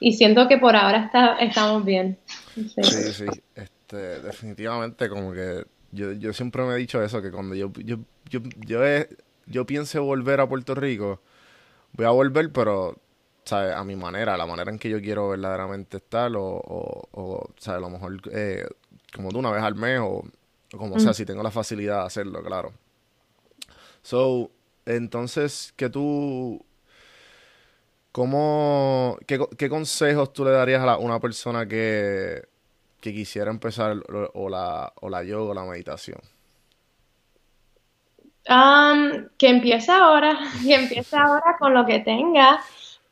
y 0.00 0.12
siento 0.12 0.48
que 0.48 0.56
por 0.56 0.74
ahora 0.76 1.04
está, 1.04 1.36
estamos 1.40 1.84
bien. 1.84 2.16
Sí, 2.80 3.12
sí, 3.12 3.42
Este, 3.54 4.20
definitivamente 4.20 5.08
como 5.08 5.32
que 5.32 5.66
yo, 5.92 6.12
yo 6.12 6.32
siempre 6.32 6.64
me 6.64 6.74
he 6.74 6.76
dicho 6.76 7.02
eso, 7.02 7.20
que 7.22 7.30
cuando 7.30 7.54
yo, 7.54 7.72
yo, 7.84 7.98
yo, 8.28 8.40
yo, 8.66 8.80
yo 9.46 9.66
piense 9.66 9.98
volver 9.98 10.40
a 10.40 10.48
Puerto 10.48 10.74
Rico, 10.74 11.20
voy 11.92 12.06
a 12.06 12.10
volver, 12.10 12.52
pero 12.52 12.96
¿sabes? 13.44 13.74
a 13.74 13.84
mi 13.84 13.96
manera, 13.96 14.36
la 14.36 14.46
manera 14.46 14.70
en 14.72 14.78
que 14.78 14.90
yo 14.90 15.00
quiero 15.00 15.30
verdaderamente 15.30 15.98
estar, 15.98 16.34
o, 16.36 16.42
o, 16.44 17.08
o 17.12 17.50
¿sabes? 17.58 17.78
a 17.78 17.80
lo 17.82 17.90
mejor 17.90 18.20
eh, 18.32 18.66
como 19.14 19.30
tú 19.32 19.38
una 19.40 19.52
vez 19.52 19.62
al 19.62 19.76
mes, 19.76 20.00
o, 20.02 20.24
como 20.76 20.98
sea, 21.00 21.14
si 21.14 21.26
tengo 21.26 21.42
la 21.42 21.50
facilidad 21.50 22.00
de 22.00 22.06
hacerlo, 22.06 22.42
claro. 22.44 22.72
So, 24.02 24.50
entonces, 24.86 25.72
que 25.76 25.90
tú 25.90 26.64
¿Cómo, 28.12 29.18
qué, 29.26 29.68
consejos 29.68 30.32
tú 30.32 30.44
le 30.44 30.50
darías 30.50 30.82
a 30.82 30.98
una 30.98 31.20
persona 31.20 31.66
que, 31.66 32.42
quisiera 33.00 33.50
empezar 33.50 33.96
o 34.34 34.48
la, 34.48 34.92
o 35.00 35.08
la 35.08 35.22
yoga 35.22 35.50
o 35.50 35.54
la 35.54 35.64
meditación? 35.64 36.20
Um, 38.48 39.28
que 39.38 39.48
empiece 39.48 39.92
ahora, 39.92 40.38
que 40.66 40.74
empiece 40.74 41.16
ahora 41.16 41.56
con 41.58 41.72
lo 41.72 41.86
que 41.86 42.00
tenga. 42.00 42.60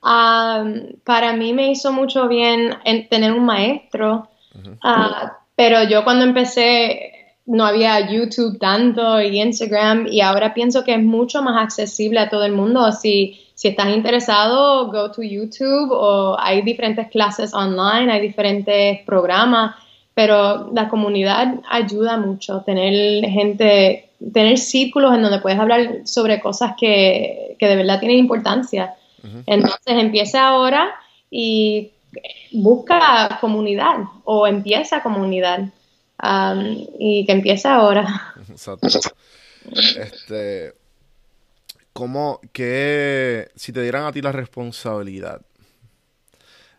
Um, 0.03 0.99
para 1.05 1.33
mí 1.33 1.53
me 1.53 1.71
hizo 1.71 1.93
mucho 1.93 2.29
bien 2.29 2.77
tener 3.09 3.33
un 3.33 3.45
maestro, 3.45 4.29
uh, 4.55 5.29
pero 5.55 5.85
yo 5.85 6.05
cuando 6.05 6.25
empecé 6.25 7.37
no 7.47 7.65
había 7.65 8.11
YouTube 8.11 8.59
tanto 8.59 9.21
y 9.21 9.41
Instagram 9.41 10.07
y 10.07 10.21
ahora 10.21 10.55
pienso 10.55 10.85
que 10.85 10.95
es 10.95 11.03
mucho 11.03 11.43
más 11.43 11.63
accesible 11.63 12.21
a 12.21 12.29
todo 12.29 12.45
el 12.45 12.53
mundo. 12.53 12.93
Si, 12.93 13.48
si 13.59 13.67
estás 13.67 13.89
interesado, 13.89 14.87
go 14.87 15.11
to 15.11 15.21
YouTube 15.21 15.91
o 15.91 16.37
hay 16.39 16.63
diferentes 16.63 17.09
clases 17.09 17.53
online, 17.53 18.13
hay 18.13 18.21
diferentes 18.21 19.01
programas, 19.05 19.75
pero 20.15 20.71
la 20.73 20.89
comunidad 20.89 21.57
ayuda 21.69 22.19
mucho, 22.19 22.61
tener 22.61 23.29
gente, 23.29 24.11
tener 24.33 24.59
círculos 24.59 25.13
en 25.13 25.23
donde 25.23 25.41
puedes 25.41 25.59
hablar 25.59 26.03
sobre 26.05 26.39
cosas 26.39 26.75
que, 26.79 27.57
que 27.59 27.67
de 27.67 27.75
verdad 27.75 27.99
tienen 27.99 28.19
importancia. 28.19 28.95
Entonces 29.45 29.95
empieza 30.05 30.47
ahora 30.47 30.95
y 31.29 31.91
busca 32.53 33.39
comunidad 33.41 34.05
o 34.23 34.47
empieza 34.47 35.03
comunidad 35.03 35.65
y 36.97 37.27
que 37.27 37.33
empiece 37.33 37.67
ahora. 37.67 38.35
Exacto. 38.49 38.87
Este, 39.99 40.78
¿cómo, 41.99 42.41
que, 42.53 43.51
si 43.57 43.73
te 43.73 43.83
dieran 43.83 44.05
a 44.05 44.13
ti 44.13 44.23
la 44.23 44.31
responsabilidad 44.31 45.43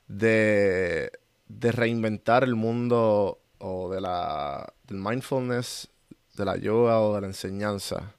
de, 0.07 1.11
de 1.49 1.71
reinventar 1.73 2.45
el 2.45 2.55
mundo 2.55 3.37
o 3.57 3.89
de 3.89 3.99
la, 3.99 4.71
del 4.87 4.99
mindfulness, 4.99 5.89
de 6.37 6.45
la 6.45 6.55
yoga 6.55 7.01
o 7.01 7.15
de 7.15 7.19
la 7.19 7.27
enseñanza, 7.27 8.13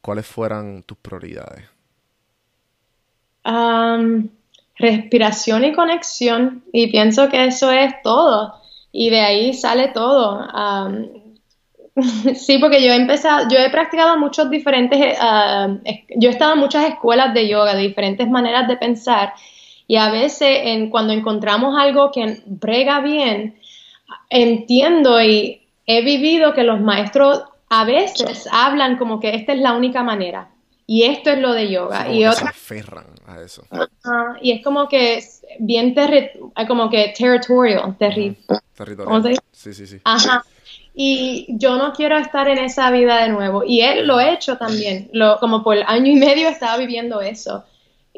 ¿cuáles 0.00 0.28
fueran 0.28 0.84
tus 0.84 0.96
prioridades? 0.98 1.64
respiración 4.78 5.64
y 5.64 5.72
conexión, 5.72 6.62
y 6.72 6.92
pienso 6.92 7.28
que 7.28 7.46
eso 7.46 7.72
es 7.72 8.00
todo 8.04 8.54
y 8.92 9.10
de 9.10 9.20
ahí 9.20 9.54
sale 9.54 9.88
todo. 9.88 10.46
Sí, 12.34 12.58
porque 12.58 12.82
yo 12.84 12.92
he 12.92 12.96
empezado, 12.96 13.48
yo 13.48 13.58
he 13.58 13.70
practicado 13.70 14.18
muchos 14.18 14.50
diferentes, 14.50 15.18
yo 16.16 16.28
he 16.28 16.32
estado 16.32 16.54
en 16.54 16.58
muchas 16.58 16.88
escuelas 16.88 17.32
de 17.34 17.48
yoga, 17.48 17.74
de 17.74 17.82
diferentes 17.82 18.28
maneras 18.28 18.68
de 18.68 18.76
pensar, 18.76 19.32
y 19.86 19.96
a 19.96 20.10
veces 20.10 20.48
en, 20.64 20.90
cuando 20.90 21.12
encontramos 21.12 21.78
algo 21.78 22.10
que 22.10 22.42
brega 22.46 23.00
bien, 23.00 23.58
entiendo 24.28 25.22
y 25.22 25.62
he 25.86 26.04
vivido 26.04 26.52
que 26.52 26.64
los 26.64 26.80
maestros 26.80 27.44
a 27.68 27.84
veces 27.84 28.48
hablan 28.50 28.98
como 28.98 29.20
que 29.20 29.34
esta 29.34 29.52
es 29.52 29.60
la 29.60 29.72
única 29.72 30.02
manera 30.02 30.50
y 30.86 31.04
esto 31.04 31.30
es 31.30 31.38
lo 31.38 31.52
de 31.52 31.70
yoga 31.70 32.08
y 32.10 32.22
se 32.32 32.44
aferran 32.44 33.06
a 33.26 33.40
eso. 33.40 33.64
Y 34.40 34.52
es 34.52 34.62
como 34.62 34.88
que 34.88 35.22
bien 35.58 35.94
como 36.68 36.90
que 36.90 37.14
territorial 37.16 37.96
territorial. 37.96 38.36
sí 39.52 39.72
sí 39.72 39.86
sí. 39.86 40.00
Ajá 40.04 40.44
y 40.98 41.46
yo 41.48 41.76
no 41.76 41.92
quiero 41.92 42.16
estar 42.16 42.48
en 42.48 42.58
esa 42.58 42.90
vida 42.90 43.22
de 43.22 43.28
nuevo 43.28 43.62
y 43.64 43.82
él 43.82 44.06
lo 44.06 44.18
he 44.18 44.32
hecho 44.32 44.56
también 44.56 45.10
lo 45.12 45.38
como 45.38 45.62
por 45.62 45.76
año 45.86 46.10
y 46.10 46.16
medio 46.16 46.48
estaba 46.48 46.76
viviendo 46.78 47.20
eso 47.20 47.64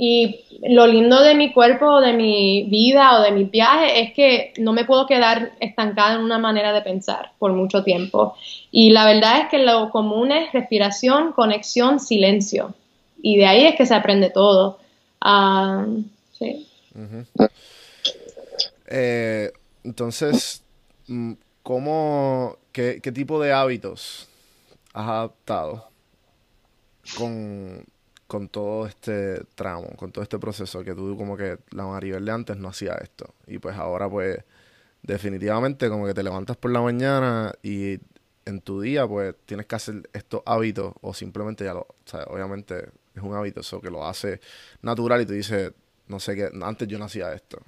y 0.01 0.45
lo 0.63 0.87
lindo 0.87 1.21
de 1.23 1.35
mi 1.35 1.53
cuerpo, 1.53 2.01
de 2.01 2.13
mi 2.13 2.69
vida 2.71 3.19
o 3.19 3.23
de 3.23 3.33
mi 3.33 3.43
viaje 3.47 4.01
es 4.01 4.13
que 4.13 4.53
no 4.57 4.73
me 4.73 4.85
puedo 4.85 5.09
quedar 5.09 5.55
estancada 5.59 6.15
en 6.15 6.21
una 6.21 6.39
manera 6.39 6.73
de 6.73 6.83
pensar 6.83 7.33
por 7.41 7.53
mucho 7.53 7.83
tiempo. 7.83 8.37
Y 8.71 8.93
la 8.93 9.05
verdad 9.05 9.41
es 9.41 9.49
que 9.49 9.59
lo 9.59 9.91
común 9.91 10.31
es 10.31 10.53
respiración, 10.53 11.33
conexión, 11.33 11.99
silencio. 11.99 12.77
Y 13.21 13.39
de 13.39 13.47
ahí 13.47 13.67
es 13.67 13.75
que 13.75 13.87
se 13.87 13.95
aprende 13.97 14.31
todo. 14.31 14.79
Ah, 15.21 15.85
sí. 16.39 16.65
Eh, 18.87 19.51
entonces, 19.83 20.63
mm, 21.09 21.33
¿cómo, 21.69 22.57
qué, 22.73 23.01
qué 23.03 23.13
tipo 23.13 23.39
de 23.43 23.53
hábitos 23.53 24.27
has 24.95 25.07
adaptado 25.07 25.91
con 27.19 27.85
con 28.27 28.49
todo 28.49 28.87
este 28.87 29.45
tramo, 29.55 29.89
con 29.97 30.11
todo 30.11 30.23
este 30.23 30.39
proceso 30.39 30.83
que 30.83 30.95
tú 30.95 31.15
como 31.19 31.37
que 31.37 31.59
la 31.73 31.85
Maribel 31.85 32.25
de 32.25 32.33
antes 32.33 32.57
no 32.57 32.69
hacía 32.69 32.95
esto. 32.95 33.35
Y 33.47 33.59
pues 33.59 33.77
ahora 33.77 34.09
pues 34.09 34.39
definitivamente 35.03 35.91
como 35.91 36.07
que 36.07 36.15
te 36.15 36.23
levantas 36.23 36.57
por 36.57 36.71
la 36.71 36.81
mañana 36.81 37.53
y 37.63 37.99
en 38.47 38.61
tu 38.63 38.81
día 38.81 39.07
pues 39.07 39.35
tienes 39.45 39.67
que 39.67 39.77
hacer 39.77 40.09
estos 40.15 40.43
hábitos 40.47 40.95
o 41.03 41.13
simplemente 41.13 41.65
ya 41.65 41.75
lo, 41.75 41.81
o 41.81 41.97
sea, 42.07 42.25
obviamente 42.25 42.89
es 43.15 43.23
un 43.23 43.35
hábito 43.35 43.61
eso 43.61 43.79
que 43.83 43.91
lo 43.91 44.07
hace 44.07 44.41
natural 44.81 45.21
y 45.21 45.27
tú 45.27 45.35
dices, 45.35 45.73
no 46.07 46.19
sé 46.19 46.35
qué, 46.35 46.51
antes 46.63 46.89
yo 46.89 46.99
no 46.99 47.05
hacía 47.05 47.35
esto. 47.35 47.59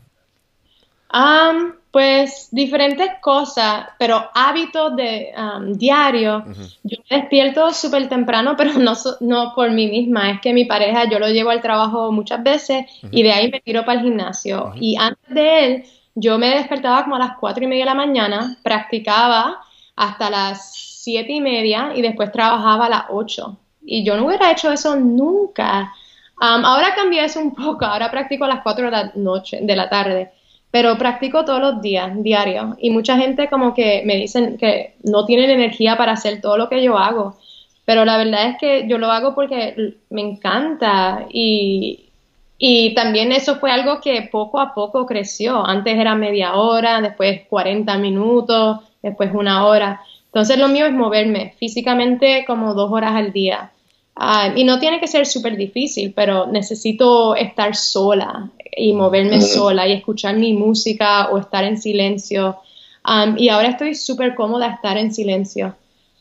Um, 1.12 1.72
pues 1.90 2.48
diferentes 2.52 3.10
cosas, 3.20 3.88
pero 3.98 4.30
hábitos 4.32 4.94
de 4.94 5.32
diario. 5.72 6.44
Yo 6.84 6.98
me 7.10 7.16
despierto 7.16 7.72
súper 7.72 8.08
temprano, 8.08 8.54
pero 8.58 8.74
no, 8.74 8.92
no 9.20 9.52
por 9.54 9.70
mí 9.70 9.88
misma, 9.88 10.30
es 10.30 10.40
que 10.40 10.52
mi 10.52 10.64
pareja 10.64 11.08
yo 11.10 11.18
lo 11.18 11.28
llevo 11.28 11.50
al 11.50 11.60
trabajo 11.60 12.12
muchas 12.12 12.42
veces 12.42 12.86
y 13.10 13.22
de 13.22 13.32
ahí 13.32 13.50
me 13.50 13.60
tiro 13.60 13.84
para 13.84 13.98
el 13.98 14.06
gimnasio. 14.06 14.72
Y 14.76 14.96
antes 14.96 15.34
de 15.34 15.64
él, 15.64 15.84
yo 16.14 16.38
me 16.38 16.50
despertaba 16.50 17.02
como 17.02 17.16
a 17.16 17.20
las 17.20 17.36
cuatro 17.38 17.64
y 17.64 17.66
media 17.66 17.84
de 17.84 17.90
la 17.90 17.94
mañana, 17.94 18.56
practicaba 18.62 19.60
hasta 19.96 20.30
las 20.30 20.72
siete 20.74 21.32
y 21.32 21.40
media 21.40 21.92
y 21.94 22.02
después 22.02 22.30
trabajaba 22.30 22.86
a 22.86 22.90
las 22.90 23.04
ocho. 23.08 23.58
Y 23.82 24.04
yo 24.04 24.16
no 24.16 24.26
hubiera 24.26 24.52
hecho 24.52 24.70
eso 24.70 24.94
nunca. 24.94 25.92
ahora 26.38 26.94
cambié 26.94 27.24
eso 27.24 27.40
un 27.40 27.52
poco, 27.52 27.84
ahora 27.84 28.12
practico 28.12 28.44
a 28.44 28.48
las 28.48 28.62
cuatro 28.62 28.84
de 28.84 28.90
la 28.92 29.12
noche, 29.16 29.58
de 29.60 29.74
la 29.74 29.88
tarde 29.88 30.30
pero 30.70 30.96
practico 30.98 31.44
todos 31.44 31.60
los 31.60 31.82
días, 31.82 32.12
diario, 32.22 32.76
y 32.78 32.90
mucha 32.90 33.16
gente 33.16 33.48
como 33.48 33.74
que 33.74 34.02
me 34.04 34.16
dicen 34.16 34.56
que 34.56 34.94
no 35.02 35.24
tienen 35.24 35.50
energía 35.50 35.96
para 35.96 36.12
hacer 36.12 36.40
todo 36.40 36.56
lo 36.56 36.68
que 36.68 36.82
yo 36.82 36.96
hago, 36.96 37.36
pero 37.84 38.04
la 38.04 38.16
verdad 38.16 38.50
es 38.50 38.58
que 38.58 38.86
yo 38.88 38.98
lo 38.98 39.10
hago 39.10 39.34
porque 39.34 39.94
me 40.10 40.20
encanta. 40.20 41.26
Y, 41.30 42.10
y 42.56 42.94
también 42.94 43.32
eso 43.32 43.56
fue 43.56 43.72
algo 43.72 44.00
que 44.00 44.28
poco 44.30 44.60
a 44.60 44.74
poco 44.74 45.06
creció, 45.06 45.66
antes 45.66 45.98
era 45.98 46.14
media 46.14 46.54
hora, 46.54 47.00
después 47.00 47.40
40 47.48 47.98
minutos, 47.98 48.78
después 49.02 49.30
una 49.34 49.66
hora, 49.66 50.00
entonces 50.26 50.58
lo 50.58 50.68
mío 50.68 50.86
es 50.86 50.92
moverme 50.92 51.54
físicamente 51.58 52.44
como 52.46 52.74
dos 52.74 52.92
horas 52.92 53.16
al 53.16 53.32
día. 53.32 53.72
Ah, 54.16 54.52
y 54.54 54.64
no 54.64 54.78
tiene 54.78 55.00
que 55.00 55.06
ser 55.06 55.26
súper 55.26 55.56
difícil, 55.56 56.12
pero 56.14 56.46
necesito 56.46 57.34
estar 57.34 57.74
sola 57.74 58.50
y 58.76 58.92
moverme 58.92 59.40
sola 59.40 59.86
y 59.88 59.92
escuchar 59.92 60.36
mi 60.36 60.52
música 60.52 61.28
o 61.30 61.38
estar 61.38 61.64
en 61.64 61.78
silencio. 61.78 62.58
Um, 63.06 63.38
y 63.38 63.48
ahora 63.48 63.68
estoy 63.68 63.94
súper 63.94 64.34
cómoda 64.34 64.68
estar 64.68 64.98
en 64.98 65.12
silencio 65.14 65.74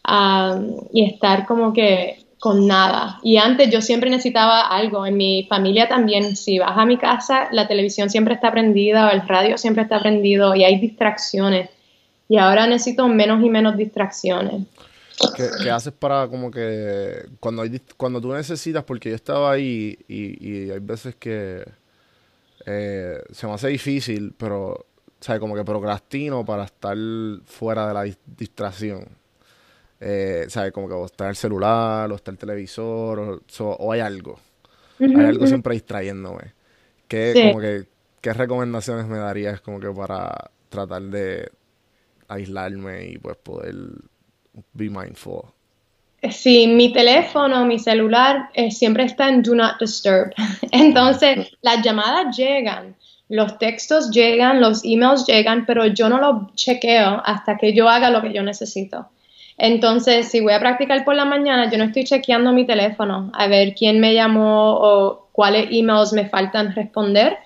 um, 0.07 0.77
y 0.93 1.03
estar 1.03 1.45
como 1.45 1.73
que 1.73 2.19
con 2.39 2.67
nada. 2.67 3.19
Y 3.21 3.37
antes 3.37 3.69
yo 3.69 3.81
siempre 3.81 4.09
necesitaba 4.09 4.61
algo. 4.61 5.05
En 5.05 5.17
mi 5.17 5.45
familia 5.49 5.89
también, 5.89 6.35
si 6.35 6.57
vas 6.57 6.77
a 6.77 6.85
mi 6.85 6.97
casa, 6.97 7.49
la 7.51 7.67
televisión 7.67 8.09
siempre 8.09 8.33
está 8.35 8.51
prendida 8.51 9.07
o 9.07 9.11
el 9.11 9.27
radio 9.27 9.57
siempre 9.57 9.83
está 9.83 9.99
prendido 9.99 10.55
y 10.55 10.63
hay 10.63 10.79
distracciones. 10.79 11.69
Y 12.29 12.37
ahora 12.37 12.65
necesito 12.65 13.07
menos 13.07 13.43
y 13.43 13.49
menos 13.49 13.75
distracciones. 13.75 14.63
¿Qué, 15.35 15.69
haces 15.69 15.93
para 15.93 16.27
como 16.27 16.51
que 16.51 17.27
cuando 17.39 17.61
hay, 17.61 17.81
cuando 17.97 18.21
tú 18.21 18.33
necesitas, 18.33 18.83
porque 18.83 19.09
yo 19.09 19.15
estaba 19.15 19.51
ahí 19.51 19.97
y, 20.07 20.47
y 20.47 20.71
hay 20.71 20.79
veces 20.79 21.15
que 21.15 21.65
eh, 22.65 23.23
se 23.31 23.47
me 23.47 23.53
hace 23.53 23.69
difícil, 23.69 24.33
pero, 24.37 24.85
¿sabes? 25.19 25.39
Como 25.39 25.55
que 25.55 25.63
procrastino 25.63 26.45
para 26.45 26.65
estar 26.65 26.97
fuera 27.45 27.87
de 27.87 27.93
la 27.93 28.15
distracción. 28.37 29.07
Eh, 29.99 30.45
¿Sabes? 30.49 30.71
Como 30.71 30.87
que 30.87 30.93
o 30.93 31.05
está 31.05 31.29
el 31.29 31.35
celular, 31.35 32.11
o 32.11 32.15
está 32.15 32.31
el 32.31 32.37
televisor, 32.37 33.41
o, 33.59 33.91
hay 33.91 33.99
algo. 33.99 34.39
hay 34.99 35.25
algo 35.25 35.47
siempre 35.47 35.73
distrayéndome. 35.73 36.53
¿Qué, 37.07 37.49
como 37.49 37.59
que, 37.59 37.87
¿Qué 38.21 38.33
recomendaciones 38.33 39.07
me 39.07 39.17
darías 39.17 39.61
como 39.61 39.79
que 39.79 39.89
para 39.89 40.51
tratar 40.69 41.01
de 41.01 41.51
aislarme 42.27 43.07
y 43.07 43.17
pues 43.17 43.35
poder 43.37 43.75
be 44.73 44.89
mindful? 44.89 45.43
Sí, 46.31 46.67
mi 46.67 46.91
teléfono, 46.91 47.65
mi 47.65 47.79
celular 47.79 48.49
eh, 48.53 48.71
siempre 48.71 49.03
está 49.03 49.29
en 49.29 49.41
Do 49.41 49.55
Not 49.55 49.79
Disturb. 49.79 50.33
Entonces, 50.71 51.51
las 51.61 51.81
llamadas 51.81 52.35
llegan, 52.35 52.95
los 53.29 53.57
textos 53.57 54.11
llegan, 54.11 54.59
los 54.59 54.83
emails 54.83 55.25
llegan, 55.25 55.65
pero 55.65 55.85
yo 55.87 56.09
no 56.09 56.19
los 56.19 56.53
chequeo 56.55 57.21
hasta 57.23 57.57
que 57.57 57.73
yo 57.73 57.87
haga 57.87 58.09
lo 58.09 58.21
que 58.21 58.33
yo 58.33 58.43
necesito. 58.43 59.07
Entonces, 59.57 60.29
si 60.29 60.39
voy 60.39 60.53
a 60.53 60.59
practicar 60.59 61.03
por 61.05 61.15
la 61.15 61.25
mañana, 61.25 61.69
yo 61.69 61.77
no 61.77 61.85
estoy 61.85 62.05
chequeando 62.05 62.51
mi 62.51 62.65
teléfono 62.65 63.29
a 63.33 63.47
ver 63.47 63.73
quién 63.75 63.99
me 63.99 64.13
llamó 64.13 64.73
o 64.73 65.29
cuáles 65.31 65.67
emails 65.71 66.13
me 66.13 66.27
faltan 66.27 66.73
responder. 66.75 67.37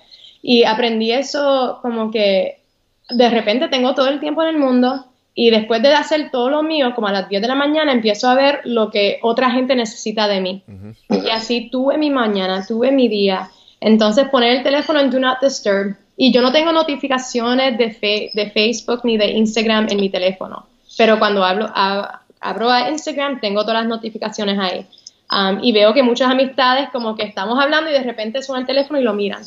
Y 0.42 0.64
aprendí 0.64 1.12
eso 1.12 1.78
como 1.82 2.10
que 2.10 2.60
de 3.08 3.30
repente 3.30 3.68
tengo 3.68 3.94
todo 3.94 4.08
el 4.08 4.20
tiempo 4.20 4.42
en 4.42 4.48
el 4.48 4.58
mundo 4.58 5.06
y 5.34 5.50
después 5.50 5.82
de 5.82 5.92
hacer 5.92 6.30
todo 6.30 6.48
lo 6.48 6.62
mío, 6.62 6.94
como 6.94 7.08
a 7.08 7.12
las 7.12 7.28
10 7.28 7.42
de 7.42 7.48
la 7.48 7.56
mañana, 7.56 7.92
empiezo 7.92 8.28
a 8.28 8.36
ver 8.36 8.60
lo 8.64 8.90
que 8.90 9.18
otra 9.22 9.50
gente 9.50 9.74
necesita 9.74 10.28
de 10.28 10.40
mí. 10.40 10.62
Y 11.10 11.28
así 11.30 11.68
tuve 11.70 11.98
mi 11.98 12.10
mañana, 12.10 12.64
tuve 12.64 12.92
mi 12.92 13.08
día. 13.08 13.50
Entonces 13.80 14.28
poner 14.28 14.58
el 14.58 14.62
teléfono 14.62 15.00
en 15.00 15.10
Do 15.10 15.18
Not 15.18 15.40
Disturb. 15.42 15.96
Y 16.16 16.32
yo 16.32 16.40
no 16.40 16.52
tengo 16.52 16.72
notificaciones 16.72 17.76
de, 17.76 18.30
de 18.32 18.50
Facebook 18.50 19.00
ni 19.02 19.16
de 19.16 19.32
Instagram 19.32 19.88
en 19.90 19.96
mi 19.96 20.08
teléfono. 20.08 20.66
Pero 20.96 21.18
cuando 21.18 21.44
hablo, 21.44 21.68
abro 21.74 22.70
a 22.70 22.88
Instagram, 22.90 23.40
tengo 23.40 23.62
todas 23.62 23.80
las 23.80 23.88
notificaciones 23.88 24.56
ahí. 24.60 24.86
Um, 25.30 25.64
y 25.64 25.72
veo 25.72 25.94
que 25.94 26.02
muchas 26.02 26.30
amistades 26.30 26.90
como 26.90 27.16
que 27.16 27.24
estamos 27.24 27.58
hablando 27.58 27.90
y 27.90 27.94
de 27.94 28.02
repente 28.02 28.42
suena 28.42 28.60
el 28.60 28.66
teléfono 28.66 29.00
y 29.00 29.02
lo 29.02 29.14
miran. 29.14 29.42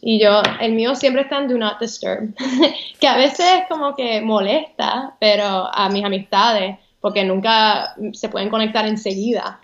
Y 0.00 0.22
yo, 0.22 0.42
el 0.60 0.72
mío 0.72 0.94
siempre 0.94 1.22
está 1.22 1.38
en 1.38 1.48
Do 1.48 1.58
Not 1.58 1.80
Disturb, 1.80 2.34
que 3.00 3.08
a 3.08 3.16
veces 3.16 3.62
como 3.68 3.96
que 3.96 4.20
molesta, 4.20 5.14
pero 5.18 5.68
a 5.72 5.88
mis 5.88 6.04
amistades, 6.04 6.76
porque 7.00 7.24
nunca 7.24 7.94
se 8.12 8.28
pueden 8.28 8.50
conectar 8.50 8.86
enseguida. 8.86 9.60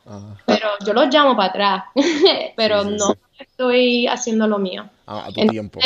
Pero 0.46 0.68
yo 0.84 0.92
los 0.94 1.12
llamo 1.14 1.36
para 1.36 1.48
atrás, 1.50 1.84
pero 2.56 2.84
no 2.84 3.14
estoy 3.38 4.06
haciendo 4.06 4.48
lo 4.48 4.58
mío. 4.58 4.88
Ah, 5.06 5.26
a 5.26 5.32
tu 5.32 5.46
tiempo. 5.46 5.80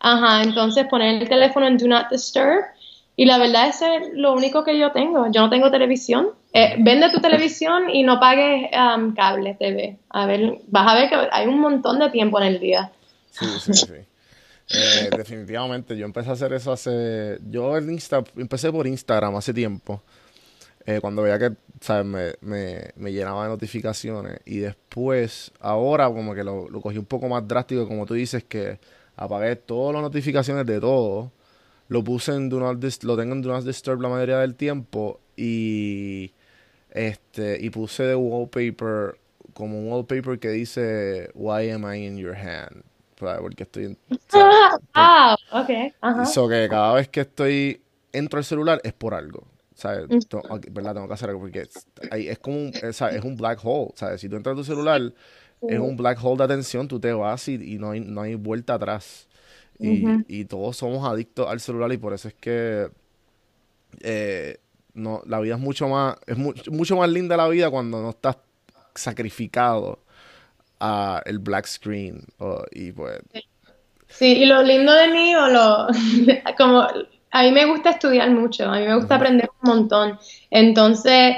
Ajá, 0.00 0.42
entonces 0.42 0.86
poner 0.86 1.22
el 1.22 1.28
teléfono 1.28 1.66
en 1.66 1.78
Do 1.78 1.86
Not 1.86 2.10
Disturb 2.10 2.64
y 3.16 3.24
la 3.24 3.38
verdad 3.38 3.68
es 3.68 3.80
lo 4.12 4.34
único 4.34 4.62
que 4.62 4.78
yo 4.78 4.92
tengo. 4.92 5.26
Yo 5.32 5.40
no 5.40 5.50
tengo 5.50 5.70
televisión. 5.70 6.28
Eh, 6.58 6.76
vende 6.78 7.10
tu 7.10 7.20
televisión 7.20 7.90
y 7.90 8.02
no 8.02 8.18
pagues 8.18 8.70
um, 8.72 9.14
cable 9.14 9.56
TV. 9.58 9.98
A 10.08 10.24
ver, 10.24 10.58
vas 10.68 10.90
a 10.90 10.94
ver 10.94 11.10
que 11.10 11.16
hay 11.30 11.46
un 11.46 11.60
montón 11.60 11.98
de 11.98 12.08
tiempo 12.08 12.40
en 12.40 12.46
el 12.46 12.60
día. 12.60 12.92
Sí, 13.30 13.44
sí, 13.60 13.74
sí. 13.74 13.92
Eh, 14.68 15.10
definitivamente, 15.14 15.94
yo 15.98 16.06
empecé 16.06 16.30
a 16.30 16.32
hacer 16.32 16.54
eso 16.54 16.72
hace. 16.72 17.38
Yo 17.50 17.76
en 17.76 17.92
Insta, 17.92 18.24
empecé 18.38 18.72
por 18.72 18.86
Instagram 18.86 19.36
hace 19.36 19.52
tiempo. 19.52 20.02
Eh, 20.86 20.98
cuando 21.02 21.20
veía 21.20 21.38
que 21.38 21.50
¿sabes? 21.78 22.06
Me, 22.06 22.32
me, 22.40 22.90
me, 22.96 23.12
llenaba 23.12 23.42
de 23.42 23.50
notificaciones. 23.50 24.40
Y 24.46 24.56
después, 24.56 25.52
ahora, 25.60 26.06
como 26.06 26.34
que 26.34 26.42
lo, 26.42 26.70
lo 26.70 26.80
cogí 26.80 26.96
un 26.96 27.04
poco 27.04 27.28
más 27.28 27.46
drástico, 27.46 27.86
como 27.86 28.06
tú 28.06 28.14
dices, 28.14 28.44
que 28.44 28.80
apagué 29.14 29.56
todas 29.56 29.92
las 29.92 30.02
notificaciones 30.02 30.64
de 30.64 30.80
todo 30.80 31.32
lo 31.88 32.02
puse 32.02 32.34
en 32.34 32.48
Do 32.48 32.60
Not 32.60 32.82
lo 33.02 33.16
tengo 33.16 33.34
en 33.34 33.42
Do 33.42 33.50
Not 33.50 33.64
Disturb 33.64 34.00
la 34.00 34.08
mayoría 34.08 34.38
del 34.38 34.54
tiempo 34.54 35.20
y 35.36 36.32
este 36.96 37.58
y 37.60 37.70
puse 37.70 38.02
de 38.04 38.14
wallpaper 38.14 39.18
como 39.52 39.78
un 39.78 39.90
wallpaper 39.90 40.38
que 40.38 40.50
dice 40.50 41.30
Why 41.34 41.70
am 41.70 41.84
I 41.84 42.06
in 42.06 42.16
your 42.16 42.34
hand? 42.34 42.82
Porque 43.18 43.62
estoy 43.62 43.84
en, 43.86 43.98
ah, 44.94 45.36
okay. 45.52 45.94
Eso 46.22 46.48
que 46.48 46.68
cada 46.68 46.94
vez 46.94 47.08
que 47.08 47.20
estoy 47.20 47.80
entro 48.12 48.38
al 48.38 48.44
celular 48.44 48.80
es 48.84 48.92
por 48.92 49.14
algo. 49.14 49.46
¿sabes? 49.76 50.08
¿Verdad? 50.08 50.94
Tengo 50.94 51.06
que 51.06 51.14
hacer 51.14 51.28
algo 51.28 51.42
porque 51.42 51.60
es, 51.60 51.86
es 52.10 52.38
como 52.38 52.56
un, 52.56 52.68
es, 52.68 53.00
es, 53.00 53.24
un 53.24 53.36
black 53.36 53.60
hole, 53.62 53.92
¿sabes? 53.94 54.20
Si 54.20 54.28
tú 54.28 54.36
entras 54.36 54.54
a 54.54 54.56
tu 54.56 54.64
celular, 54.64 55.12
es 55.68 55.78
un 55.78 55.96
black 55.96 56.18
hole 56.22 56.38
de 56.38 56.44
atención, 56.44 56.88
tú 56.88 56.98
te 56.98 57.12
vas 57.12 57.46
y, 57.48 57.74
y 57.74 57.78
no, 57.78 57.90
hay, 57.90 58.00
no 58.00 58.22
hay 58.22 58.34
vuelta 58.34 58.74
atrás. 58.74 59.28
Y, 59.78 60.44
todos 60.46 60.78
somos 60.78 61.06
adictos 61.06 61.46
al 61.48 61.60
celular 61.60 61.92
y 61.92 61.98
por 61.98 62.14
eso 62.14 62.28
es 62.28 62.34
que 62.34 62.88
eh, 64.00 64.56
no, 64.96 65.22
la 65.26 65.40
vida 65.40 65.54
es 65.54 65.60
mucho 65.60 65.88
más, 65.88 66.16
es 66.26 66.36
mucho 66.36 66.96
más 66.96 67.08
linda 67.08 67.36
la 67.36 67.48
vida 67.48 67.70
cuando 67.70 68.02
no 68.02 68.10
estás 68.10 68.38
sacrificado 68.94 70.00
a 70.80 71.22
el 71.26 71.38
black 71.38 71.66
screen 71.66 72.24
y 72.72 72.92
pues 72.92 73.20
sí. 74.08 74.38
Y 74.38 74.46
lo 74.46 74.62
lindo 74.62 74.92
de 74.92 75.08
mí 75.08 75.34
o 75.36 75.48
lo 75.48 75.86
como 76.58 76.80
a 77.30 77.42
mí 77.42 77.52
me 77.52 77.66
gusta 77.66 77.90
estudiar 77.90 78.30
mucho 78.30 78.64
a 78.64 78.78
mí 78.78 78.86
me 78.86 78.96
gusta 78.96 79.16
aprender 79.16 79.48
un 79.62 79.70
montón. 79.70 80.18
Entonces 80.50 81.36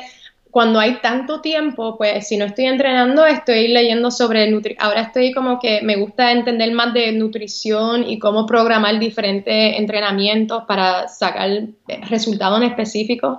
cuando 0.59 0.80
hay 0.80 0.94
tanto 0.94 1.40
tiempo, 1.40 1.96
pues 1.96 2.26
si 2.26 2.36
no 2.36 2.44
estoy 2.44 2.64
entrenando, 2.64 3.24
estoy 3.24 3.68
leyendo 3.68 4.11
sobre 4.11 4.50
nutrición. 4.50 4.84
Ahora 4.84 5.02
estoy 5.02 5.30
como 5.30 5.61
que 5.61 5.82
me 5.82 5.94
gusta 5.94 6.32
entender 6.32 6.72
más 6.72 6.92
de 6.92 7.12
nutrición 7.12 8.02
y 8.11 8.18
cómo 8.18 8.44
programar 8.44 8.98
diferentes 8.98 9.78
entrenamientos 9.78 10.64
para 10.64 11.06
sacar 11.06 11.48
resultados 12.11 12.61
específicos. 12.62 13.38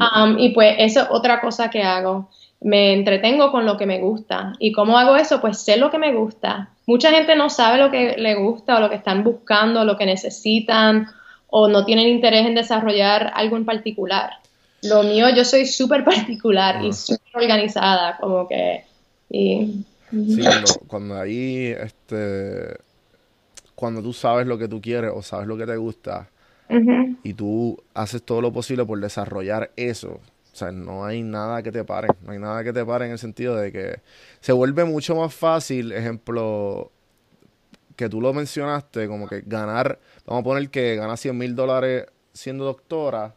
Um, 0.00 0.36
y 0.40 0.48
pues 0.48 0.74
eso 0.80 1.02
es 1.02 1.06
otra 1.10 1.40
cosa 1.40 1.70
que 1.70 1.84
hago. 1.84 2.28
Me 2.60 2.92
entretengo 2.92 3.52
con 3.52 3.64
lo 3.64 3.76
que 3.76 3.86
me 3.86 4.00
gusta. 4.00 4.54
¿Y 4.58 4.72
cómo 4.72 4.98
hago 4.98 5.14
eso? 5.14 5.40
Pues 5.40 5.60
sé 5.60 5.76
lo 5.76 5.92
que 5.92 5.98
me 5.98 6.12
gusta. 6.12 6.70
Mucha 6.86 7.12
gente 7.12 7.36
no 7.36 7.50
sabe 7.50 7.78
lo 7.78 7.92
que 7.92 8.16
le 8.18 8.34
gusta 8.34 8.78
o 8.78 8.80
lo 8.80 8.90
que 8.90 8.96
están 8.96 9.22
buscando, 9.22 9.84
lo 9.84 9.96
que 9.96 10.06
necesitan 10.06 11.06
o 11.46 11.68
no 11.68 11.84
tienen 11.84 12.08
interés 12.08 12.46
en 12.46 12.56
desarrollar 12.56 13.30
algo 13.36 13.56
en 13.56 13.64
particular. 13.64 14.32
Lo 14.82 15.02
mío, 15.02 15.26
yo 15.34 15.44
soy 15.44 15.66
súper 15.66 16.04
particular 16.04 16.84
y 16.84 16.92
súper 16.92 17.34
organizada, 17.34 18.16
como 18.18 18.46
que... 18.48 18.84
Y... 19.30 19.84
Sí, 20.10 20.42
cuando, 20.86 21.20
ahí, 21.20 21.66
este, 21.66 22.78
cuando 23.74 24.02
tú 24.02 24.12
sabes 24.12 24.46
lo 24.46 24.56
que 24.56 24.66
tú 24.66 24.80
quieres 24.80 25.12
o 25.14 25.22
sabes 25.22 25.46
lo 25.46 25.56
que 25.56 25.66
te 25.66 25.76
gusta 25.76 26.30
y 27.22 27.34
tú 27.34 27.78
haces 27.94 28.22
todo 28.22 28.40
lo 28.40 28.52
posible 28.52 28.84
por 28.84 28.98
desarrollar 29.00 29.70
eso, 29.76 30.20
o 30.52 30.56
sea, 30.56 30.72
no 30.72 31.04
hay 31.04 31.22
nada 31.22 31.62
que 31.62 31.70
te 31.70 31.84
pare, 31.84 32.08
no 32.22 32.32
hay 32.32 32.38
nada 32.38 32.64
que 32.64 32.72
te 32.72 32.84
pare 32.84 33.06
en 33.06 33.12
el 33.12 33.18
sentido 33.18 33.54
de 33.56 33.70
que 33.70 34.00
se 34.40 34.52
vuelve 34.52 34.84
mucho 34.84 35.14
más 35.14 35.34
fácil, 35.34 35.92
ejemplo, 35.92 36.90
que 37.94 38.08
tú 38.08 38.20
lo 38.20 38.32
mencionaste, 38.32 39.08
como 39.08 39.28
que 39.28 39.42
ganar, 39.44 39.98
vamos 40.26 40.40
a 40.40 40.44
poner 40.44 40.70
que 40.70 40.96
ganas 40.96 41.20
100 41.20 41.36
mil 41.36 41.54
dólares 41.54 42.06
siendo 42.32 42.64
doctora, 42.64 43.34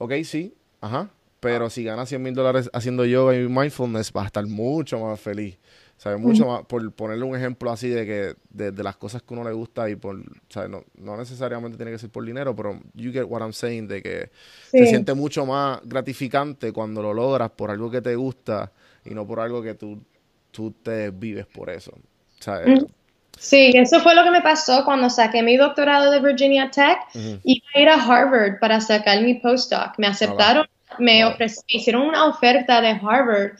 ok, 0.00 0.12
sí, 0.24 0.54
ajá, 0.80 1.10
pero 1.38 1.70
si 1.70 1.84
gana 1.84 2.06
100 2.06 2.22
mil 2.22 2.34
dólares 2.34 2.68
haciendo 2.72 3.04
yoga 3.04 3.36
y 3.36 3.48
mindfulness, 3.48 4.12
va 4.16 4.22
a 4.22 4.26
estar 4.26 4.46
mucho 4.46 4.98
más 4.98 5.20
feliz. 5.20 5.58
¿Sabes? 5.96 6.18
Mucho 6.18 6.46
más, 6.46 6.64
por 6.64 6.90
ponerle 6.92 7.26
un 7.26 7.36
ejemplo 7.36 7.70
así 7.70 7.90
de 7.90 8.06
que 8.06 8.34
de, 8.48 8.82
las 8.82 8.96
cosas 8.96 9.20
que 9.20 9.34
uno 9.34 9.44
le 9.44 9.52
gusta 9.52 9.90
y 9.90 9.96
por, 9.96 10.18
¿sabes? 10.48 10.70
No, 10.70 10.82
no, 10.94 11.14
necesariamente 11.18 11.76
tiene 11.76 11.92
que 11.92 11.98
ser 11.98 12.08
por 12.08 12.24
dinero, 12.24 12.56
pero 12.56 12.80
you 12.94 13.12
get 13.12 13.24
what 13.24 13.42
I'm 13.42 13.52
saying, 13.52 13.86
de 13.86 14.00
que 14.00 14.30
se 14.70 14.86
siente 14.86 15.12
mucho 15.12 15.44
más 15.44 15.78
gratificante 15.84 16.72
cuando 16.72 17.02
lo 17.02 17.12
logras 17.12 17.50
por 17.50 17.70
algo 17.70 17.90
que 17.90 18.00
te 18.00 18.16
gusta 18.16 18.72
y 19.04 19.10
no 19.10 19.26
por 19.26 19.40
algo 19.40 19.62
que 19.62 19.74
tú, 19.74 20.02
tú 20.50 20.70
te 20.82 21.10
vives 21.10 21.46
por 21.46 21.68
eso. 21.68 21.92
¿sabes? 22.40 22.84
Sí, 23.40 23.72
eso 23.74 24.00
fue 24.00 24.14
lo 24.14 24.22
que 24.22 24.30
me 24.30 24.42
pasó 24.42 24.84
cuando 24.84 25.08
saqué 25.08 25.42
mi 25.42 25.56
doctorado 25.56 26.10
de 26.10 26.20
Virginia 26.20 26.70
Tech. 26.70 26.98
y 27.42 27.62
Iba 27.62 27.66
a 27.74 27.80
ir 27.80 27.88
a 27.88 27.94
Harvard 27.94 28.60
para 28.60 28.82
sacar 28.82 29.22
mi 29.22 29.34
postdoc. 29.34 29.94
Me 29.96 30.06
aceptaron, 30.06 30.66
me, 30.98 31.22
hicieron 31.68 32.02
una 32.02 32.26
oferta 32.26 32.82
de 32.82 32.90
Harvard. 32.90 33.52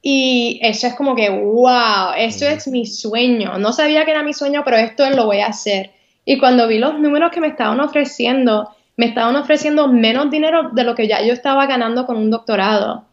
Y 0.00 0.60
eso 0.62 0.86
es 0.86 0.94
como 0.94 1.16
que, 1.16 1.30
wow, 1.30 2.12
esto 2.16 2.46
es 2.46 2.68
mi 2.68 2.86
sueño. 2.86 3.58
No 3.58 3.72
sabía 3.72 4.04
que 4.04 4.12
era 4.12 4.22
mi 4.22 4.32
sueño, 4.32 4.62
pero 4.64 4.76
esto 4.76 5.10
lo 5.10 5.26
voy 5.26 5.40
a 5.40 5.48
hacer. 5.48 5.90
Y 6.24 6.38
cuando 6.38 6.68
vi 6.68 6.78
los 6.78 7.00
números 7.00 7.32
que 7.32 7.40
me 7.40 7.48
estaban 7.48 7.80
ofreciendo, 7.80 8.70
me 8.96 9.06
estaban 9.06 9.34
ofreciendo 9.34 9.88
menos 9.88 10.30
dinero 10.30 10.70
de 10.70 10.84
lo 10.84 10.94
que 10.94 11.08
ya 11.08 11.22
yo 11.22 11.32
estaba 11.32 11.66
ganando 11.66 12.06
con 12.06 12.18
un 12.18 12.30
doctorado 12.30 13.07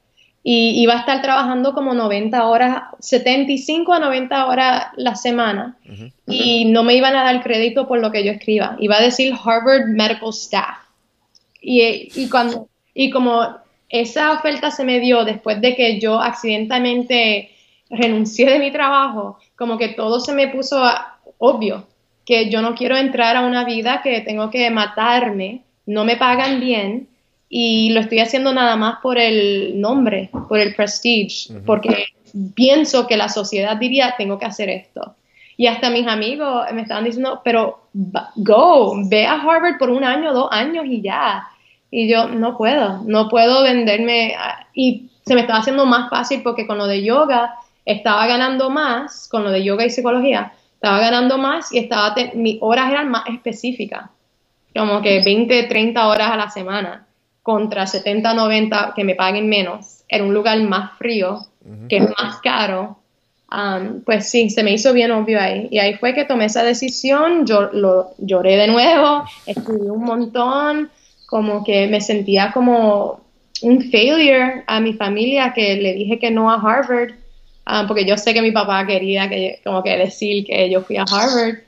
y 0.47 0.79
iba 0.79 0.93
a 0.93 0.99
estar 0.99 1.23
trabajando 1.23 1.73
como 1.73 1.95
90 1.95 2.45
horas, 2.45 2.83
75 2.99 3.93
a 3.93 3.99
90 3.99 4.45
horas 4.45 4.83
la 4.95 5.15
semana 5.15 5.75
y 6.27 6.65
no 6.65 6.83
me 6.83 6.93
iban 6.93 7.15
a 7.15 7.23
dar 7.23 7.41
crédito 7.41 7.87
por 7.87 7.99
lo 7.99 8.11
que 8.11 8.23
yo 8.23 8.31
escriba. 8.31 8.75
Iba 8.79 8.97
a 8.97 9.01
decir 9.01 9.33
Harvard 9.33 9.87
Medical 9.87 10.29
Staff. 10.29 10.77
Y, 11.59 12.09
y, 12.13 12.29
cuando, 12.29 12.69
y 12.93 13.09
como 13.09 13.41
esa 13.89 14.33
oferta 14.33 14.69
se 14.69 14.83
me 14.83 14.99
dio 14.99 15.25
después 15.25 15.59
de 15.61 15.75
que 15.75 15.99
yo 15.99 16.21
accidentalmente 16.21 17.49
renuncié 17.89 18.47
de 18.47 18.59
mi 18.59 18.71
trabajo, 18.71 19.39
como 19.55 19.79
que 19.79 19.89
todo 19.89 20.19
se 20.19 20.35
me 20.35 20.49
puso 20.49 20.79
obvio, 21.39 21.87
que 22.23 22.51
yo 22.51 22.61
no 22.61 22.75
quiero 22.75 22.95
entrar 22.97 23.35
a 23.35 23.47
una 23.47 23.65
vida 23.65 24.01
que 24.03 24.21
tengo 24.21 24.51
que 24.51 24.69
matarme, 24.69 25.63
no 25.87 26.05
me 26.05 26.17
pagan 26.17 26.59
bien 26.59 27.07
y 27.49 27.91
lo 27.91 28.01
estoy 28.01 28.19
haciendo 28.19 28.53
nada 28.53 28.75
más 28.75 28.99
por 29.01 29.17
el 29.17 29.79
nombre, 29.79 30.29
por 30.47 30.59
el 30.59 30.75
prestige, 30.75 31.53
porque 31.65 32.07
pienso 32.55 33.07
que 33.07 33.17
la 33.17 33.29
sociedad 33.29 33.77
diría, 33.77 34.15
tengo 34.17 34.37
que 34.39 34.45
hacer 34.45 34.69
esto. 34.69 35.15
Y 35.57 35.67
hasta 35.67 35.89
mis 35.89 36.07
amigos 36.07 36.65
me 36.73 36.81
estaban 36.81 37.05
diciendo, 37.05 37.41
pero 37.43 37.87
go, 37.93 38.95
ve 39.07 39.25
a 39.25 39.35
Harvard 39.35 39.77
por 39.77 39.89
un 39.89 40.03
año, 40.03 40.33
dos 40.33 40.49
años 40.51 40.85
y 40.85 41.01
ya. 41.01 41.47
Y 41.91 42.09
yo 42.09 42.27
no 42.27 42.57
puedo, 42.57 43.01
no 43.05 43.29
puedo 43.29 43.63
venderme. 43.63 44.35
Y 44.73 45.09
se 45.25 45.33
me 45.33 45.41
estaba 45.41 45.59
haciendo 45.59 45.85
más 45.85 46.09
fácil 46.09 46.41
porque 46.43 46.67
con 46.67 46.77
lo 46.77 46.87
de 46.87 47.03
yoga 47.03 47.55
estaba 47.85 48.27
ganando 48.27 48.69
más, 48.69 49.29
con 49.29 49.43
lo 49.43 49.51
de 49.51 49.63
yoga 49.63 49.85
y 49.85 49.91
psicología, 49.91 50.51
estaba 50.73 50.99
ganando 50.99 51.37
más 51.37 51.71
y 51.71 51.77
estaba 51.77 52.15
mis 52.33 52.57
horas 52.59 52.91
eran 52.91 53.09
más 53.09 53.23
específicas, 53.27 54.09
como 54.75 55.01
que 55.01 55.21
20, 55.23 55.63
30 55.63 56.07
horas 56.07 56.31
a 56.31 56.35
la 56.35 56.49
semana 56.49 57.04
contra 57.45 57.85
70, 57.85 58.33
90 58.33 58.93
que 58.95 59.03
me 59.03 59.13
paguen 59.13 59.47
menos 59.47 60.03
en 60.09 60.23
un 60.23 60.33
lugar 60.33 60.59
más 60.63 60.97
frío, 60.97 61.45
que 61.87 61.97
es 61.97 62.09
más 62.17 62.41
caro, 62.41 62.97
um, 63.51 64.01
pues 64.01 64.27
sí, 64.31 64.49
se 64.49 64.63
me 64.63 64.73
hizo 64.73 64.93
bien 64.93 65.11
obvio 65.11 65.39
ahí. 65.39 65.67
Y 65.69 65.77
ahí 65.77 65.93
fue 65.93 66.15
que 66.15 66.25
tomé 66.25 66.45
esa 66.45 66.63
decisión, 66.63 67.45
yo 67.45 67.69
lo 67.71 68.15
lloré 68.17 68.57
de 68.57 68.65
nuevo, 68.65 69.25
estudié 69.45 69.91
un 69.91 70.03
montón, 70.03 70.89
como 71.27 71.63
que 71.63 71.85
me 71.85 72.01
sentía 72.01 72.51
como 72.51 73.21
un 73.61 73.91
failure 73.91 74.63
a 74.65 74.79
mi 74.79 74.93
familia 74.93 75.53
que 75.53 75.75
le 75.75 75.93
dije 75.93 76.17
que 76.17 76.31
no 76.31 76.49
a 76.49 76.55
Harvard, 76.55 77.11
porque 77.87 78.05
yo 78.05 78.17
sé 78.17 78.33
que 78.33 78.41
mi 78.41 78.53
papá 78.53 78.87
quería 78.87 79.29
que, 79.29 79.61
como 79.63 79.83
que 79.83 79.95
decir 79.95 80.47
que 80.47 80.67
yo 80.67 80.81
fui 80.81 80.97
a 80.97 81.03
Harvard 81.03 81.59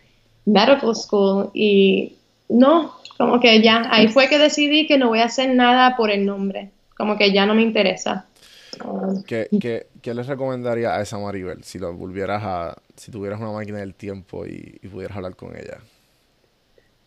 Medical 0.48 0.96
School 0.96 1.52
y 1.54 2.14
no, 2.50 2.97
como 3.18 3.40
que 3.40 3.62
ya, 3.62 3.88
ahí 3.92 4.08
fue 4.08 4.28
que 4.30 4.38
decidí 4.38 4.88
que 4.88 4.98
no 4.98 5.10
voy 5.10 5.20
a 5.20 5.26
hacer 5.26 5.54
nada 5.54 5.96
por 5.96 6.12
el 6.12 6.26
nombre, 6.26 6.72
como 6.96 7.18
que 7.18 7.32
ya 7.32 7.46
no 7.46 7.56
me 7.56 7.62
interesa. 7.62 8.26
¿Qué, 9.26 9.48
qué, 9.60 9.88
qué 10.02 10.14
les 10.14 10.28
recomendaría 10.28 10.96
a 10.96 11.02
esa 11.02 11.18
Maribel 11.18 11.64
si 11.64 11.80
lo 11.80 11.94
volvieras 11.94 12.44
a, 12.44 12.78
si 12.96 13.12
tuvieras 13.12 13.40
una 13.40 13.52
máquina 13.52 13.80
del 13.80 13.96
tiempo 13.96 14.46
y, 14.46 14.80
y 14.82 14.88
pudieras 14.88 15.18
hablar 15.18 15.36
con 15.36 15.56
ella? 15.56 15.80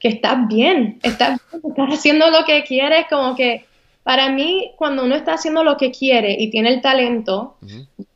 Que 0.01 0.09
estás 0.09 0.49
bien, 0.49 0.99
estás, 1.03 1.41
estás 1.53 1.89
haciendo 1.91 2.31
lo 2.31 2.45
que 2.45 2.65
quieres, 2.65 3.07
como 3.09 3.37
que 3.37 3.67
para 4.03 4.31
mí, 4.31 4.73
cuando 4.77 5.05
uno 5.05 5.15
está 5.15 5.35
haciendo 5.35 5.63
lo 5.63 5.77
que 5.77 5.91
quiere 5.91 6.35
y 6.39 6.51
tiene 6.51 6.71
el 6.71 6.81
talento, 6.81 7.57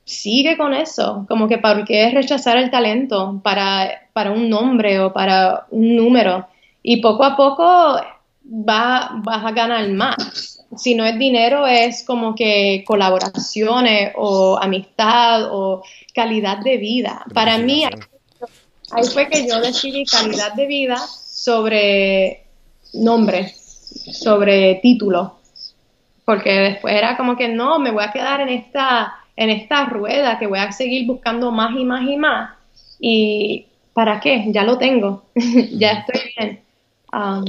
sigue 0.05 0.57
con 0.57 0.72
eso. 0.72 1.26
Como 1.28 1.47
que 1.47 1.59
para 1.59 1.84
qué 1.84 2.11
rechazar 2.11 2.57
el 2.57 2.70
talento 2.70 3.40
para, 3.45 4.09
para 4.12 4.30
un 4.30 4.49
nombre 4.49 4.99
o 5.01 5.12
para 5.12 5.66
un 5.70 5.95
número. 5.95 6.49
Y 6.85 7.01
poco 7.01 7.24
a 7.24 7.37
poco 7.37 7.97
va, 8.47 9.11
vas 9.24 9.45
a 9.45 9.51
ganar 9.51 9.89
más. 9.89 10.64
Si 10.76 10.95
no 10.95 11.05
es 11.05 11.18
dinero, 11.18 11.66
es 11.66 12.05
como 12.05 12.37
que 12.37 12.85
colaboraciones 12.87 14.12
o 14.14 14.57
amistad 14.61 15.49
o 15.51 15.82
calidad 16.14 16.59
de 16.59 16.76
vida. 16.76 17.24
Para 17.35 17.59
mí, 17.59 17.85
ahí 17.85 19.05
fue 19.12 19.28
que 19.28 19.49
yo 19.49 19.61
decidí 19.61 20.05
calidad 20.05 20.53
de 20.53 20.66
vida 20.66 20.99
sobre 20.99 22.45
nombre, 22.93 23.53
sobre 23.53 24.76
título 24.76 25.39
porque 26.24 26.51
después 26.51 26.95
era 26.95 27.16
como 27.16 27.37
que 27.37 27.49
no, 27.49 27.78
me 27.78 27.91
voy 27.91 28.05
a 28.05 28.12
quedar 28.12 28.41
en 28.41 28.49
esta, 28.49 29.14
en 29.37 29.51
esta 29.51 29.85
rueda, 29.87 30.39
que 30.39 30.47
voy 30.47 30.59
a 30.59 30.72
seguir 30.72 31.07
buscando 31.07 31.51
más 31.51 31.72
y 31.76 31.85
más 31.85 32.03
y 32.09 32.16
más. 32.16 32.51
¿Y 32.99 33.66
para 33.93 34.20
qué? 34.20 34.47
Ya 34.49 34.64
lo 34.64 34.78
tengo, 34.78 35.24
ya 35.72 35.93
estoy 35.93 36.32
bien. 36.37 36.63
Um, 37.14 37.44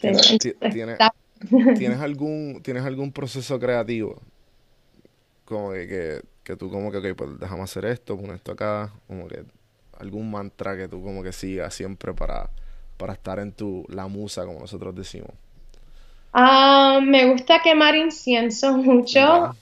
¿Tienes, 0.00 1.00
algún, 2.00 2.60
¿Tienes 2.62 2.84
algún 2.84 3.12
proceso 3.12 3.60
creativo? 3.60 4.20
Como 5.44 5.72
que, 5.72 6.22
que, 6.42 6.56
tú 6.56 6.70
como 6.70 6.90
que, 6.90 6.98
ok, 6.98 7.16
pues 7.16 7.38
déjame 7.38 7.62
hacer 7.62 7.84
esto, 7.84 8.16
pon 8.16 8.34
esto 8.34 8.52
acá, 8.52 8.90
como 9.06 9.28
que 9.28 9.44
algún 9.98 10.30
mantra 10.30 10.76
que 10.76 10.88
tú 10.88 11.02
como 11.02 11.22
que 11.22 11.32
sigas 11.32 11.74
siempre 11.74 12.14
para, 12.14 12.48
para 12.96 13.12
estar 13.12 13.38
en 13.38 13.52
tu, 13.52 13.84
la 13.88 14.06
musa, 14.06 14.46
como 14.46 14.60
nosotros 14.60 14.94
decimos. 14.94 15.30
Ah, 16.32 17.00
me 17.02 17.30
gusta 17.30 17.60
quemar 17.62 17.94
incienso 17.94 18.72
mucho. 18.78 19.54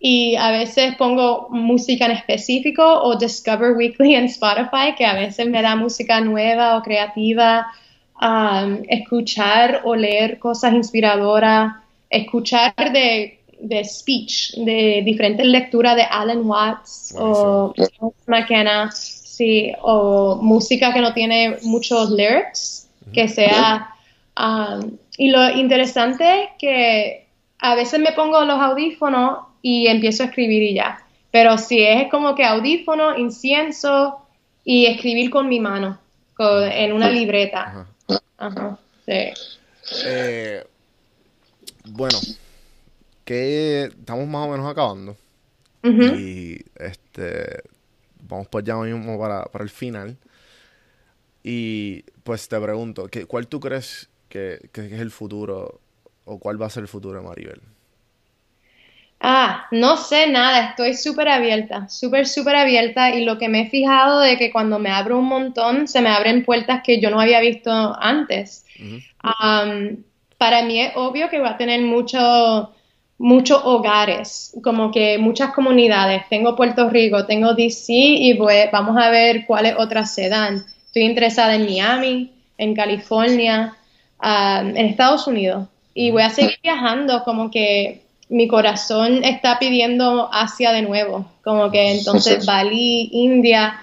y 0.00 0.36
a 0.36 0.50
veces 0.50 0.96
pongo 0.96 1.48
música 1.50 2.06
en 2.06 2.12
específico 2.12 2.82
o 2.82 3.16
Discover 3.16 3.72
Weekly 3.72 4.14
en 4.14 4.24
Spotify, 4.24 4.94
que 4.96 5.04
a 5.04 5.14
veces 5.14 5.46
me 5.46 5.60
da 5.60 5.76
música 5.76 6.22
nueva 6.22 6.78
o 6.78 6.82
creativa. 6.82 7.70
Escuchar 8.88 9.82
o 9.84 9.94
leer 9.94 10.38
cosas 10.38 10.74
inspiradoras, 10.74 11.74
escuchar 12.08 12.74
de, 12.92 13.40
de 13.58 13.84
speech, 13.84 14.54
de 14.56 15.02
diferentes 15.04 15.46
lecturas 15.46 15.96
de 15.96 16.02
Alan 16.02 16.42
Watts 16.44 17.14
o 17.18 17.72
McKenna, 18.26 18.90
sí, 18.92 19.72
o 19.82 20.38
música 20.42 20.92
que 20.92 21.00
no 21.00 21.14
tiene 21.14 21.56
muchos 21.62 22.10
lyrics, 22.10 22.88
que 23.12 23.28
sea 23.28 23.94
y 25.16 25.28
lo 25.30 25.50
interesante 25.50 26.44
es 26.44 26.48
que 26.58 27.26
a 27.58 27.74
veces 27.74 28.00
me 28.00 28.12
pongo 28.12 28.44
los 28.44 28.58
audífonos 28.58 29.38
y 29.62 29.86
empiezo 29.86 30.22
a 30.22 30.26
escribir 30.26 30.62
y 30.62 30.74
ya. 30.74 31.02
Pero 31.30 31.58
si 31.58 31.82
es 31.82 32.10
como 32.10 32.34
que 32.34 32.44
audífono, 32.44 33.16
incienso 33.18 34.18
y 34.64 34.86
escribir 34.86 35.30
con 35.30 35.48
mi 35.48 35.60
mano, 35.60 35.98
en 36.38 36.92
una 36.92 37.10
libreta. 37.10 37.60
Ajá. 37.60 37.86
Sí. 39.06 39.32
Eh, 40.06 40.66
bueno, 41.86 42.18
que 43.24 43.84
estamos 43.84 44.26
más 44.26 44.46
o 44.46 44.50
menos 44.50 44.70
acabando. 44.70 45.16
Y 45.82 46.62
este 46.76 47.62
vamos 48.22 48.48
pues 48.48 48.64
ya 48.64 48.76
mismo 48.76 49.18
para, 49.18 49.44
para 49.44 49.64
el 49.64 49.70
final. 49.70 50.16
Y 51.42 52.02
pues 52.22 52.48
te 52.48 52.60
pregunto, 52.60 53.08
¿qué, 53.08 53.24
¿cuál 53.24 53.46
tú 53.46 53.60
crees 53.60 54.10
¿Qué, 54.30 54.70
es 54.72 54.92
el 54.92 55.10
futuro 55.10 55.80
o 56.24 56.38
cuál 56.38 56.62
va 56.62 56.66
a 56.66 56.70
ser 56.70 56.82
el 56.82 56.88
futuro 56.88 57.20
de 57.20 57.26
Maribel? 57.26 57.60
Ah, 59.22 59.66
no 59.70 59.98
sé 59.98 60.28
nada, 60.28 60.70
estoy 60.70 60.94
súper 60.94 61.28
abierta, 61.28 61.90
súper, 61.90 62.26
súper 62.26 62.56
abierta 62.56 63.14
y 63.14 63.22
lo 63.26 63.36
que 63.36 63.50
me 63.50 63.62
he 63.62 63.68
fijado 63.68 64.20
de 64.20 64.38
que 64.38 64.50
cuando 64.50 64.78
me 64.78 64.88
abro 64.88 65.18
un 65.18 65.26
montón 65.26 65.88
se 65.88 66.00
me 66.00 66.08
abren 66.08 66.42
puertas 66.42 66.82
que 66.82 67.02
yo 67.02 67.10
no 67.10 67.20
había 67.20 67.38
visto 67.40 67.70
antes. 67.70 68.64
para 70.38 70.62
mí 70.62 70.80
es 70.80 70.92
obvio 70.96 71.28
que 71.28 71.38
va 71.38 71.50
a 71.50 71.56
tener 71.58 71.82
mucho, 71.82 72.72
muchos 73.18 73.60
hogares, 73.62 74.56
como 74.64 74.90
que 74.90 75.18
muchas 75.18 75.52
comunidades. 75.52 76.22
Tengo 76.30 76.56
Puerto 76.56 76.88
Rico, 76.88 77.26
tengo 77.26 77.52
DC 77.52 77.92
y 77.92 78.34
pues 78.34 78.70
vamos 78.72 78.96
a 78.96 79.10
ver 79.10 79.44
cuáles 79.44 79.74
otras 79.76 80.14
se 80.14 80.30
dan. 80.30 80.64
Estoy 80.86 81.02
interesada 81.02 81.56
en 81.56 81.66
Miami, 81.66 82.32
en 82.56 82.74
California, 82.74 83.76
en 84.22 84.76
Estados 84.78 85.26
Unidos 85.26 85.68
y 85.92 86.10
voy 86.10 86.22
a 86.22 86.30
seguir 86.30 86.58
viajando 86.62 87.22
como 87.24 87.50
que 87.50 88.08
mi 88.30 88.46
corazón 88.46 89.24
está 89.24 89.58
pidiendo 89.58 90.32
Asia 90.32 90.72
de 90.72 90.82
nuevo, 90.82 91.26
como 91.42 91.70
que 91.70 91.92
entonces 91.92 92.46
Bali, 92.46 93.10
India, 93.12 93.80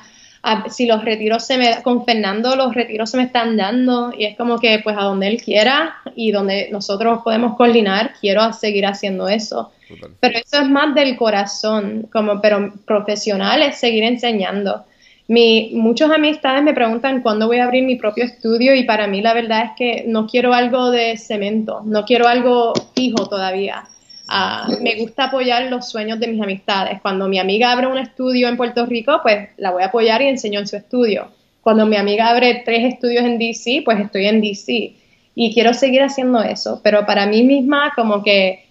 si 0.70 0.86
los 0.86 1.04
retiros 1.04 1.46
se 1.46 1.58
me, 1.58 1.82
con 1.84 2.06
Fernando 2.06 2.56
los 2.56 2.74
retiros 2.74 3.12
se 3.12 3.18
me 3.18 3.24
están 3.24 3.58
dando 3.58 4.14
y 4.18 4.26
es 4.26 4.38
como 4.38 4.60
que 4.60 4.80
pues 4.82 4.96
a 4.98 5.02
donde 5.02 5.28
él 5.28 5.42
quiera 5.42 5.98
y 6.16 6.32
donde 6.32 6.70
nosotros 6.72 7.20
podemos 7.24 7.58
coordinar, 7.58 8.14
quiero 8.22 8.52
seguir 8.54 8.86
haciendo 8.86 9.28
eso. 9.28 9.72
Pero 10.20 10.38
eso 10.38 10.62
es 10.62 10.70
más 10.70 10.96
del 10.96 11.18
corazón, 11.18 12.08
como 12.12 12.42
pero 12.42 12.74
profesional 12.86 13.62
es 13.62 13.78
seguir 13.78 14.04
enseñando. 14.04 14.86
Mi, 15.30 15.72
muchos 15.74 16.10
amistades 16.10 16.64
me 16.64 16.74
preguntan 16.74 17.22
cuándo 17.22 17.48
voy 17.48 17.58
a 17.58 17.66
abrir 17.66 17.84
mi 17.84 17.98
propio 17.98 18.24
estudio 18.24 18.74
y 18.76 18.86
para 18.86 19.08
mí 19.08 19.22
la 19.22 19.34
verdad 19.34 19.66
es 19.66 19.72
que 19.78 20.06
no 20.08 20.26
quiero 20.26 20.54
algo 20.54 20.90
de 20.90 21.18
cemento, 21.18 21.82
no 21.84 22.06
quiero 22.06 22.28
algo 22.30 22.72
fijo 22.96 23.28
todavía. 23.28 23.84
Ah, 24.28 24.68
me 24.82 24.96
gusta 24.96 25.26
apoyar 25.26 25.70
los 25.70 25.90
sueños 25.90 26.20
de 26.20 26.28
mis 26.28 26.42
amistades. 26.42 27.00
Cuando 27.02 27.28
mi 27.28 27.40
amiga 27.40 27.72
abre 27.72 27.88
un 27.88 27.98
estudio 27.98 28.48
en 28.50 28.58
Puerto 28.58 28.86
Rico, 28.86 29.20
pues 29.24 29.50
la 29.58 29.72
voy 29.72 29.84
a 29.84 29.88
apoyar 29.88 30.22
y 30.22 30.28
enseño 30.28 30.60
en 30.60 30.68
su 30.68 30.76
estudio. 30.76 31.30
Cuando 31.62 31.86
mi 31.86 31.96
amiga 31.96 32.30
abre 32.30 32.62
tres 32.66 32.94
estudios 32.94 33.24
en 33.26 33.40
DC, 33.40 33.82
pues 33.86 34.00
estoy 34.00 34.28
en 34.28 34.42
DC. 34.42 34.94
Y 35.36 35.54
quiero 35.54 35.74
seguir 35.74 36.02
haciendo 36.02 36.42
eso, 36.42 36.82
pero 36.84 37.06
para 37.06 37.28
mí 37.28 37.44
misma 37.44 37.94
como 37.96 38.24
que 38.24 38.68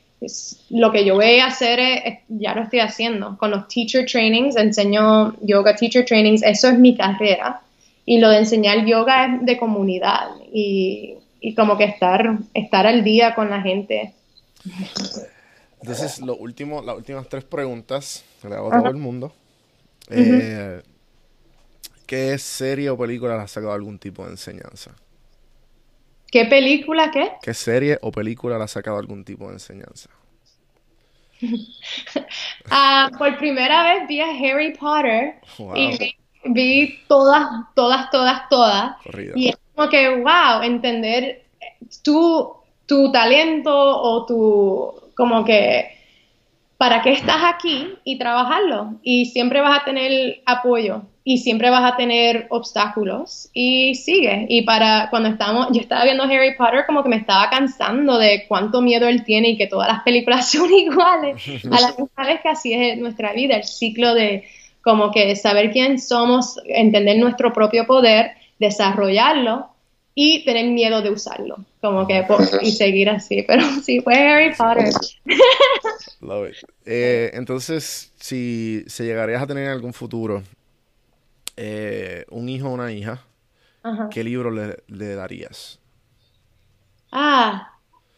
lo 0.70 0.90
que 0.92 1.04
yo 1.04 1.14
voy 1.14 1.38
a 1.38 1.46
hacer 1.46 1.78
es, 1.78 2.18
ya 2.28 2.54
lo 2.54 2.62
estoy 2.62 2.80
haciendo. 2.80 3.36
Con 3.38 3.50
los 3.50 3.68
teacher 3.68 4.06
trainings, 4.06 4.56
enseño 4.56 5.36
yoga 5.42 5.76
teacher 5.76 6.04
trainings, 6.04 6.42
eso 6.42 6.68
es 6.68 6.78
mi 6.78 6.96
carrera. 6.96 7.60
Y 8.04 8.18
lo 8.18 8.30
de 8.30 8.38
enseñar 8.38 8.84
yoga 8.84 9.26
es 9.26 9.46
de 9.46 9.58
comunidad 9.58 10.28
y, 10.52 11.14
como 11.54 11.76
que 11.76 11.84
estar, 11.84 12.38
estar 12.54 12.86
al 12.86 13.04
día 13.04 13.34
con 13.34 13.50
la 13.50 13.60
gente. 13.60 14.12
Entonces, 15.86 16.20
lo 16.20 16.36
último, 16.36 16.82
las 16.82 16.96
últimas 16.96 17.28
tres 17.28 17.44
preguntas 17.44 18.24
que 18.42 18.48
le 18.48 18.56
hago 18.56 18.72
a 18.74 18.78
todo 18.80 18.90
el 18.90 18.96
mundo. 18.96 19.32
Eh, 20.10 20.82
¿Qué 22.06 22.36
serie 22.38 22.90
o 22.90 22.98
película 22.98 23.36
le 23.36 23.42
ha 23.42 23.48
sacado 23.48 23.72
algún 23.72 23.96
tipo 24.00 24.24
de 24.24 24.32
enseñanza? 24.32 24.90
¿Qué 26.32 26.44
película 26.46 27.12
qué? 27.12 27.34
¿Qué 27.40 27.54
serie 27.54 27.98
o 28.02 28.10
película 28.10 28.58
le 28.58 28.64
ha 28.64 28.68
sacado 28.68 28.98
algún 28.98 29.24
tipo 29.24 29.46
de 29.46 29.54
enseñanza? 29.54 30.10
Ah, 32.68 33.08
por 33.16 33.38
primera 33.38 33.84
vez 33.84 34.08
vi 34.08 34.20
a 34.20 34.30
Harry 34.30 34.72
Potter 34.72 35.36
y 35.76 36.16
vi, 36.46 36.98
todas, 37.06 37.48
todas, 37.76 38.10
todas, 38.10 38.48
todas. 38.48 38.96
Y 39.36 39.50
es 39.50 39.56
como 39.72 39.88
que, 39.88 40.16
wow, 40.16 40.62
entender 40.64 41.44
tu, 42.02 42.56
tu 42.86 43.12
talento 43.12 43.72
o 43.72 44.26
tu, 44.26 45.05
como 45.16 45.44
que, 45.44 45.96
para 46.78 47.02
qué 47.02 47.12
estás 47.12 47.42
aquí 47.42 47.94
y 48.04 48.18
trabajarlo. 48.18 48.94
Y 49.02 49.26
siempre 49.26 49.60
vas 49.60 49.80
a 49.80 49.84
tener 49.84 50.42
apoyo 50.44 51.02
y 51.24 51.38
siempre 51.38 51.70
vas 51.70 51.92
a 51.92 51.96
tener 51.96 52.46
obstáculos 52.50 53.48
y 53.52 53.94
sigue. 53.94 54.46
Y 54.48 54.62
para 54.62 55.08
cuando 55.10 55.30
estamos, 55.30 55.68
yo 55.72 55.80
estaba 55.80 56.04
viendo 56.04 56.24
Harry 56.24 56.54
Potter 56.56 56.84
como 56.86 57.02
que 57.02 57.08
me 57.08 57.16
estaba 57.16 57.50
cansando 57.50 58.18
de 58.18 58.44
cuánto 58.46 58.80
miedo 58.80 59.08
él 59.08 59.24
tiene 59.24 59.50
y 59.50 59.56
que 59.56 59.66
todas 59.66 59.88
las 59.88 60.02
películas 60.02 60.50
son 60.52 60.72
iguales. 60.72 61.42
A 61.64 61.80
la 61.80 61.88
misma 61.88 62.26
vez 62.26 62.40
que 62.42 62.48
así 62.48 62.72
es 62.72 62.98
nuestra 62.98 63.32
vida, 63.32 63.56
el 63.56 63.64
ciclo 63.64 64.14
de 64.14 64.44
como 64.82 65.10
que 65.10 65.34
saber 65.34 65.72
quién 65.72 65.98
somos, 65.98 66.60
entender 66.68 67.18
nuestro 67.18 67.52
propio 67.52 67.86
poder, 67.86 68.32
desarrollarlo 68.60 69.68
y 70.18 70.42
tener 70.46 70.70
miedo 70.70 71.02
de 71.02 71.10
usarlo, 71.10 71.58
como 71.82 72.06
que 72.06 72.26
y 72.62 72.72
seguir 72.72 73.10
así, 73.10 73.44
pero 73.46 73.62
sí, 73.84 74.00
fue 74.00 74.14
Harry 74.16 74.54
Potter. 74.56 74.90
Love 76.22 76.48
it. 76.48 76.56
Eh, 76.86 77.30
entonces, 77.34 78.14
si 78.18 78.82
se 78.86 79.04
llegarías 79.04 79.42
a 79.42 79.46
tener 79.46 79.64
en 79.64 79.70
algún 79.72 79.92
futuro 79.92 80.42
eh, 81.58 82.24
un 82.30 82.48
hijo 82.48 82.68
o 82.68 82.72
una 82.72 82.90
hija, 82.92 83.22
¿qué 84.10 84.24
libro 84.24 84.50
le, 84.50 85.14
darías? 85.14 85.78
Ah, 87.12 87.74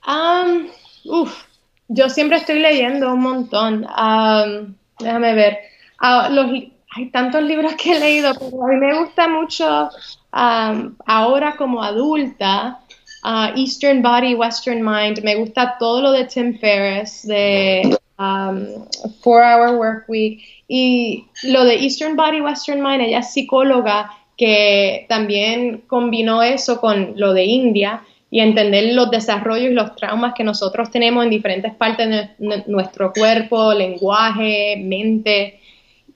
um, 0.07 0.69
uff, 1.05 1.47
yo 1.89 2.09
siempre 2.09 2.37
estoy 2.37 2.61
leyendo 2.61 3.13
un 3.13 3.21
montón. 3.21 3.85
Um, 3.85 4.77
déjame 5.01 5.35
ver. 5.35 5.59
Ah, 5.99 6.29
los, 6.31 6.47
hay 6.91 7.11
tantos 7.11 7.43
libros 7.43 7.75
que 7.75 7.97
he 7.97 8.01
leído, 8.01 8.33
pero 8.35 8.65
a 8.65 8.69
mí 8.69 8.77
me 8.77 8.99
gusta 8.99 9.29
mucho 9.29 9.89
um, 10.33 10.95
ahora 11.07 11.57
como 11.57 11.83
adulta. 11.83 12.81
Uh, 13.25 13.59
Eastern 13.59 14.01
Body, 14.01 14.35
Western 14.35 14.81
Mind. 14.83 15.23
Me 15.23 15.35
gusta 15.35 15.77
todo 15.79 16.01
lo 16.01 16.13
de 16.13 16.25
Tim 16.25 16.59
Ferriss, 16.59 17.27
de 17.27 17.99
um, 18.19 18.87
Four 19.23 19.43
Hour 19.43 19.77
Work 19.77 20.05
Week. 20.09 20.41
Y 20.69 21.25
lo 21.43 21.65
de 21.65 21.75
Eastern 21.77 22.17
Body, 22.17 22.41
Western 22.41 22.83
Mind, 22.83 23.03
ella 23.03 23.19
es 23.19 23.33
psicóloga 23.33 24.11
que 24.37 25.05
también 25.09 25.83
combinó 25.89 26.43
eso 26.43 26.81
con 26.81 27.15
lo 27.17 27.35
de 27.35 27.45
India 27.45 28.03
y 28.31 28.41
entender 28.41 28.95
los 28.95 29.11
desarrollos 29.11 29.71
y 29.71 29.75
los 29.75 29.97
traumas 29.97 30.35
que 30.35 30.45
nosotros 30.45 30.91
tenemos 30.91 31.25
en 31.25 31.31
diferentes 31.31 31.75
partes 31.75 32.09
de 32.09 32.65
nuestro 32.67 33.13
cuerpo, 33.13 33.73
lenguaje, 33.73 34.77
mente. 34.85 35.58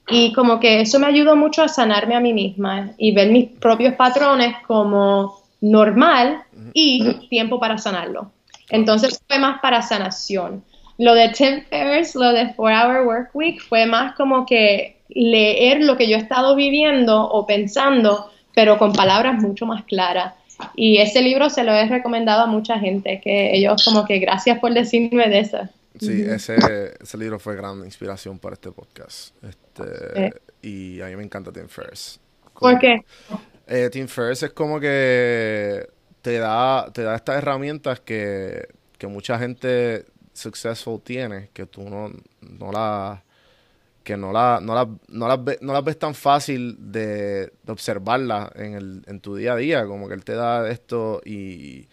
Y 0.08 0.32
como 0.32 0.58
que 0.58 0.80
eso 0.80 0.98
me 0.98 1.06
ayudó 1.06 1.36
mucho 1.36 1.62
a 1.62 1.68
sanarme 1.68 2.16
a 2.16 2.20
mí 2.20 2.32
misma 2.32 2.92
y 2.98 3.12
ver 3.12 3.30
mis 3.30 3.50
propios 3.50 3.94
patrones 3.94 4.56
como 4.66 5.40
normal 5.60 6.42
y 6.74 7.28
tiempo 7.28 7.60
para 7.60 7.78
sanarlo. 7.78 8.32
Entonces 8.68 9.22
fue 9.28 9.38
más 9.38 9.60
para 9.60 9.82
sanación. 9.82 10.64
Lo 10.98 11.14
de 11.14 11.30
Tim 11.30 11.62
Ferriss, 11.68 12.14
lo 12.14 12.32
de 12.32 12.52
Four 12.54 12.72
Hour 12.72 13.06
Work 13.06 13.30
Week, 13.34 13.60
fue 13.60 13.86
más 13.86 14.14
como 14.14 14.44
que 14.44 14.96
leer 15.08 15.82
lo 15.82 15.96
que 15.96 16.08
yo 16.08 16.16
he 16.16 16.20
estado 16.20 16.54
viviendo 16.56 17.22
o 17.28 17.46
pensando, 17.46 18.30
pero 18.54 18.78
con 18.78 18.92
palabras 18.92 19.40
mucho 19.40 19.66
más 19.66 19.84
claras. 19.84 20.34
Y 20.74 20.98
ese 20.98 21.22
libro 21.22 21.50
se 21.50 21.64
lo 21.64 21.72
he 21.72 21.86
recomendado 21.86 22.42
a 22.42 22.46
mucha 22.46 22.78
gente, 22.78 23.20
que 23.20 23.54
ellos 23.56 23.84
como 23.84 24.04
que 24.04 24.18
gracias 24.18 24.58
por 24.58 24.72
decirme 24.72 25.28
de 25.28 25.40
eso. 25.40 25.68
Sí, 25.98 26.22
ese, 26.22 26.56
ese 27.00 27.18
libro 27.18 27.38
fue 27.38 27.56
gran 27.56 27.84
inspiración 27.84 28.38
para 28.38 28.54
este 28.54 28.70
podcast. 28.70 29.34
Este, 29.44 29.61
Y 30.60 31.00
a 31.00 31.06
mí 31.06 31.16
me 31.16 31.24
encanta 31.24 31.52
Tim 31.52 31.68
Ferriss. 31.68 32.20
¿Por 32.58 32.78
qué? 32.78 33.04
Eh, 33.66 33.88
Tim 33.90 34.06
Ferriss 34.06 34.42
es 34.42 34.52
como 34.52 34.78
que 34.78 35.88
te 36.20 36.38
da, 36.38 36.90
te 36.92 37.02
da 37.02 37.16
estas 37.16 37.38
herramientas 37.38 38.00
que, 38.00 38.68
que 38.98 39.06
mucha 39.06 39.38
gente 39.38 40.06
successful 40.32 41.00
tiene, 41.02 41.50
que 41.52 41.66
tú 41.66 41.88
no, 41.88 42.10
no 42.40 42.72
las 42.72 43.20
que 44.02 44.16
no 44.16 44.32
la, 44.32 44.58
no 44.60 44.74
la, 44.74 44.88
no 45.08 45.28
las, 45.28 45.38
no 45.60 45.72
las 45.72 45.84
ves 45.84 45.98
tan 45.98 46.14
fácil 46.14 46.76
de, 46.92 47.52
de 47.62 47.72
observarla 47.72 48.50
en, 48.56 48.74
el, 48.74 49.02
en 49.06 49.20
tu 49.20 49.36
día 49.36 49.52
a 49.52 49.56
día, 49.56 49.86
como 49.86 50.08
que 50.08 50.14
él 50.14 50.24
te 50.24 50.34
da 50.34 50.68
esto 50.70 51.20
y, 51.24 51.88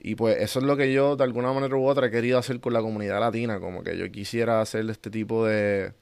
y 0.00 0.14
pues 0.14 0.38
eso 0.40 0.60
es 0.60 0.64
lo 0.64 0.76
que 0.76 0.92
yo 0.92 1.16
de 1.16 1.24
alguna 1.24 1.52
manera 1.52 1.76
u 1.76 1.86
otra 1.86 2.06
he 2.06 2.10
querido 2.10 2.38
hacer 2.38 2.60
con 2.60 2.72
la 2.72 2.80
comunidad 2.80 3.20
latina, 3.20 3.60
como 3.60 3.82
que 3.82 3.96
yo 3.98 4.10
quisiera 4.12 4.60
hacer 4.60 4.88
este 4.90 5.10
tipo 5.10 5.46
de, 5.46 5.94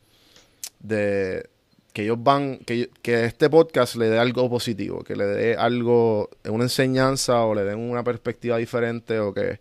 de 0.81 1.49
que 1.93 2.03
ellos 2.03 2.19
van, 2.21 2.59
que, 2.59 2.91
que 3.03 3.25
este 3.25 3.49
podcast 3.51 3.97
le 3.97 4.09
dé 4.09 4.19
algo 4.19 4.49
positivo, 4.49 5.03
que 5.03 5.17
le 5.17 5.25
dé 5.25 5.57
algo, 5.57 6.31
una 6.49 6.65
enseñanza 6.65 7.43
o 7.45 7.55
le 7.55 7.65
den 7.65 7.79
una 7.79 8.05
perspectiva 8.05 8.57
diferente 8.57 9.19
o 9.19 9.33
que 9.33 9.61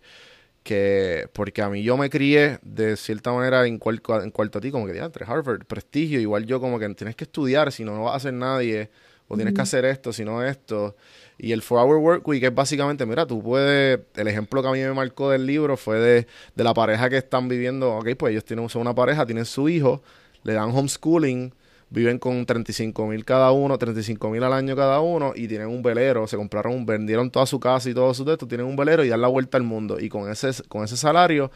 que 0.62 1.28
porque 1.32 1.62
a 1.62 1.68
mí 1.68 1.82
yo 1.82 1.96
me 1.96 2.10
crié 2.10 2.58
de 2.62 2.96
cierta 2.96 3.32
manera 3.32 3.66
en, 3.66 3.78
cuarto, 3.78 4.22
en 4.22 4.30
cuarto 4.30 4.58
a 4.58 4.60
ti, 4.60 4.70
como 4.70 4.86
que 4.86 4.96
entre 4.98 5.24
Harvard, 5.24 5.64
prestigio, 5.64 6.20
igual 6.20 6.46
yo 6.46 6.60
como 6.60 6.78
que 6.78 6.88
tienes 6.94 7.16
que 7.16 7.24
estudiar, 7.24 7.72
si 7.72 7.84
no, 7.84 7.94
no 7.94 8.04
vas 8.04 8.14
a 8.14 8.16
hacer 8.16 8.34
nadie, 8.34 8.90
o 9.28 9.36
tienes 9.36 9.54
que 9.54 9.60
hacer 9.62 9.84
esto, 9.84 10.12
si 10.12 10.24
no 10.24 10.42
esto. 10.42 10.96
Y 11.38 11.52
el 11.52 11.62
Four 11.62 11.80
Hour 11.80 11.96
Work 11.98 12.28
Week 12.28 12.42
es 12.42 12.54
básicamente, 12.54 13.06
mira, 13.06 13.26
tú 13.26 13.42
puedes, 13.42 14.00
el 14.16 14.28
ejemplo 14.28 14.60
que 14.60 14.68
a 14.68 14.72
mí 14.72 14.80
me 14.80 14.92
marcó 14.92 15.30
del 15.30 15.46
libro 15.46 15.76
fue 15.76 15.98
de, 15.98 16.26
de 16.54 16.64
la 16.64 16.74
pareja 16.74 17.08
que 17.08 17.16
están 17.16 17.48
viviendo, 17.48 17.96
ok, 17.96 18.10
pues 18.18 18.32
ellos 18.32 18.44
tienen, 18.44 18.68
son 18.68 18.82
una 18.82 18.94
pareja, 18.94 19.24
tienen 19.24 19.46
su 19.46 19.68
hijo, 19.68 20.02
le 20.42 20.52
dan 20.54 20.70
homeschooling, 20.70 21.52
viven 21.90 22.18
con 22.18 22.46
35 22.46 23.06
mil 23.06 23.24
cada 23.24 23.50
uno, 23.50 23.76
35 23.76 24.30
mil 24.30 24.42
al 24.42 24.52
año 24.52 24.76
cada 24.76 25.00
uno 25.00 25.32
y 25.34 25.48
tienen 25.48 25.68
un 25.68 25.82
velero, 25.82 26.26
se 26.26 26.36
compraron, 26.36 26.86
vendieron 26.86 27.30
toda 27.30 27.46
su 27.46 27.58
casa 27.58 27.90
y 27.90 27.94
todo 27.94 28.14
su 28.14 28.24
texto, 28.24 28.46
tienen 28.46 28.66
un 28.66 28.76
velero 28.76 29.04
y 29.04 29.08
dan 29.08 29.20
la 29.20 29.28
vuelta 29.28 29.58
al 29.58 29.64
mundo 29.64 29.98
y 30.00 30.08
con 30.08 30.30
ese, 30.30 30.50
con 30.68 30.84
ese 30.84 30.96
salario 30.96 31.50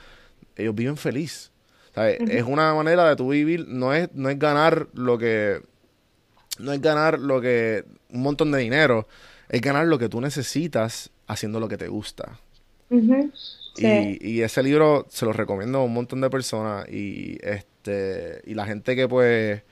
ellos 0.56 0.74
viven 0.74 0.96
feliz. 0.96 1.50
Es 1.96 2.42
una 2.42 2.74
manera 2.74 3.08
de 3.08 3.14
tu 3.14 3.28
vivir, 3.28 3.66
no 3.68 3.94
es, 3.94 4.12
no 4.14 4.28
es 4.28 4.36
ganar 4.36 4.88
lo 4.94 5.16
que, 5.16 5.62
no 6.58 6.72
es 6.72 6.80
ganar 6.80 7.20
lo 7.20 7.40
que, 7.40 7.84
un 8.10 8.22
montón 8.22 8.50
de 8.50 8.58
dinero, 8.58 9.06
es 9.48 9.60
ganar 9.60 9.86
lo 9.86 9.96
que 9.96 10.08
tú 10.08 10.20
necesitas 10.20 11.12
haciendo 11.28 11.60
lo 11.60 11.68
que 11.68 11.76
te 11.76 11.86
gusta. 11.86 12.40
y, 12.90 14.28
y, 14.28 14.42
ese 14.42 14.62
libro 14.64 15.06
se 15.08 15.24
lo 15.24 15.32
recomiendo 15.32 15.78
a 15.78 15.84
un 15.84 15.94
montón 15.94 16.20
de 16.20 16.30
personas 16.30 16.88
y 16.88 17.38
este 17.42 17.73
y 18.44 18.54
la 18.54 18.66
gente 18.66 18.96
que 18.96 19.08
pues 19.08 19.62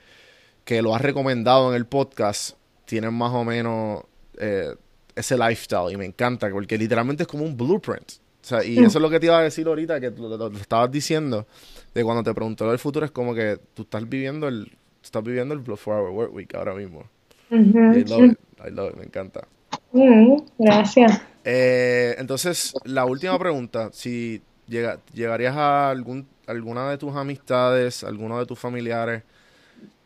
que 0.63 0.81
lo 0.81 0.95
has 0.95 1.01
recomendado 1.01 1.69
en 1.69 1.75
el 1.75 1.85
podcast 1.85 2.57
tienen 2.85 3.13
más 3.13 3.33
o 3.33 3.43
menos 3.43 4.03
eh, 4.37 4.75
ese 5.15 5.37
lifestyle 5.37 5.91
y 5.91 5.97
me 5.97 6.05
encanta 6.05 6.49
porque 6.49 6.77
literalmente 6.77 7.23
es 7.23 7.27
como 7.27 7.43
un 7.43 7.55
blueprint. 7.55 8.11
O 8.11 8.45
sea, 8.45 8.63
y 8.63 8.77
eso 8.77 8.97
es 8.97 9.01
lo 9.01 9.09
que 9.09 9.21
te 9.21 9.27
iba 9.27 9.37
a 9.37 9.43
decir 9.43 9.65
ahorita, 9.67 10.01
que 10.01 10.11
lo, 10.11 10.47
estabas 10.57 10.91
diciendo, 10.91 11.47
de 11.93 12.03
cuando 12.03 12.23
te 12.23 12.33
preguntó 12.33 12.69
del 12.69 12.77
futuro, 12.77 13.05
es 13.05 13.11
como 13.11 13.33
que 13.33 13.57
tú 13.73 13.83
estás 13.83 14.07
viviendo 14.07 14.49
el, 14.49 14.69
estás 15.01 15.23
viviendo 15.23 15.53
el 15.53 15.61
Four 15.61 15.95
Hour 15.95 16.09
Work 16.09 16.33
Week 16.33 16.55
ahora 16.55 16.73
mismo. 16.73 17.03
I 17.49 18.03
love 18.03 18.25
it, 18.25 18.37
I 18.65 18.69
love 18.69 18.91
it, 18.91 18.97
me 18.97 19.05
encanta. 19.05 19.47
Mm, 19.93 20.41
gracias. 20.57 21.21
Eh, 21.45 22.15
entonces, 22.17 22.73
la 22.83 23.05
última 23.05 23.39
pregunta, 23.39 23.89
si 23.93 24.41
llega, 24.67 24.99
llegarías 25.13 25.55
a 25.55 25.89
algún, 25.89 26.27
alguna 26.47 26.89
de 26.89 26.97
tus 26.97 27.15
amistades, 27.15 28.03
alguno 28.03 28.39
de 28.39 28.45
tus 28.45 28.59
familiares, 28.59 29.23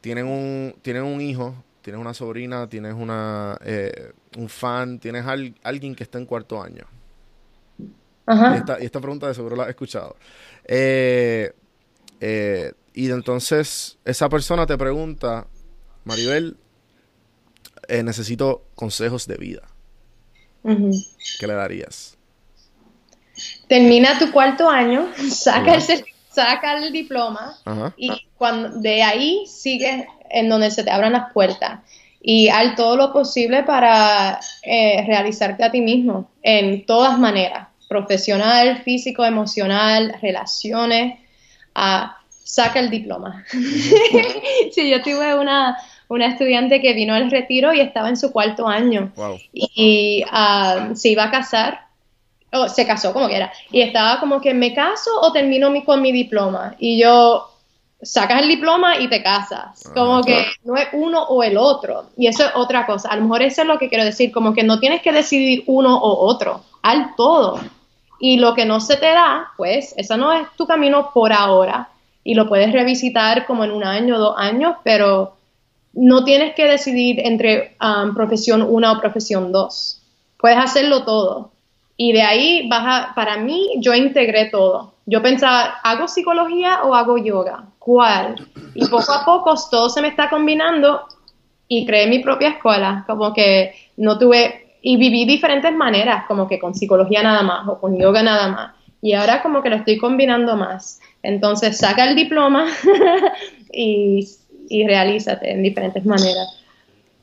tienen 0.02 0.28
un, 0.28 0.76
tienen 0.82 1.04
un 1.04 1.20
hijo, 1.22 1.56
tienes 1.82 2.00
una 2.00 2.14
sobrina, 2.14 2.68
tienes 2.68 2.94
una, 2.94 3.58
eh, 3.64 4.12
un 4.38 4.50
fan, 4.50 5.00
tienes 5.00 5.26
alguien 5.26 5.96
que 5.96 6.04
está 6.04 6.18
en 6.18 6.26
cuarto 6.26 6.62
año. 6.62 6.86
Ajá. 8.26 8.56
Y, 8.56 8.58
esta, 8.60 8.82
y 8.82 8.86
esta 8.86 9.00
pregunta 9.00 9.28
de 9.28 9.34
seguro 9.34 9.56
la 9.56 9.68
he 9.68 9.70
escuchado. 9.70 10.16
Eh, 10.66 11.54
eh, 12.20 12.74
y 12.94 13.10
entonces 13.10 13.98
esa 14.04 14.28
persona 14.28 14.66
te 14.66 14.78
pregunta, 14.78 15.48
Maribel, 16.04 16.58
necesito 18.04 18.66
consejos 18.76 19.28
de 19.28 19.38
vida. 19.38 19.62
¿Qué 20.64 21.48
le 21.48 21.54
darías? 21.54 22.18
Termina 23.70 24.20
tu 24.20 24.32
cuarto 24.32 24.70
año, 24.70 25.08
saca 25.30 25.76
el 25.76 25.82
certificado 25.82 26.17
saca 26.38 26.78
el 26.78 26.92
diploma 26.94 27.58
y 27.98 28.12
cuando 28.38 28.70
de 28.80 29.02
ahí 29.02 29.44
sigue 29.48 30.08
en 30.30 30.50
donde 30.50 30.70
se 30.70 30.84
te 30.84 30.92
abran 30.92 31.14
las 31.14 31.34
puertas 31.34 31.80
y 32.22 32.50
haz 32.50 32.76
todo 32.76 32.96
lo 32.96 33.12
posible 33.12 33.64
para 33.64 34.40
eh, 34.62 35.04
realizarte 35.08 35.64
a 35.64 35.72
ti 35.72 35.82
mismo 35.82 36.30
en 36.44 36.86
todas 36.86 37.18
maneras, 37.18 37.70
profesional, 37.90 38.84
físico, 38.84 39.26
emocional, 39.26 40.16
relaciones, 40.22 41.20
saca 42.30 42.80
el 42.80 42.92
diploma. 42.92 43.44
sí, 43.52 44.92
yo 44.92 45.02
tuve 45.02 45.40
una, 45.40 45.76
una 46.08 46.28
estudiante 46.28 46.82
que 46.82 46.94
vino 46.94 47.16
al 47.16 47.32
retiro 47.32 47.74
y 47.74 47.80
estaba 47.80 48.10
en 48.10 48.18
su 48.18 48.32
cuarto 48.32 48.68
año. 48.68 49.12
Y, 49.54 50.24
ah, 50.30 50.90
se 50.94 51.10
iba 51.10 51.24
a 51.24 51.32
casar 51.32 51.87
oh, 52.54 52.68
se 52.68 52.86
casó 52.86 53.14
como 53.14 53.28
quiera, 53.28 53.52
y 53.72 53.82
estaba 53.82 54.20
como 54.20 54.42
que 54.42 54.54
me 54.54 54.74
caso 54.74 55.10
o 55.22 55.32
termino 55.32 55.70
mi, 55.70 55.84
con 55.84 56.02
mi 56.02 56.12
diploma, 56.12 56.76
y 56.80 57.00
yo, 57.00 57.50
sacas 58.02 58.42
el 58.42 58.48
diploma 58.48 59.00
y 59.00 59.08
te 59.08 59.24
casas, 59.24 59.86
ah, 59.86 59.92
como 59.94 60.22
que 60.24 60.46
no 60.64 60.76
es 60.76 60.88
uno 60.94 61.24
o 61.24 61.44
el 61.44 61.58
otro, 61.58 62.06
y 62.18 62.28
eso 62.28 62.46
es 62.46 62.52
otra 62.56 62.86
cosa, 62.86 63.10
a 63.10 63.16
lo 63.16 63.24
mejor 63.24 63.42
eso 63.42 63.62
es 63.62 63.68
lo 63.68 63.78
que 63.78 63.90
quiero 63.90 64.06
decir, 64.06 64.32
como 64.32 64.54
que 64.54 64.64
no 64.64 64.80
tienes 64.80 65.02
que 65.02 65.12
decidir 65.12 65.64
uno 65.68 65.98
o 65.98 66.28
otro, 66.28 66.62
al 66.82 67.16
todo, 67.16 67.60
y 68.20 68.38
lo 68.38 68.54
que 68.56 68.66
no 68.66 68.80
se 68.80 68.98
te 68.98 69.08
da, 69.08 69.52
pues, 69.58 69.94
eso 69.98 70.18
no 70.18 70.34
es 70.34 70.48
tu 70.56 70.66
camino 70.66 71.12
por 71.14 71.34
ahora, 71.34 71.90
y 72.24 72.34
lo 72.34 72.48
puedes 72.50 72.74
revisitar 72.74 73.46
como 73.46 73.64
en 73.64 73.72
un 73.72 73.84
año, 73.84 74.16
o 74.16 74.20
dos 74.20 74.36
años, 74.38 74.76
pero 74.84 75.38
no 75.94 76.24
tienes 76.24 76.54
que 76.54 76.66
decidir 76.66 77.20
entre 77.22 77.76
um, 77.82 78.14
profesión 78.14 78.62
1 78.62 78.92
o 78.92 79.00
profesión 79.00 79.52
2. 79.52 80.02
Puedes 80.38 80.58
hacerlo 80.58 81.04
todo. 81.04 81.52
Y 81.98 82.14
de 82.14 82.22
ahí 82.22 82.68
baja, 82.70 83.14
para 83.16 83.38
mí, 83.38 83.74
yo 83.80 83.94
integré 83.96 84.46
todo. 84.46 84.94
Yo 85.08 85.22
pensaba, 85.22 85.80
¿hago 85.84 86.08
psicología 86.08 86.84
o 86.84 86.94
hago 86.94 87.18
yoga? 87.18 87.66
¿Cuál? 87.80 88.36
Y 88.76 88.86
poco 88.86 89.12
a 89.12 89.26
poco 89.26 89.56
todo 89.72 89.90
se 89.90 90.02
me 90.02 90.10
está 90.10 90.30
combinando 90.30 91.08
y 91.68 91.86
creé 91.86 92.08
mi 92.08 92.20
propia 92.20 92.50
escuela. 92.50 93.04
Como 93.08 93.34
que 93.34 93.74
no 93.98 94.20
tuve 94.20 94.76
y 94.82 94.98
viví 94.98 95.26
diferentes 95.26 95.74
maneras, 95.74 96.26
como 96.28 96.48
que 96.48 96.60
con 96.60 96.76
psicología 96.76 97.24
nada 97.24 97.42
más 97.42 97.68
o 97.68 97.80
con 97.80 97.98
yoga 97.98 98.22
nada 98.22 98.48
más. 98.50 98.76
Y 99.02 99.14
ahora 99.14 99.42
como 99.42 99.64
que 99.64 99.70
lo 99.70 99.78
estoy 99.78 99.98
combinando 99.98 100.56
más. 100.56 101.00
Entonces 101.24 101.78
saca 101.78 102.08
el 102.08 102.16
diploma 102.16 102.68
y, 103.74 104.28
y 104.70 104.86
realízate 104.86 105.52
en 105.52 105.64
diferentes 105.64 106.06
maneras. 106.06 106.62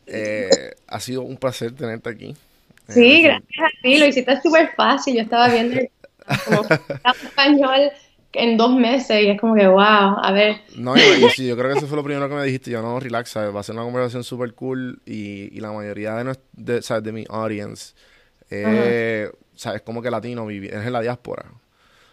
Eh, 0.07 0.49
ha 0.87 1.01
sido 1.01 1.23
un 1.23 1.37
placer 1.37 1.73
tenerte 1.73 2.11
aquí. 2.11 2.35
Sí, 2.89 3.23
gracias 3.23 3.67
a 3.67 3.83
ti, 3.83 3.99
lo 3.99 4.07
hiciste 4.07 4.41
súper 4.41 4.71
fácil. 4.77 5.17
Yo 5.17 5.23
estaba 5.23 5.49
viendo 5.49 5.81
como 6.45 6.63
español 7.23 7.91
en 8.35 8.57
dos 8.57 8.75
meses 8.75 9.23
y 9.23 9.29
es 9.29 9.41
como 9.41 9.55
que, 9.55 9.67
wow, 9.67 10.19
a 10.23 10.33
ver. 10.33 10.57
No, 10.77 10.97
yo, 10.97 11.29
sí, 11.31 11.47
yo 11.47 11.57
creo 11.57 11.73
que 11.73 11.79
eso 11.79 11.87
fue 11.87 11.97
lo 11.97 12.05
primero 12.05 12.29
que 12.29 12.35
me 12.35 12.45
dijiste. 12.45 12.71
Yo 12.71 12.83
no, 12.83 12.99
relax, 13.01 13.37
Va 13.37 13.61
a 13.61 13.63
ser 13.63 13.75
una 13.75 13.85
conversación 13.85 14.25
súper 14.25 14.55
cool 14.55 15.01
y, 15.07 15.57
y, 15.57 15.61
la 15.61 15.73
mayoría 15.73 16.15
de, 16.15 16.37
de, 16.53 16.83
¿sabes? 16.83 17.05
de 17.05 17.13
mi 17.13 17.25
audience, 17.29 17.95
eh, 18.51 19.31
¿sabes? 19.55 19.83
Como 19.83 20.03
que 20.03 20.11
latino, 20.11 20.49
es 20.51 20.73
en 20.73 20.93
la 20.93 21.01
diáspora. 21.01 21.45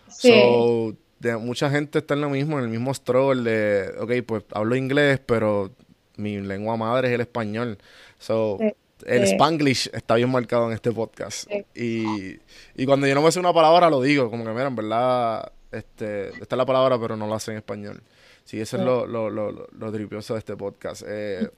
Sí. 0.08 0.30
So, 0.32 0.96
de, 1.20 1.38
mucha 1.38 1.70
gente 1.70 2.00
está 2.00 2.14
en 2.14 2.22
lo 2.22 2.30
mismo, 2.30 2.58
en 2.58 2.66
el 2.66 2.70
mismo 2.70 2.94
struggle 2.94 3.50
de, 3.50 3.94
ok, 4.00 4.26
pues 4.26 4.44
hablo 4.54 4.76
inglés, 4.76 5.20
pero 5.26 5.72
mi 6.18 6.40
lengua 6.40 6.78
madre 6.78 7.10
es 7.10 7.16
el 7.16 7.22
español. 7.22 7.78
So, 8.20 8.60
el 9.06 9.24
spanglish 9.24 9.90
está 9.94 10.16
bien 10.16 10.30
marcado 10.30 10.68
en 10.68 10.74
este 10.74 10.92
podcast. 10.92 11.50
Y, 11.76 12.40
y, 12.76 12.86
cuando 12.86 13.08
yo 13.08 13.16
no 13.16 13.22
me 13.22 13.32
sé 13.32 13.40
una 13.40 13.54
palabra, 13.54 13.90
lo 13.90 14.02
digo, 14.02 14.30
como 14.30 14.44
que, 14.44 14.52
mira, 14.52 14.68
en 14.68 14.76
verdad, 14.76 15.52
este, 15.72 16.30
esta 16.30 16.56
es 16.56 16.58
la 16.58 16.66
palabra, 16.66 17.00
pero 17.00 17.16
no 17.16 17.28
la 17.28 17.40
sé 17.40 17.52
en 17.52 17.58
español. 17.58 18.02
Sí, 18.44 18.60
eso 18.60 18.78
es 18.78 18.84
lo, 18.84 19.06
lo, 19.06 19.30
lo, 19.30 19.52
lo, 19.52 19.92
tripioso 19.92 20.34
de 20.34 20.40
este 20.40 20.56
podcast. 20.58 21.04
Eh, 21.08 21.50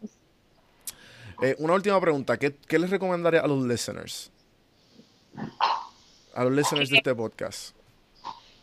eh, 1.41 1.56
una 1.60 1.74
última 1.74 2.00
pregunta. 2.00 2.38
¿Qué, 2.38 2.56
¿Qué, 2.68 2.78
les 2.78 2.89
recomendaría 2.89 3.41
a 3.41 3.48
los 3.48 3.66
listeners? 3.66 4.32
A 6.36 6.44
los 6.44 6.54
listeners 6.54 6.89
de 6.89 6.98
este 6.98 7.16
podcast. 7.16 7.76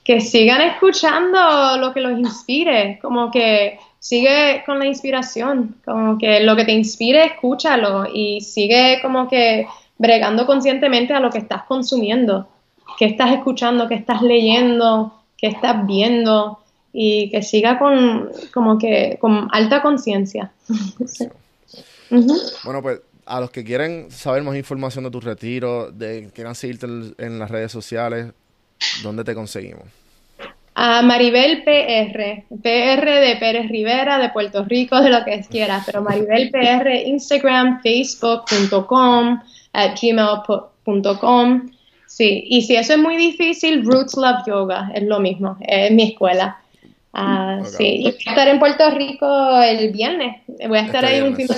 Que 0.05 0.21
sigan 0.21 0.61
escuchando 0.63 1.77
lo 1.79 1.93
que 1.93 2.01
los 2.01 2.19
inspire. 2.19 2.99
Como 3.03 3.31
que 3.31 3.79
sigue 4.01 4.63
con 4.65 4.79
la 4.79 4.87
inspiración, 4.87 5.77
como 5.85 6.19
que 6.19 6.41
lo 6.41 6.57
que 6.57 6.65
te 6.65 6.73
inspire, 6.73 7.27
escúchalo 7.27 8.07
y 8.13 8.41
sigue 8.41 8.99
como 9.03 9.29
que 9.29 9.67
bregando 9.99 10.47
conscientemente 10.47 11.13
a 11.13 11.21
lo 11.21 11.31
que 11.31 11.39
estás 11.39 11.65
consumiendo, 11.65 12.49
que 12.99 13.05
estás 13.05 13.33
escuchando, 13.33 13.87
que 13.87 13.95
estás 13.95 14.23
leyendo, 14.23 15.15
que 15.37 15.49
estás 15.49 15.87
viendo 15.87 16.59
y 16.93 17.31
que 17.31 17.43
siga 17.43 17.79
con 17.79 18.31
como 18.53 18.79
que 18.79 19.19
con 19.21 19.49
alta 19.53 19.81
conciencia. 19.81 20.51
Bueno, 22.65 22.83
pues 22.83 23.03
a 23.25 23.39
los 23.39 23.53
que 23.53 23.63
quieren 23.63 24.11
saber 24.11 24.43
más 24.43 24.57
información 24.57 25.05
de 25.05 25.13
tu 25.13 25.21
retiro, 25.21 25.93
de 25.93 26.29
quieran 26.35 26.57
seguirte 26.57 26.87
en 26.87 27.39
las 27.39 27.49
redes 27.49 27.71
sociales, 27.71 28.33
¿dónde 29.05 29.23
te 29.23 29.33
conseguimos? 29.33 29.85
A 30.83 31.03
Maribel 31.03 31.63
PR, 31.63 32.45
PR 32.63 33.05
de 33.05 33.37
Pérez 33.39 33.69
Rivera, 33.69 34.19
de 34.19 34.31
Puerto 34.31 34.65
Rico, 34.65 34.99
de 35.03 35.11
lo 35.11 35.23
que 35.27 35.45
quiera, 35.51 35.83
pero 35.85 36.01
Maribel 36.01 36.51
PR, 36.51 37.07
Instagram, 37.07 37.83
facebook.com, 37.83 39.41
gmail.com. 40.01 41.71
Sí, 42.07 42.45
y 42.47 42.63
si 42.63 42.77
eso 42.77 42.95
es 42.95 42.99
muy 42.99 43.19
difícil, 43.19 43.85
Roots 43.85 44.17
Love 44.17 44.47
Yoga 44.47 44.91
es 44.95 45.03
lo 45.03 45.21
mismo, 45.21 45.59
es 45.61 45.93
mi 45.93 46.05
escuela. 46.05 46.63
Uh, 47.13 47.63
Sí, 47.67 47.97
y 47.99 48.03
voy 48.05 48.15
a 48.25 48.31
estar 48.31 48.49
en 48.49 48.59
Puerto 48.59 48.91
Rico 48.91 49.61
el 49.61 49.93
viernes. 49.93 50.41
Voy 50.67 50.79
a 50.79 50.83
estar 50.87 51.05
este 51.05 51.17
ahí 51.17 51.29
un 51.29 51.37
fin 51.37 51.47
de 51.47 51.57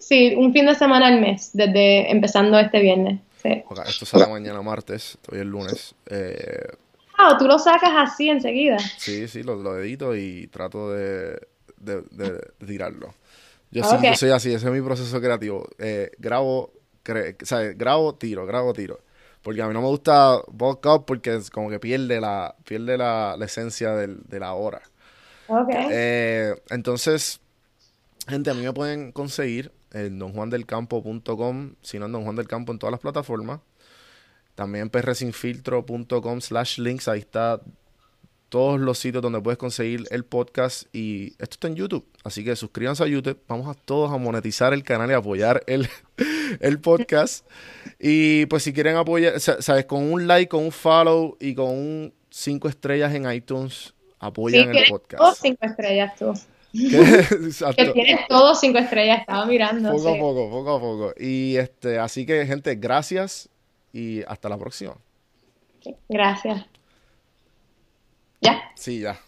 Sí, 0.00 0.34
un 0.36 0.52
fin 0.52 0.66
de 0.66 0.74
semana 0.74 1.06
al 1.06 1.20
mes, 1.20 1.50
desde 1.52 2.10
empezando 2.10 2.58
este 2.58 2.80
viernes. 2.80 3.20
Sí. 3.40 3.62
esto 3.86 4.04
sale 4.04 4.26
mañana 4.26 4.62
martes, 4.62 5.16
hoy 5.30 5.38
el 5.38 5.48
lunes. 5.48 5.94
Eh, 6.10 6.72
Ah, 7.18 7.36
tú 7.38 7.46
lo 7.46 7.58
sacas 7.58 7.90
así 7.94 8.28
enseguida. 8.28 8.78
Sí, 8.78 9.28
sí, 9.28 9.42
lo, 9.42 9.78
edito 9.78 10.14
y 10.14 10.48
trato 10.48 10.92
de, 10.92 11.40
tirarlo. 12.66 13.14
Yo 13.70 13.82
yo 13.82 14.14
soy 14.14 14.30
así, 14.30 14.52
ese 14.52 14.66
es 14.66 14.72
mi 14.72 14.80
proceso 14.80 15.20
creativo. 15.20 15.66
Eh, 15.78 16.10
grabo, 16.18 16.72
grabo, 17.04 18.14
tiro, 18.14 18.46
grabo, 18.46 18.72
tiro. 18.72 19.00
Porque 19.42 19.62
a 19.62 19.68
mí 19.68 19.74
no 19.74 19.80
me 19.80 19.88
gusta 19.88 20.38
up 20.38 21.04
porque 21.06 21.36
es 21.36 21.50
como 21.50 21.70
que 21.70 21.78
pierde 21.78 22.20
la, 22.20 22.54
pierde 22.64 22.98
la, 22.98 23.36
esencia 23.40 23.92
de 23.92 24.40
la 24.40 24.54
hora. 24.54 24.82
Okay. 25.48 25.86
Eh, 25.90 26.54
entonces, 26.70 27.40
gente, 28.26 28.50
a 28.50 28.54
mí 28.54 28.62
me 28.62 28.72
pueden 28.72 29.12
conseguir 29.12 29.72
en 29.92 30.18
donjuandelcampo.com, 30.18 31.74
si 31.82 31.98
no 31.98 32.06
en 32.06 32.12
Don 32.12 32.24
Juan 32.24 32.36
del 32.36 32.48
Campo 32.48 32.72
en 32.72 32.78
todas 32.78 32.90
las 32.90 33.00
plataformas. 33.00 33.60
También 34.56 34.88
prsinfiltro.com 34.88 36.40
slash 36.40 36.78
links. 36.78 37.08
Ahí 37.08 37.20
está 37.20 37.60
todos 38.48 38.80
los 38.80 38.98
sitios 38.98 39.22
donde 39.22 39.38
puedes 39.40 39.58
conseguir 39.58 40.04
el 40.10 40.24
podcast. 40.24 40.84
Y 40.94 41.32
esto 41.32 41.52
está 41.52 41.68
en 41.68 41.76
YouTube. 41.76 42.06
Así 42.24 42.42
que 42.42 42.56
suscríbanse 42.56 43.04
a 43.04 43.06
YouTube. 43.06 43.38
Vamos 43.48 43.68
a 43.68 43.78
todos 43.78 44.10
a 44.10 44.16
monetizar 44.16 44.72
el 44.72 44.82
canal 44.82 45.10
y 45.10 45.12
apoyar 45.12 45.62
el, 45.66 45.86
el 46.60 46.80
podcast. 46.80 47.46
Y 48.00 48.46
pues 48.46 48.62
si 48.62 48.72
quieren 48.72 48.96
apoyar, 48.96 49.38
sabes, 49.38 49.84
con 49.84 50.10
un 50.10 50.26
like, 50.26 50.48
con 50.48 50.64
un 50.64 50.72
follow 50.72 51.36
y 51.38 51.54
con 51.54 51.68
un 51.68 52.14
cinco 52.30 52.70
estrellas 52.70 53.14
en 53.14 53.30
iTunes, 53.30 53.92
apoyan 54.18 54.74
el 54.74 54.84
podcast. 54.88 55.20
Todos 55.20 55.38
cinco 55.38 55.66
estrellas 55.66 56.16
tú. 56.16 56.32
que 56.72 57.90
tienes 57.92 58.26
todos 58.26 58.58
cinco 58.58 58.78
estrellas, 58.78 59.20
estaba 59.20 59.44
mirando. 59.44 59.92
Poco 59.92 60.08
a 60.08 60.18
poco, 60.18 60.50
poco 60.50 60.76
a 60.76 60.80
poco. 60.80 61.14
Y 61.18 61.56
este, 61.56 61.98
así 61.98 62.24
que, 62.24 62.46
gente, 62.46 62.74
gracias 62.74 63.50
y 63.96 64.22
hasta 64.28 64.50
la 64.50 64.58
próxima. 64.58 64.94
Gracias. 66.08 66.66
¿Ya? 68.42 68.60
Sí, 68.74 69.00
ya. 69.00 69.18